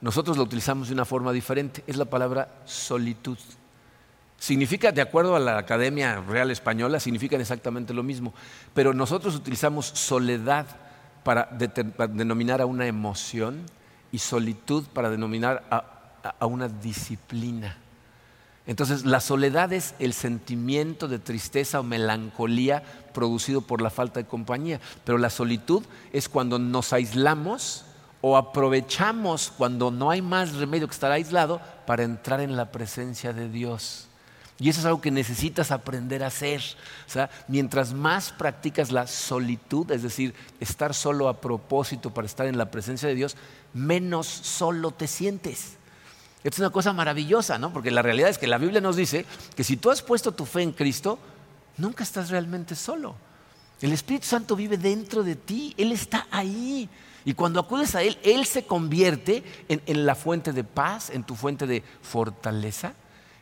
nosotros 0.00 0.36
lo 0.36 0.44
utilizamos 0.44 0.88
de 0.88 0.94
una 0.94 1.04
forma 1.04 1.32
diferente. 1.32 1.82
Es 1.86 1.96
la 1.96 2.06
palabra 2.06 2.48
solitud. 2.64 3.38
Significa, 4.38 4.90
de 4.90 5.02
acuerdo 5.02 5.36
a 5.36 5.40
la 5.40 5.58
Academia 5.58 6.20
Real 6.20 6.50
Española, 6.50 6.98
significan 6.98 7.40
exactamente 7.40 7.94
lo 7.94 8.02
mismo. 8.02 8.32
Pero 8.74 8.92
nosotros 8.94 9.34
utilizamos 9.36 9.86
soledad 9.86 10.66
para, 11.22 11.48
denominar 12.08 12.60
a 12.60 12.66
una 12.66 12.86
emoción 12.86 13.62
y 14.10 14.18
solitud 14.18 14.84
para 14.92 15.10
denominar 15.10 15.64
a 15.70 16.01
una 16.40 16.68
disciplina. 16.68 17.76
Entonces, 18.66 19.04
la 19.04 19.20
soledad 19.20 19.72
es 19.72 19.94
el 19.98 20.12
sentimiento 20.12 21.08
de 21.08 21.18
tristeza 21.18 21.80
o 21.80 21.82
melancolía 21.82 22.82
producido 23.12 23.60
por 23.62 23.82
la 23.82 23.90
falta 23.90 24.20
de 24.20 24.26
compañía, 24.26 24.80
pero 25.04 25.18
la 25.18 25.30
solitud 25.30 25.82
es 26.12 26.28
cuando 26.28 26.58
nos 26.58 26.92
aislamos 26.92 27.84
o 28.20 28.36
aprovechamos 28.36 29.52
cuando 29.56 29.90
no 29.90 30.10
hay 30.10 30.22
más 30.22 30.54
remedio 30.54 30.86
que 30.86 30.94
estar 30.94 31.10
aislado 31.10 31.60
para 31.86 32.04
entrar 32.04 32.40
en 32.40 32.56
la 32.56 32.70
presencia 32.70 33.32
de 33.32 33.48
Dios. 33.48 34.06
Y 34.60 34.68
eso 34.68 34.78
es 34.78 34.86
algo 34.86 35.00
que 35.00 35.10
necesitas 35.10 35.72
aprender 35.72 36.22
a 36.22 36.28
hacer. 36.28 36.62
Mientras 37.48 37.92
más 37.92 38.30
practicas 38.30 38.92
la 38.92 39.08
solitud, 39.08 39.90
es 39.90 40.04
decir, 40.04 40.34
estar 40.60 40.94
solo 40.94 41.28
a 41.28 41.40
propósito 41.40 42.14
para 42.14 42.26
estar 42.26 42.46
en 42.46 42.56
la 42.56 42.70
presencia 42.70 43.08
de 43.08 43.16
Dios, 43.16 43.36
menos 43.74 44.28
solo 44.28 44.92
te 44.92 45.08
sientes. 45.08 45.78
Esto 46.44 46.56
es 46.56 46.58
una 46.60 46.70
cosa 46.70 46.92
maravillosa, 46.92 47.56
¿no? 47.58 47.72
Porque 47.72 47.90
la 47.90 48.02
realidad 48.02 48.28
es 48.28 48.38
que 48.38 48.48
la 48.48 48.58
Biblia 48.58 48.80
nos 48.80 48.96
dice 48.96 49.24
que 49.54 49.62
si 49.62 49.76
tú 49.76 49.90
has 49.90 50.02
puesto 50.02 50.32
tu 50.32 50.44
fe 50.44 50.62
en 50.62 50.72
Cristo, 50.72 51.18
nunca 51.78 52.02
estás 52.02 52.30
realmente 52.30 52.74
solo. 52.74 53.14
El 53.80 53.92
Espíritu 53.92 54.26
Santo 54.26 54.56
vive 54.56 54.76
dentro 54.76 55.22
de 55.22 55.36
ti, 55.36 55.74
Él 55.76 55.92
está 55.92 56.26
ahí. 56.30 56.88
Y 57.24 57.34
cuando 57.34 57.60
acudes 57.60 57.94
a 57.94 58.02
Él, 58.02 58.18
Él 58.24 58.44
se 58.46 58.64
convierte 58.64 59.44
en, 59.68 60.06
la 60.06 60.16
fuente 60.16 60.52
de 60.52 60.64
paz, 60.64 61.10
en 61.10 61.22
tu 61.22 61.36
fuente 61.36 61.66
de 61.68 61.84
fortaleza, 62.02 62.94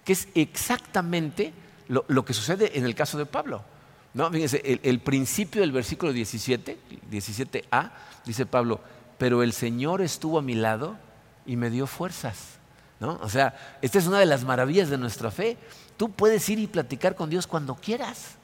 que 0.04 0.12
es 0.12 0.28
exactamente 0.34 1.54
lo, 1.88 2.24
que 2.24 2.34
sucede 2.34 2.78
en 2.78 2.84
el 2.84 2.94
caso 2.94 3.16
de 3.16 3.24
Pablo. 3.24 3.64
¿no? 4.12 4.30
Fíjense, 4.30 4.60
el, 4.64 4.80
el, 4.82 5.00
principio 5.00 5.62
del 5.62 5.72
versículo 5.72 6.12
17, 6.12 6.78
17a, 7.10 7.90
dice 8.26 8.44
Pablo, 8.44 8.80
pero 9.16 9.42
el 9.42 9.54
Señor 9.54 10.02
estuvo 10.02 10.38
a 10.38 10.42
mi 10.42 10.54
lado 10.54 10.98
y 11.46 11.56
me 11.56 11.70
dio 11.70 11.86
fuerzas. 11.86 12.60
¿No? 13.00 13.18
O 13.22 13.28
sea, 13.28 13.54
esta 13.82 13.98
es 13.98 14.06
una 14.06 14.20
de 14.20 14.26
las 14.26 14.44
maravillas 14.44 14.90
de 14.90 14.98
nuestra 14.98 15.30
fe. 15.30 15.56
Tú 15.96 16.10
puedes 16.10 16.48
ir 16.48 16.58
y 16.58 16.66
platicar 16.66 17.16
con 17.16 17.30
Dios 17.30 17.46
cuando 17.46 17.74
quieras. 17.74 18.36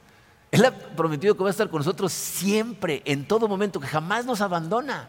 Él 0.50 0.64
ha 0.64 0.72
prometido 0.72 1.36
que 1.36 1.42
va 1.42 1.48
a 1.48 1.50
estar 1.50 1.68
con 1.68 1.80
nosotros 1.80 2.12
siempre, 2.12 3.02
en 3.04 3.28
todo 3.28 3.46
momento, 3.46 3.78
que 3.78 3.86
jamás 3.86 4.24
nos 4.24 4.40
abandona. 4.40 5.08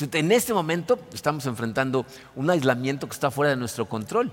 En 0.00 0.32
este 0.32 0.52
momento 0.52 0.98
estamos 1.12 1.46
enfrentando 1.46 2.04
un 2.34 2.50
aislamiento 2.50 3.06
que 3.06 3.12
está 3.12 3.30
fuera 3.30 3.50
de 3.50 3.56
nuestro 3.56 3.88
control. 3.88 4.32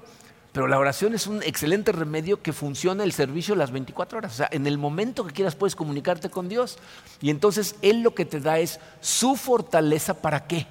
Pero 0.51 0.67
la 0.67 0.79
oración 0.79 1.13
es 1.13 1.27
un 1.27 1.43
excelente 1.43 1.91
remedio 1.91 2.41
que 2.41 2.53
funciona 2.53 3.03
el 3.03 3.12
servicio 3.12 3.53
las 3.53 3.69
24 3.71 4.17
horas. 4.17 4.33
O 4.33 4.35
sea, 4.38 4.49
en 4.51 4.65
el 4.65 4.79
momento 4.79 5.25
que 5.25 5.33
quieras 5.33 5.55
puedes 5.55 5.75
comunicarte 5.75 6.29
con 6.29 6.49
Dios. 6.49 6.79
Y 7.21 7.29
entonces 7.29 7.75
Él 7.83 8.01
lo 8.01 8.15
que 8.15 8.25
te 8.25 8.39
da 8.39 8.57
es 8.57 8.79
su 8.99 9.35
fortaleza 9.35 10.15
para 10.15 10.47
qué? 10.47 10.65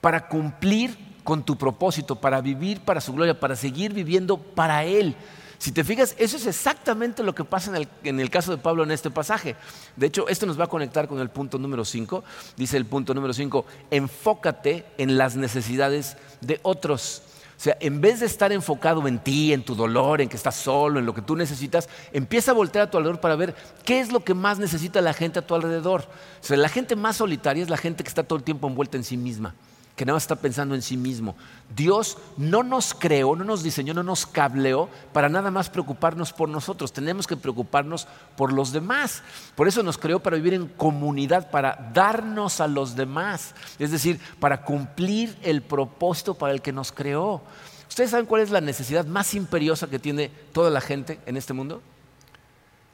Para 0.00 0.28
cumplir 0.28 1.07
con 1.28 1.42
tu 1.42 1.58
propósito, 1.58 2.16
para 2.16 2.40
vivir 2.40 2.80
para 2.80 3.02
su 3.02 3.12
gloria, 3.12 3.38
para 3.38 3.54
seguir 3.54 3.92
viviendo 3.92 4.38
para 4.38 4.86
Él. 4.86 5.14
Si 5.58 5.72
te 5.72 5.84
fijas, 5.84 6.14
eso 6.16 6.38
es 6.38 6.46
exactamente 6.46 7.22
lo 7.22 7.34
que 7.34 7.44
pasa 7.44 7.70
en 8.02 8.18
el, 8.18 8.30
caso 8.30 8.50
de 8.50 8.56
Pablo 8.56 8.82
en 8.82 8.90
este 8.92 9.10
pasaje. 9.10 9.54
De 9.94 10.06
hecho, 10.06 10.26
esto 10.28 10.46
nos 10.46 10.58
va 10.58 10.64
a 10.64 10.68
conectar 10.68 11.06
con 11.06 11.20
el 11.20 11.28
punto 11.28 11.58
número 11.58 11.84
5. 11.84 12.24
Dice 12.56 12.78
el 12.78 12.86
punto 12.86 13.12
número 13.12 13.34
5, 13.34 13.66
enfócate 13.90 14.86
en 14.96 15.18
las 15.18 15.36
necesidades 15.36 16.16
de 16.40 16.60
otros. 16.62 17.20
O 17.58 17.60
sea, 17.60 17.76
en 17.78 18.00
vez 18.00 18.20
de 18.20 18.26
estar 18.26 18.50
enfocado 18.50 19.06
en 19.06 19.18
ti, 19.18 19.52
en 19.52 19.66
tu 19.66 19.74
dolor, 19.74 20.22
en 20.22 20.30
que 20.30 20.36
estás 20.36 20.56
solo, 20.56 20.98
en 20.98 21.04
lo 21.04 21.12
que 21.12 21.20
tú 21.20 21.36
necesitas, 21.36 21.90
empieza 22.10 22.52
a 22.52 22.54
voltear 22.54 22.86
a 22.86 22.90
tu 22.90 22.96
alrededor 22.96 23.20
para 23.20 23.36
ver 23.36 23.54
qué 23.84 24.00
es 24.00 24.12
lo 24.12 24.24
que 24.24 24.32
más 24.32 24.58
necesita 24.58 25.02
la 25.02 25.12
gente 25.12 25.40
a 25.40 25.46
tu 25.46 25.54
alrededor. 25.54 26.08
O 26.40 26.46
sea, 26.46 26.56
la 26.56 26.70
gente 26.70 26.96
más 26.96 27.16
solitaria 27.16 27.62
es 27.62 27.68
la 27.68 27.76
gente 27.76 28.02
que 28.02 28.08
está 28.08 28.22
todo 28.22 28.38
el 28.38 28.44
tiempo 28.46 28.66
envuelta 28.66 28.96
en 28.96 29.04
sí 29.04 29.18
misma 29.18 29.54
que 29.98 30.06
nada 30.06 30.14
más 30.14 30.22
está 30.22 30.36
pensando 30.36 30.76
en 30.76 30.80
sí 30.80 30.96
mismo. 30.96 31.34
Dios 31.74 32.18
no 32.36 32.62
nos 32.62 32.94
creó, 32.94 33.34
no 33.34 33.42
nos 33.42 33.64
diseñó, 33.64 33.92
no 33.94 34.04
nos 34.04 34.26
cableó 34.26 34.88
para 35.12 35.28
nada 35.28 35.50
más 35.50 35.68
preocuparnos 35.68 36.32
por 36.32 36.48
nosotros. 36.48 36.92
Tenemos 36.92 37.26
que 37.26 37.36
preocuparnos 37.36 38.06
por 38.36 38.52
los 38.52 38.70
demás. 38.70 39.24
Por 39.56 39.66
eso 39.66 39.82
nos 39.82 39.98
creó 39.98 40.20
para 40.20 40.36
vivir 40.36 40.54
en 40.54 40.68
comunidad, 40.68 41.50
para 41.50 41.90
darnos 41.92 42.60
a 42.60 42.68
los 42.68 42.94
demás. 42.94 43.56
Es 43.80 43.90
decir, 43.90 44.20
para 44.38 44.62
cumplir 44.62 45.36
el 45.42 45.62
propósito 45.62 46.34
para 46.34 46.52
el 46.52 46.62
que 46.62 46.72
nos 46.72 46.92
creó. 46.92 47.42
¿Ustedes 47.88 48.12
saben 48.12 48.26
cuál 48.26 48.42
es 48.42 48.50
la 48.50 48.60
necesidad 48.60 49.04
más 49.04 49.34
imperiosa 49.34 49.88
que 49.88 49.98
tiene 49.98 50.28
toda 50.52 50.70
la 50.70 50.80
gente 50.80 51.18
en 51.26 51.36
este 51.36 51.54
mundo? 51.54 51.82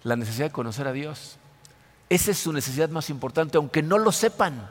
La 0.04 0.16
necesidad 0.16 0.46
de 0.46 0.52
conocer 0.52 0.88
a 0.88 0.92
Dios. 0.92 1.36
Esa 2.08 2.30
es 2.30 2.38
su 2.38 2.50
necesidad 2.50 2.88
más 2.88 3.10
importante, 3.10 3.58
aunque 3.58 3.82
no 3.82 3.98
lo 3.98 4.10
sepan. 4.10 4.70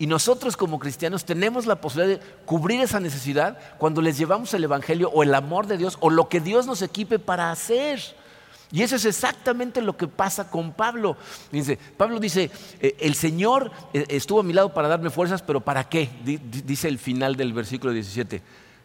Y 0.00 0.06
nosotros 0.06 0.56
como 0.56 0.78
cristianos 0.78 1.26
tenemos 1.26 1.66
la 1.66 1.82
posibilidad 1.82 2.18
de 2.18 2.26
cubrir 2.46 2.80
esa 2.80 3.00
necesidad 3.00 3.58
cuando 3.76 4.00
les 4.00 4.16
llevamos 4.16 4.54
el 4.54 4.64
Evangelio 4.64 5.10
o 5.10 5.22
el 5.22 5.34
amor 5.34 5.66
de 5.66 5.76
Dios 5.76 5.98
o 6.00 6.08
lo 6.08 6.30
que 6.30 6.40
Dios 6.40 6.66
nos 6.66 6.80
equipe 6.80 7.18
para 7.18 7.50
hacer. 7.50 8.00
Y 8.72 8.80
eso 8.80 8.96
es 8.96 9.04
exactamente 9.04 9.82
lo 9.82 9.98
que 9.98 10.08
pasa 10.08 10.50
con 10.50 10.72
Pablo. 10.72 11.18
Dice, 11.52 11.78
Pablo 11.98 12.18
dice, 12.18 12.50
eh, 12.80 12.96
el 12.98 13.14
Señor 13.14 13.72
eh, 13.92 14.06
estuvo 14.08 14.40
a 14.40 14.42
mi 14.42 14.54
lado 14.54 14.72
para 14.72 14.88
darme 14.88 15.10
fuerzas, 15.10 15.42
pero 15.42 15.60
¿para 15.60 15.86
qué? 15.90 16.08
Dice 16.24 16.88
el 16.88 16.98
final 16.98 17.36
del 17.36 17.52
versículo 17.52 17.92
17, 17.92 18.40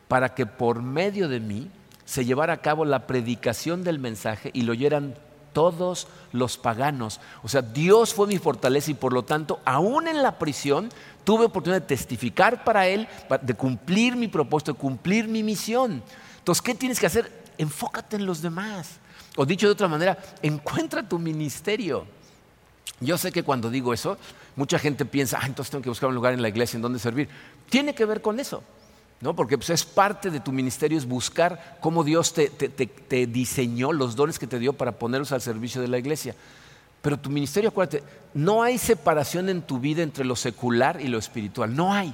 para 0.09 0.35
que 0.35 0.45
por 0.45 0.81
medio 0.81 1.29
de 1.29 1.39
mí 1.39 1.71
se 2.03 2.25
llevara 2.25 2.51
a 2.51 2.61
cabo 2.61 2.83
la 2.83 3.07
predicación 3.07 3.85
del 3.85 3.99
mensaje 3.99 4.51
y 4.53 4.63
lo 4.63 4.73
oyeran 4.73 5.15
todos 5.55 6.07
los 6.33 6.57
paganos. 6.57 7.21
O 7.41 7.47
sea, 7.47 7.61
Dios 7.61 8.13
fue 8.13 8.27
mi 8.27 8.37
fortaleza 8.37 8.91
y 8.91 8.93
por 8.93 9.13
lo 9.13 9.23
tanto, 9.23 9.61
aún 9.63 10.09
en 10.09 10.21
la 10.21 10.37
prisión, 10.37 10.89
tuve 11.23 11.45
oportunidad 11.45 11.81
de 11.81 11.87
testificar 11.87 12.65
para 12.65 12.87
Él, 12.87 13.07
de 13.41 13.53
cumplir 13.53 14.17
mi 14.17 14.27
propósito, 14.27 14.73
de 14.73 14.77
cumplir 14.77 15.29
mi 15.29 15.43
misión. 15.43 16.03
Entonces, 16.39 16.61
¿qué 16.61 16.75
tienes 16.75 16.99
que 16.99 17.05
hacer? 17.05 17.31
Enfócate 17.57 18.17
en 18.17 18.25
los 18.25 18.41
demás. 18.41 18.99
O 19.37 19.45
dicho 19.45 19.65
de 19.65 19.71
otra 19.71 19.87
manera, 19.87 20.17
encuentra 20.41 21.07
tu 21.07 21.17
ministerio. 21.17 22.05
Yo 22.99 23.17
sé 23.17 23.31
que 23.31 23.43
cuando 23.43 23.69
digo 23.69 23.93
eso, 23.93 24.17
mucha 24.57 24.77
gente 24.77 25.05
piensa, 25.05 25.39
ah, 25.41 25.45
entonces 25.45 25.71
tengo 25.71 25.83
que 25.83 25.89
buscar 25.89 26.09
un 26.09 26.15
lugar 26.15 26.33
en 26.33 26.41
la 26.41 26.49
iglesia 26.49 26.75
en 26.75 26.81
donde 26.81 26.99
servir. 26.99 27.29
Tiene 27.69 27.95
que 27.95 28.03
ver 28.03 28.21
con 28.21 28.41
eso. 28.41 28.61
Porque 29.33 29.57
pues, 29.57 29.69
es 29.69 29.85
parte 29.85 30.29
de 30.29 30.39
tu 30.39 30.51
ministerio, 30.51 30.97
es 30.97 31.07
buscar 31.07 31.77
cómo 31.79 32.03
Dios 32.03 32.33
te, 32.33 33.27
diseñó, 33.27 33.93
los 33.93 34.15
dones 34.15 34.37
que 34.37 34.47
te 34.47 34.59
dio 34.59 34.73
para 34.73 34.91
ponerlos 34.91 35.31
al 35.31 35.41
servicio 35.41 35.81
de 35.81 35.87
la 35.87 35.97
iglesia. 35.97 36.35
Pero 37.01 37.17
tu 37.17 37.29
ministerio, 37.29 37.69
acuérdate, 37.69 38.03
no 38.33 38.61
hay 38.61 38.77
separación 38.77 39.49
en 39.49 39.61
tu 39.61 39.79
vida 39.79 40.03
entre 40.03 40.25
lo 40.25 40.35
secular 40.35 40.99
y 40.99 41.07
lo 41.07 41.17
espiritual, 41.17 41.75
no 41.75 41.93
hay. 41.93 42.13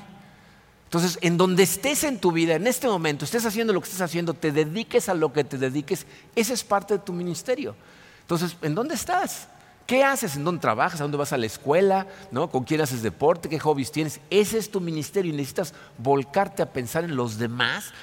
Entonces, 0.85 1.17
en 1.21 1.37
donde 1.37 1.63
estés 1.63 2.03
en 2.03 2.19
tu 2.19 2.31
vida, 2.31 2.55
en 2.55 2.67
este 2.67 2.87
momento, 2.87 3.25
estés 3.25 3.45
haciendo 3.45 3.73
lo 3.73 3.81
que 3.81 3.85
estés 3.85 4.01
haciendo, 4.01 4.33
te 4.33 4.51
dediques 4.51 5.09
a 5.09 5.13
lo 5.13 5.31
que 5.31 5.43
te 5.43 5.57
dediques, 5.57 6.05
esa 6.35 6.53
es 6.53 6.63
parte 6.63 6.95
de 6.95 6.99
tu 6.99 7.13
ministerio. 7.13 7.75
Entonces, 8.21 8.55
¿en 8.61 8.75
dónde 8.75 8.95
estás? 8.95 9.47
¿Qué 9.85 10.03
haces? 10.03 10.35
¿En 10.35 10.43
dónde 10.43 10.61
trabajas? 10.61 11.01
¿A 11.01 11.03
dónde 11.03 11.17
vas 11.17 11.33
a 11.33 11.37
la 11.37 11.45
escuela? 11.45 12.07
¿No? 12.31 12.49
¿Con 12.49 12.63
quién 12.63 12.81
haces 12.81 13.01
deporte? 13.01 13.49
¿Qué 13.49 13.59
hobbies 13.59 13.91
tienes? 13.91 14.21
Ese 14.29 14.57
es 14.57 14.71
tu 14.71 14.79
ministerio 14.79 15.33
y 15.33 15.35
necesitas 15.35 15.73
volcarte 15.97 16.61
a 16.63 16.71
pensar 16.71 17.03
en 17.03 17.15
los 17.15 17.37
demás, 17.37 17.93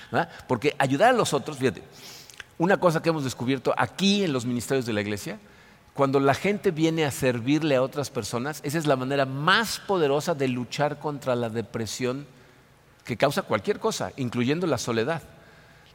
porque 0.47 0.75
ayudar 0.79 1.11
a 1.11 1.17
los 1.17 1.33
otros, 1.33 1.59
fíjate, 1.59 1.83
una 2.59 2.79
cosa 2.79 3.01
que 3.01 3.09
hemos 3.09 3.25
descubierto 3.25 3.73
aquí 3.77 4.25
en 4.25 4.33
los 4.33 4.45
ministerios 4.45 4.85
de 4.85 4.93
la 4.93 5.01
iglesia, 5.01 5.39
cuando 5.95 6.21
la 6.21 6.35
gente 6.35 6.71
viene 6.71 7.05
a 7.05 7.11
servirle 7.11 7.77
a 7.77 7.83
otras 7.83 8.11
personas, 8.11 8.61
esa 8.63 8.79
es 8.79 8.87
la 8.87 8.97
manera 8.97 9.27
más 9.27 9.81
poderosa 9.81 10.35
de 10.35 10.49
luchar 10.49 10.99
contra 10.99 11.35
la 11.35 11.49
depresión 11.49 12.27
que 13.05 13.17
causa 13.17 13.43
cualquier 13.43 13.81
cosa, 13.81 14.13
incluyendo 14.17 14.67
la 14.67 14.79
soledad. 14.79 15.23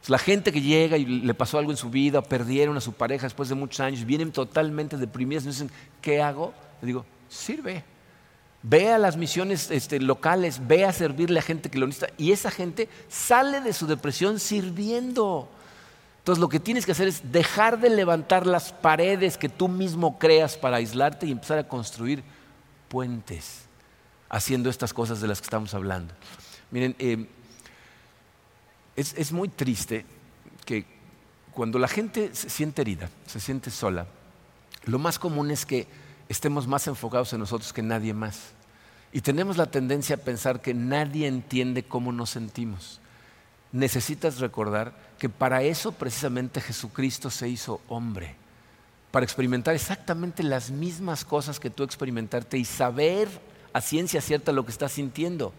La 0.08 0.18
gente 0.18 0.52
que 0.52 0.60
llega 0.60 0.98
y 0.98 1.04
le 1.04 1.34
pasó 1.34 1.58
algo 1.58 1.70
en 1.70 1.76
su 1.76 1.88
vida, 1.88 2.22
perdieron 2.22 2.76
a 2.76 2.80
su 2.80 2.92
pareja 2.92 3.24
después 3.26 3.48
de 3.48 3.54
muchos 3.54 3.80
años, 3.80 4.04
vienen 4.04 4.32
totalmente 4.32 4.96
deprimidas 4.96 5.44
y 5.44 5.48
dicen, 5.48 5.70
¿qué 6.02 6.20
hago? 6.20 6.52
Le 6.82 6.86
digo, 6.88 7.06
sirve. 7.28 7.84
ve 8.62 8.92
a 8.92 8.98
las 8.98 9.16
misiones 9.16 9.70
este, 9.70 10.00
locales, 10.00 10.66
ve 10.66 10.84
a 10.84 10.92
servirle 10.92 11.38
a 11.38 11.42
gente 11.42 11.70
que 11.70 11.78
lo 11.78 11.86
necesita 11.86 12.12
y 12.18 12.32
esa 12.32 12.50
gente 12.50 12.88
sale 13.08 13.60
de 13.60 13.72
su 13.72 13.86
depresión 13.86 14.38
sirviendo. 14.38 15.48
Entonces 16.18 16.40
lo 16.40 16.48
que 16.48 16.60
tienes 16.60 16.86
que 16.86 16.92
hacer 16.92 17.08
es 17.08 17.32
dejar 17.32 17.78
de 17.80 17.90
levantar 17.90 18.46
las 18.46 18.72
paredes 18.72 19.36
que 19.36 19.48
tú 19.48 19.68
mismo 19.68 20.18
creas 20.18 20.56
para 20.56 20.78
aislarte 20.78 21.26
y 21.26 21.32
empezar 21.32 21.58
a 21.58 21.68
construir 21.68 22.22
puentes 22.88 23.64
haciendo 24.28 24.70
estas 24.70 24.92
cosas 24.92 25.20
de 25.20 25.28
las 25.28 25.40
que 25.40 25.46
estamos 25.46 25.74
hablando. 25.74 26.14
Miren, 26.70 26.96
eh, 26.98 27.28
es, 28.96 29.32
muy 29.32 29.48
triste 29.48 30.04
que 30.64 30.86
cuando 31.52 31.78
la 31.78 31.88
gente 31.88 32.34
se 32.34 32.48
siente 32.48 32.82
herida, 32.82 33.10
se 33.26 33.40
siente 33.40 33.70
sola, 33.70 34.06
lo 34.84 34.98
más 34.98 35.18
común 35.18 35.50
es 35.50 35.66
que 35.66 35.86
estemos 36.28 36.66
más 36.66 36.86
enfocados 36.86 37.32
en 37.32 37.40
nosotros 37.40 37.72
que 37.72 37.82
nadie 37.82 38.14
más. 38.14 38.52
Y 39.12 39.20
tenemos 39.20 39.56
la 39.56 39.66
tendencia 39.66 40.16
a 40.16 40.18
pensar 40.18 40.60
que 40.60 40.74
nadie 40.74 41.26
entiende 41.26 41.84
cómo 41.84 42.12
nos 42.12 42.30
sentimos. 42.30 43.00
Necesitas 43.72 44.38
recordar 44.40 44.92
que 45.18 45.28
para 45.28 45.62
eso 45.62 45.92
precisamente 45.92 46.60
Jesucristo 46.60 47.30
se 47.30 47.48
hizo 47.48 47.80
hombre, 47.88 48.36
para 49.10 49.24
experimentar 49.24 49.74
exactamente 49.74 50.42
las 50.42 50.70
mismas 50.70 51.24
cosas 51.24 51.60
que 51.60 51.70
tú 51.70 51.84
experimentaste 51.84 52.58
y 52.58 52.64
saber 52.64 53.28
a 53.72 53.80
ciencia 53.80 54.20
cierta 54.20 54.52
lo 54.52 54.64
que 54.64 54.72
estás 54.72 54.92
sintiendo. 54.92 55.52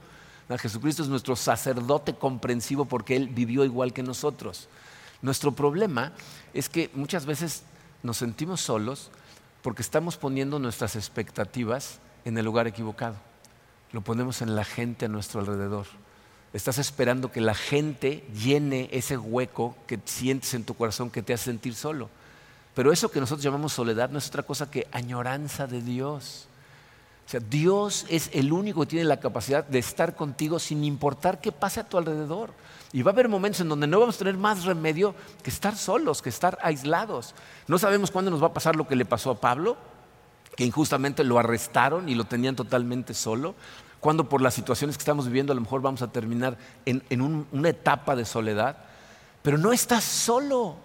Jesucristo 0.58 1.02
es 1.04 1.10
nuestro 1.10 1.36
sacerdote 1.36 2.14
comprensivo 2.14 2.86
porque 2.86 3.16
Él 3.16 3.30
vivió 3.30 3.66
igual 3.66 3.94
que 3.94 4.04
nosotros. 4.04 4.68
Nuestro 5.22 5.54
problema 5.54 6.14
es 6.54 6.70
que 6.70 6.90
muchas 6.94 7.26
veces 7.26 7.64
nos 8.04 8.18
sentimos 8.18 8.62
solos 8.62 9.10
porque 9.64 9.82
estamos 9.82 10.18
poniendo 10.18 10.60
nuestras 10.60 10.96
expectativas 10.96 12.00
en 12.26 12.38
el 12.38 12.46
lugar 12.46 12.68
equivocado. 12.68 13.16
Lo 13.92 14.02
ponemos 14.02 14.42
en 14.42 14.56
la 14.56 14.64
gente 14.64 15.06
a 15.06 15.10
nuestro 15.10 15.40
alrededor. 15.40 15.88
Estás 16.54 16.78
esperando 16.78 17.32
que 17.32 17.42
la 17.42 17.56
gente 17.56 18.24
llene 18.34 18.88
ese 18.92 19.18
hueco 19.18 19.76
que 19.88 20.00
sientes 20.06 20.54
en 20.54 20.64
tu 20.64 20.76
corazón 20.76 21.10
que 21.10 21.24
te 21.24 21.34
hace 21.34 21.46
sentir 21.46 21.74
solo. 21.76 22.10
Pero 22.76 22.92
eso 22.92 23.10
que 23.10 23.20
nosotros 23.20 23.44
llamamos 23.44 23.74
soledad 23.74 24.10
no 24.10 24.20
es 24.20 24.28
otra 24.28 24.44
cosa 24.44 24.70
que 24.70 24.88
añoranza 24.92 25.66
de 25.66 25.82
Dios. 25.82 26.48
O 27.26 27.30
sea, 27.30 27.40
Dios 27.40 28.06
es 28.10 28.30
el 28.34 28.54
único 28.54 28.82
que 28.82 28.88
tiene 28.88 29.06
la 29.06 29.20
capacidad 29.20 29.66
de 29.66 29.80
estar 29.80 30.16
contigo 30.16 30.60
sin 30.60 30.84
importar 30.84 31.42
qué 31.42 31.52
pase 31.52 31.80
a 31.80 31.90
tu 31.90 31.98
alrededor. 31.98 32.54
Y 32.94 33.02
va 33.02 33.12
a 33.12 33.14
haber 33.14 33.30
momentos 33.30 33.62
en 33.62 33.70
donde 33.70 33.88
no 33.88 34.00
vamos 34.00 34.16
a 34.16 34.20
tener 34.20 34.38
más 34.38 34.64
remedio 34.64 35.16
que 35.42 35.50
estar 35.50 35.76
solos, 35.76 36.22
que 36.22 36.30
estar 36.30 36.58
aislados. 36.62 37.34
No 37.68 37.80
sabemos 37.80 38.12
cuándo 38.12 38.30
nos 38.30 38.44
va 38.44 38.48
a 38.48 38.54
pasar 38.54 38.76
lo 38.76 38.88
que 38.88 38.96
le 38.96 39.06
pasó 39.06 39.32
a 39.32 39.42
Pablo, 39.42 39.76
que 40.56 40.66
injustamente 40.66 41.24
lo 41.24 41.40
arrestaron 41.40 42.08
y 42.08 42.16
lo 42.16 42.26
tenían 42.26 42.56
totalmente 42.56 43.14
solo 43.14 43.56
cuando 44.06 44.30
por 44.30 44.40
las 44.40 44.54
situaciones 44.54 44.98
que 44.98 45.02
estamos 45.02 45.26
viviendo 45.26 45.52
a 45.52 45.56
lo 45.56 45.62
mejor 45.62 45.82
vamos 45.82 46.04
a 46.04 46.12
terminar 46.12 46.60
en, 46.86 47.48
una 47.52 47.70
etapa 47.70 48.16
de 48.16 48.24
soledad, 48.24 48.78
pero 49.42 49.58
no 49.58 49.74
estás 49.74 50.04
solo. 50.04 50.76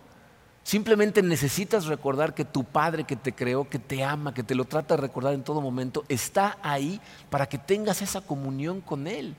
Simplemente 0.63 1.23
necesitas 1.23 1.87
recordar 1.87 2.35
que 2.35 2.45
tu 2.45 2.65
Padre 2.65 3.05
que 3.05 3.17
te 3.17 3.35
creó, 3.35 3.69
que 3.69 3.79
te 3.79 4.05
ama, 4.05 4.35
que 4.35 4.43
te 4.43 4.55
lo 4.55 4.67
trata 4.67 4.95
de 4.95 5.03
recordar 5.03 5.35
en 5.35 5.43
todo 5.43 5.61
momento, 5.61 6.05
está 6.09 6.59
ahí 6.63 7.01
para 7.31 7.49
que 7.49 7.59
tengas 7.59 8.03
esa 8.03 8.21
comunión 8.21 8.81
con 8.81 9.07
Él. 9.07 9.35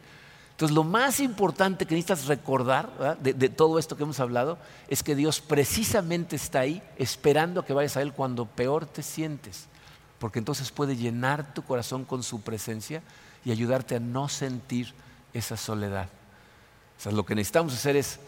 Entonces 0.51 0.75
lo 0.75 0.83
más 0.83 1.19
importante 1.19 1.85
que 1.85 1.95
necesitas 1.95 2.27
recordar 2.27 3.17
de, 3.19 3.49
todo 3.49 3.79
esto 3.79 3.97
que 3.97 4.03
hemos 4.03 4.19
hablado 4.19 4.59
es 4.89 5.01
que 5.01 5.15
Dios 5.15 5.41
precisamente 5.41 6.35
está 6.35 6.59
ahí 6.59 6.83
esperando 6.97 7.61
a 7.61 7.65
que 7.65 7.73
vayas 7.73 7.97
a 7.97 8.01
Él 8.01 8.13
cuando 8.13 8.45
peor 8.45 8.85
te 8.85 9.01
sientes, 9.01 9.65
porque 10.19 10.39
entonces 10.39 10.71
puede 10.71 10.95
llenar 10.95 11.53
tu 11.53 11.63
corazón 11.63 12.05
con 12.05 12.21
su 12.21 12.41
presencia 12.41 13.01
y 13.43 13.51
ayudarte 13.51 13.95
a 13.95 13.99
no 13.99 14.27
sentir 14.27 14.93
esa 15.33 15.57
soledad. 15.57 16.09
O 16.99 17.01
sea, 17.01 17.11
lo 17.11 17.25
que 17.25 17.33
necesitamos 17.33 17.73
hacer 17.73 17.95
es, 17.95 18.19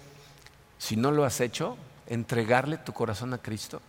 si 0.80 0.96
no 0.96 1.12
lo 1.12 1.26
has 1.26 1.40
hecho, 1.40 1.78
entregarle 2.08 2.78
tu 2.78 2.94
corazón 2.94 3.34
a 3.34 3.38
Cristo, 3.38 3.82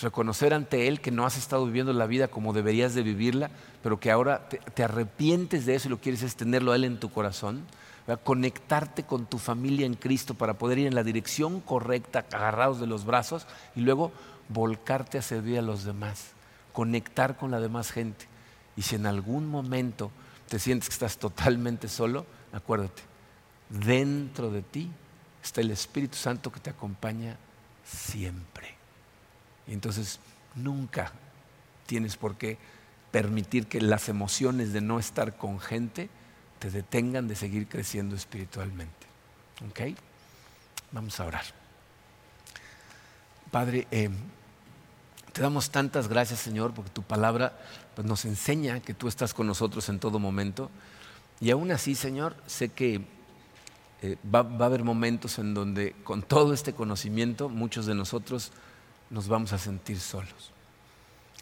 reconocer 0.00 0.52
ante 0.54 0.88
Él 0.88 1.00
que 1.00 1.10
no 1.10 1.24
has 1.24 1.36
estado 1.36 1.66
viviendo 1.66 1.92
la 1.92 2.06
vida 2.06 2.28
como 2.28 2.52
deberías 2.52 2.94
de 2.94 3.02
vivirla, 3.02 3.50
pero 3.82 4.00
que 4.00 4.10
ahora 4.10 4.48
te, 4.48 4.82
arrepientes 4.82 5.66
de 5.66 5.74
eso 5.74 5.88
y 5.88 5.90
lo 5.90 6.00
quieres 6.00 6.22
es 6.22 6.36
tenerlo 6.36 6.72
a 6.72 6.76
Él 6.76 6.84
en 6.84 6.98
tu 6.98 7.10
corazón, 7.10 7.62
conectarte 8.22 9.04
con 9.04 9.26
tu 9.26 9.38
familia 9.38 9.86
en 9.86 9.94
Cristo 9.94 10.34
para 10.34 10.54
poder 10.54 10.78
ir 10.78 10.86
en 10.86 10.94
la 10.94 11.04
dirección 11.04 11.60
correcta, 11.60 12.26
agarrados 12.32 12.80
de 12.80 12.86
los 12.86 13.04
brazos, 13.04 13.46
y 13.74 13.80
luego 13.80 14.12
volcarte 14.48 15.18
a 15.18 15.22
servir 15.22 15.58
a 15.58 15.62
los 15.62 15.84
demás, 15.84 16.32
conectar 16.72 17.36
con 17.36 17.50
la 17.50 17.60
demás 17.60 17.90
gente. 17.92 18.26
Y 18.76 18.82
si 18.82 18.96
en 18.96 19.06
algún 19.06 19.46
momento 19.46 20.10
te 20.48 20.58
sientes 20.58 20.88
que 20.88 20.94
estás 20.94 21.18
totalmente 21.18 21.88
solo, 21.88 22.26
acuérdate, 22.52 23.02
dentro 23.70 24.50
de 24.50 24.62
ti 24.62 24.90
está 25.42 25.60
el 25.60 25.70
Espíritu 25.70 26.16
Santo 26.16 26.52
que 26.52 26.60
te 26.60 26.70
acompaña 26.70 27.36
siempre. 27.84 28.74
Y 29.66 29.72
entonces 29.72 30.18
nunca 30.54 31.12
tienes 31.86 32.16
por 32.16 32.36
qué 32.36 32.58
permitir 33.10 33.66
que 33.66 33.80
las 33.80 34.08
emociones 34.08 34.72
de 34.72 34.80
no 34.80 34.98
estar 34.98 35.36
con 35.36 35.60
gente 35.60 36.08
te 36.58 36.70
detengan 36.70 37.28
de 37.28 37.36
seguir 37.36 37.68
creciendo 37.68 38.16
espiritualmente. 38.16 39.06
¿Ok? 39.68 39.96
Vamos 40.92 41.18
a 41.20 41.26
orar. 41.26 41.44
Padre, 43.50 43.86
eh, 43.90 44.10
te 45.32 45.42
damos 45.42 45.70
tantas 45.70 46.08
gracias, 46.08 46.40
Señor, 46.40 46.72
porque 46.74 46.90
tu 46.90 47.02
palabra 47.02 47.58
pues, 47.94 48.06
nos 48.06 48.24
enseña 48.24 48.80
que 48.80 48.94
tú 48.94 49.08
estás 49.08 49.34
con 49.34 49.46
nosotros 49.46 49.88
en 49.88 49.98
todo 49.98 50.18
momento. 50.18 50.70
Y 51.40 51.50
aún 51.50 51.70
así, 51.70 51.94
Señor, 51.94 52.36
sé 52.46 52.70
que 52.70 53.04
eh, 54.02 54.16
va, 54.32 54.40
a 54.40 54.66
haber 54.66 54.84
momentos 54.84 55.38
en 55.38 55.54
donde 55.54 55.94
con 56.04 56.22
todo 56.22 56.52
este 56.52 56.72
conocimiento 56.72 57.48
muchos 57.48 57.86
de 57.86 57.94
nosotros 57.94 58.52
nos 59.10 59.28
vamos 59.28 59.52
a 59.52 59.58
sentir 59.58 60.00
solos. 60.00 60.52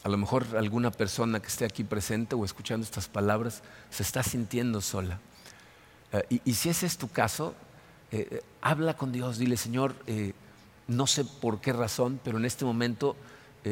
A 0.04 0.08
lo 0.08 0.16
mejor 0.16 0.46
alguna 0.56 0.90
persona 0.90 1.40
que 1.40 1.48
esté 1.48 1.64
aquí 1.64 1.84
presente 1.84 2.34
o 2.34 2.44
escuchando 2.44 2.84
estas 2.84 3.08
palabras 3.08 3.62
se 3.90 4.02
está 4.02 4.22
sintiendo 4.22 4.80
sola. 4.80 5.18
Eh, 6.12 6.40
y, 6.44 6.54
si 6.54 6.68
ese 6.68 6.86
es 6.86 6.98
tu 6.98 7.08
caso, 7.08 7.54
eh, 8.10 8.42
habla 8.60 8.96
con 8.96 9.12
Dios, 9.12 9.38
dile, 9.38 9.56
Señor, 9.56 9.94
no 10.88 11.06
sé 11.06 11.24
por 11.24 11.60
qué 11.60 11.72
razón, 11.72 12.20
pero 12.22 12.38
en 12.38 12.44
este 12.44 12.64
momento 12.64 13.16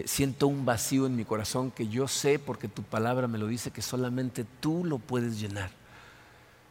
siento 0.05 0.47
un 0.47 0.65
vacío 0.65 1.07
en 1.07 1.17
mi 1.17 1.25
corazón 1.25 1.73
que 1.73 1.89
yo 1.89 2.07
sé, 2.07 2.39
porque 2.39 2.69
tu 2.69 2.83
palabra 2.85 3.27
me 3.27 3.39
lo 3.39 3.49
dice, 3.49 3.73
que 3.73 3.83
solamente 3.83 4.47
tú 4.61 4.85
lo 4.85 4.99
puedes 4.99 5.41
llenar. 5.41 5.71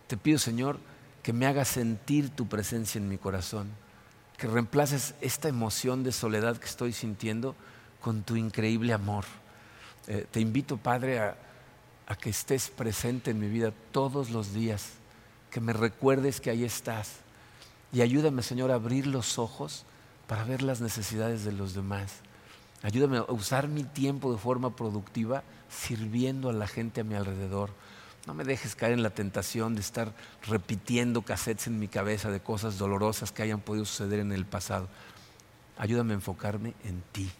Te 0.07 0.17
pido, 0.17 0.39
Señor, 0.39 0.79
que 1.23 1.33
me 1.33 1.45
hagas 1.45 1.67
sentir 1.67 2.29
tu 2.29 2.47
presencia 2.47 2.99
en 2.99 3.09
mi 3.09 3.17
corazón, 3.17 3.69
que 4.37 4.47
reemplaces 4.47 5.15
esta 5.21 5.49
emoción 5.49 6.03
de 6.03 6.11
soledad 6.11 6.57
que 6.57 6.65
estoy 6.65 6.93
sintiendo 6.93 7.55
con 8.01 8.23
tu 8.23 8.35
increíble 8.35 8.93
amor. 8.93 9.25
Eh, 10.07 10.25
te 10.31 10.39
invito, 10.39 10.77
Padre, 10.77 11.19
a, 11.19 11.37
a 12.07 12.15
que 12.15 12.29
estés 12.29 12.69
presente 12.69 13.31
en 13.31 13.39
mi 13.39 13.47
vida 13.47 13.73
todos 13.91 14.29
los 14.29 14.53
días, 14.53 14.91
que 15.51 15.59
me 15.59 15.73
recuerdes 15.73 16.39
que 16.39 16.49
ahí 16.49 16.63
estás. 16.63 17.17
Y 17.91 18.01
ayúdame, 18.01 18.41
Señor, 18.43 18.71
a 18.71 18.75
abrir 18.75 19.07
los 19.07 19.39
ojos 19.39 19.85
para 20.27 20.43
ver 20.43 20.61
las 20.61 20.79
necesidades 20.79 21.43
de 21.43 21.51
los 21.51 21.73
demás 21.73 22.21
Ayúdame 22.81 23.17
a 23.17 23.31
usar 23.31 23.67
mi 23.67 23.83
tiempo 23.83 24.31
de 24.31 24.37
forma 24.37 24.75
productiva 24.75 25.43
sirviendo 25.69 26.49
a 26.49 26.53
la 26.53 26.67
gente 26.67 27.01
a 27.01 27.03
mi 27.03 27.15
alrededor. 27.15 27.71
No 28.27 28.33
me 28.33 28.43
dejes 28.43 28.75
caer 28.75 28.93
en 28.93 29.03
la 29.03 29.09
tentación 29.09 29.75
de 29.75 29.81
estar 29.81 30.13
repitiendo 30.47 31.21
cassettes 31.21 31.67
en 31.67 31.79
mi 31.79 31.87
cabeza 31.87 32.29
de 32.29 32.39
cosas 32.39 32.77
dolorosas 32.77 33.31
que 33.31 33.43
hayan 33.43 33.61
podido 33.61 33.85
suceder 33.85 34.19
en 34.19 34.31
el 34.31 34.45
pasado. 34.45 34.87
Ayúdame 35.77 36.13
a 36.13 36.15
enfocarme 36.15 36.75
en 36.83 37.01
ti, 37.11 37.31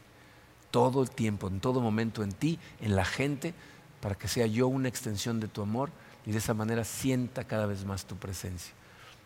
todo 0.72 1.04
el 1.04 1.12
tiempo, 1.12 1.48
en 1.48 1.60
todo 1.60 1.82
momento 1.82 2.24
en 2.24 2.32
ti, 2.32 2.58
en 2.80 2.96
la 2.96 3.06
gente, 3.06 3.54
para 4.02 4.16
que 4.16 4.28
sea 4.28 4.48
yo 4.48 4.68
una 4.68 4.88
extensión 4.88 5.40
de 5.40 5.48
tu 5.48 5.62
amor 5.62 5.92
y 6.26 6.32
de 6.32 6.38
esa 6.38 6.54
manera 6.54 6.84
sienta 6.86 7.44
cada 7.44 7.66
vez 7.66 7.86
más 7.86 8.06
tu 8.06 8.16
presencia. 8.16 8.74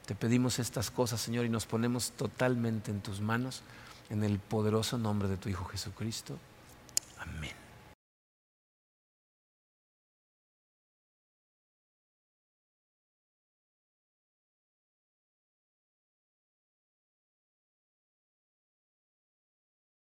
Te 0.05 0.15
pedimos 0.15 0.59
estas 0.59 0.91
cosas, 0.91 1.21
Señor, 1.21 1.45
y 1.45 1.49
nos 1.49 1.65
ponemos 1.65 2.11
totalmente 2.11 2.91
en 2.91 3.01
tus 3.01 3.21
manos. 3.21 3.63
En 4.09 4.23
el 4.23 4.37
poderoso 4.37 4.97
nombre 4.97 5.29
de 5.29 5.37
tu 5.37 5.49
Hijo 5.49 5.63
Jesucristo. 5.65 6.37
Amén. 7.19 7.62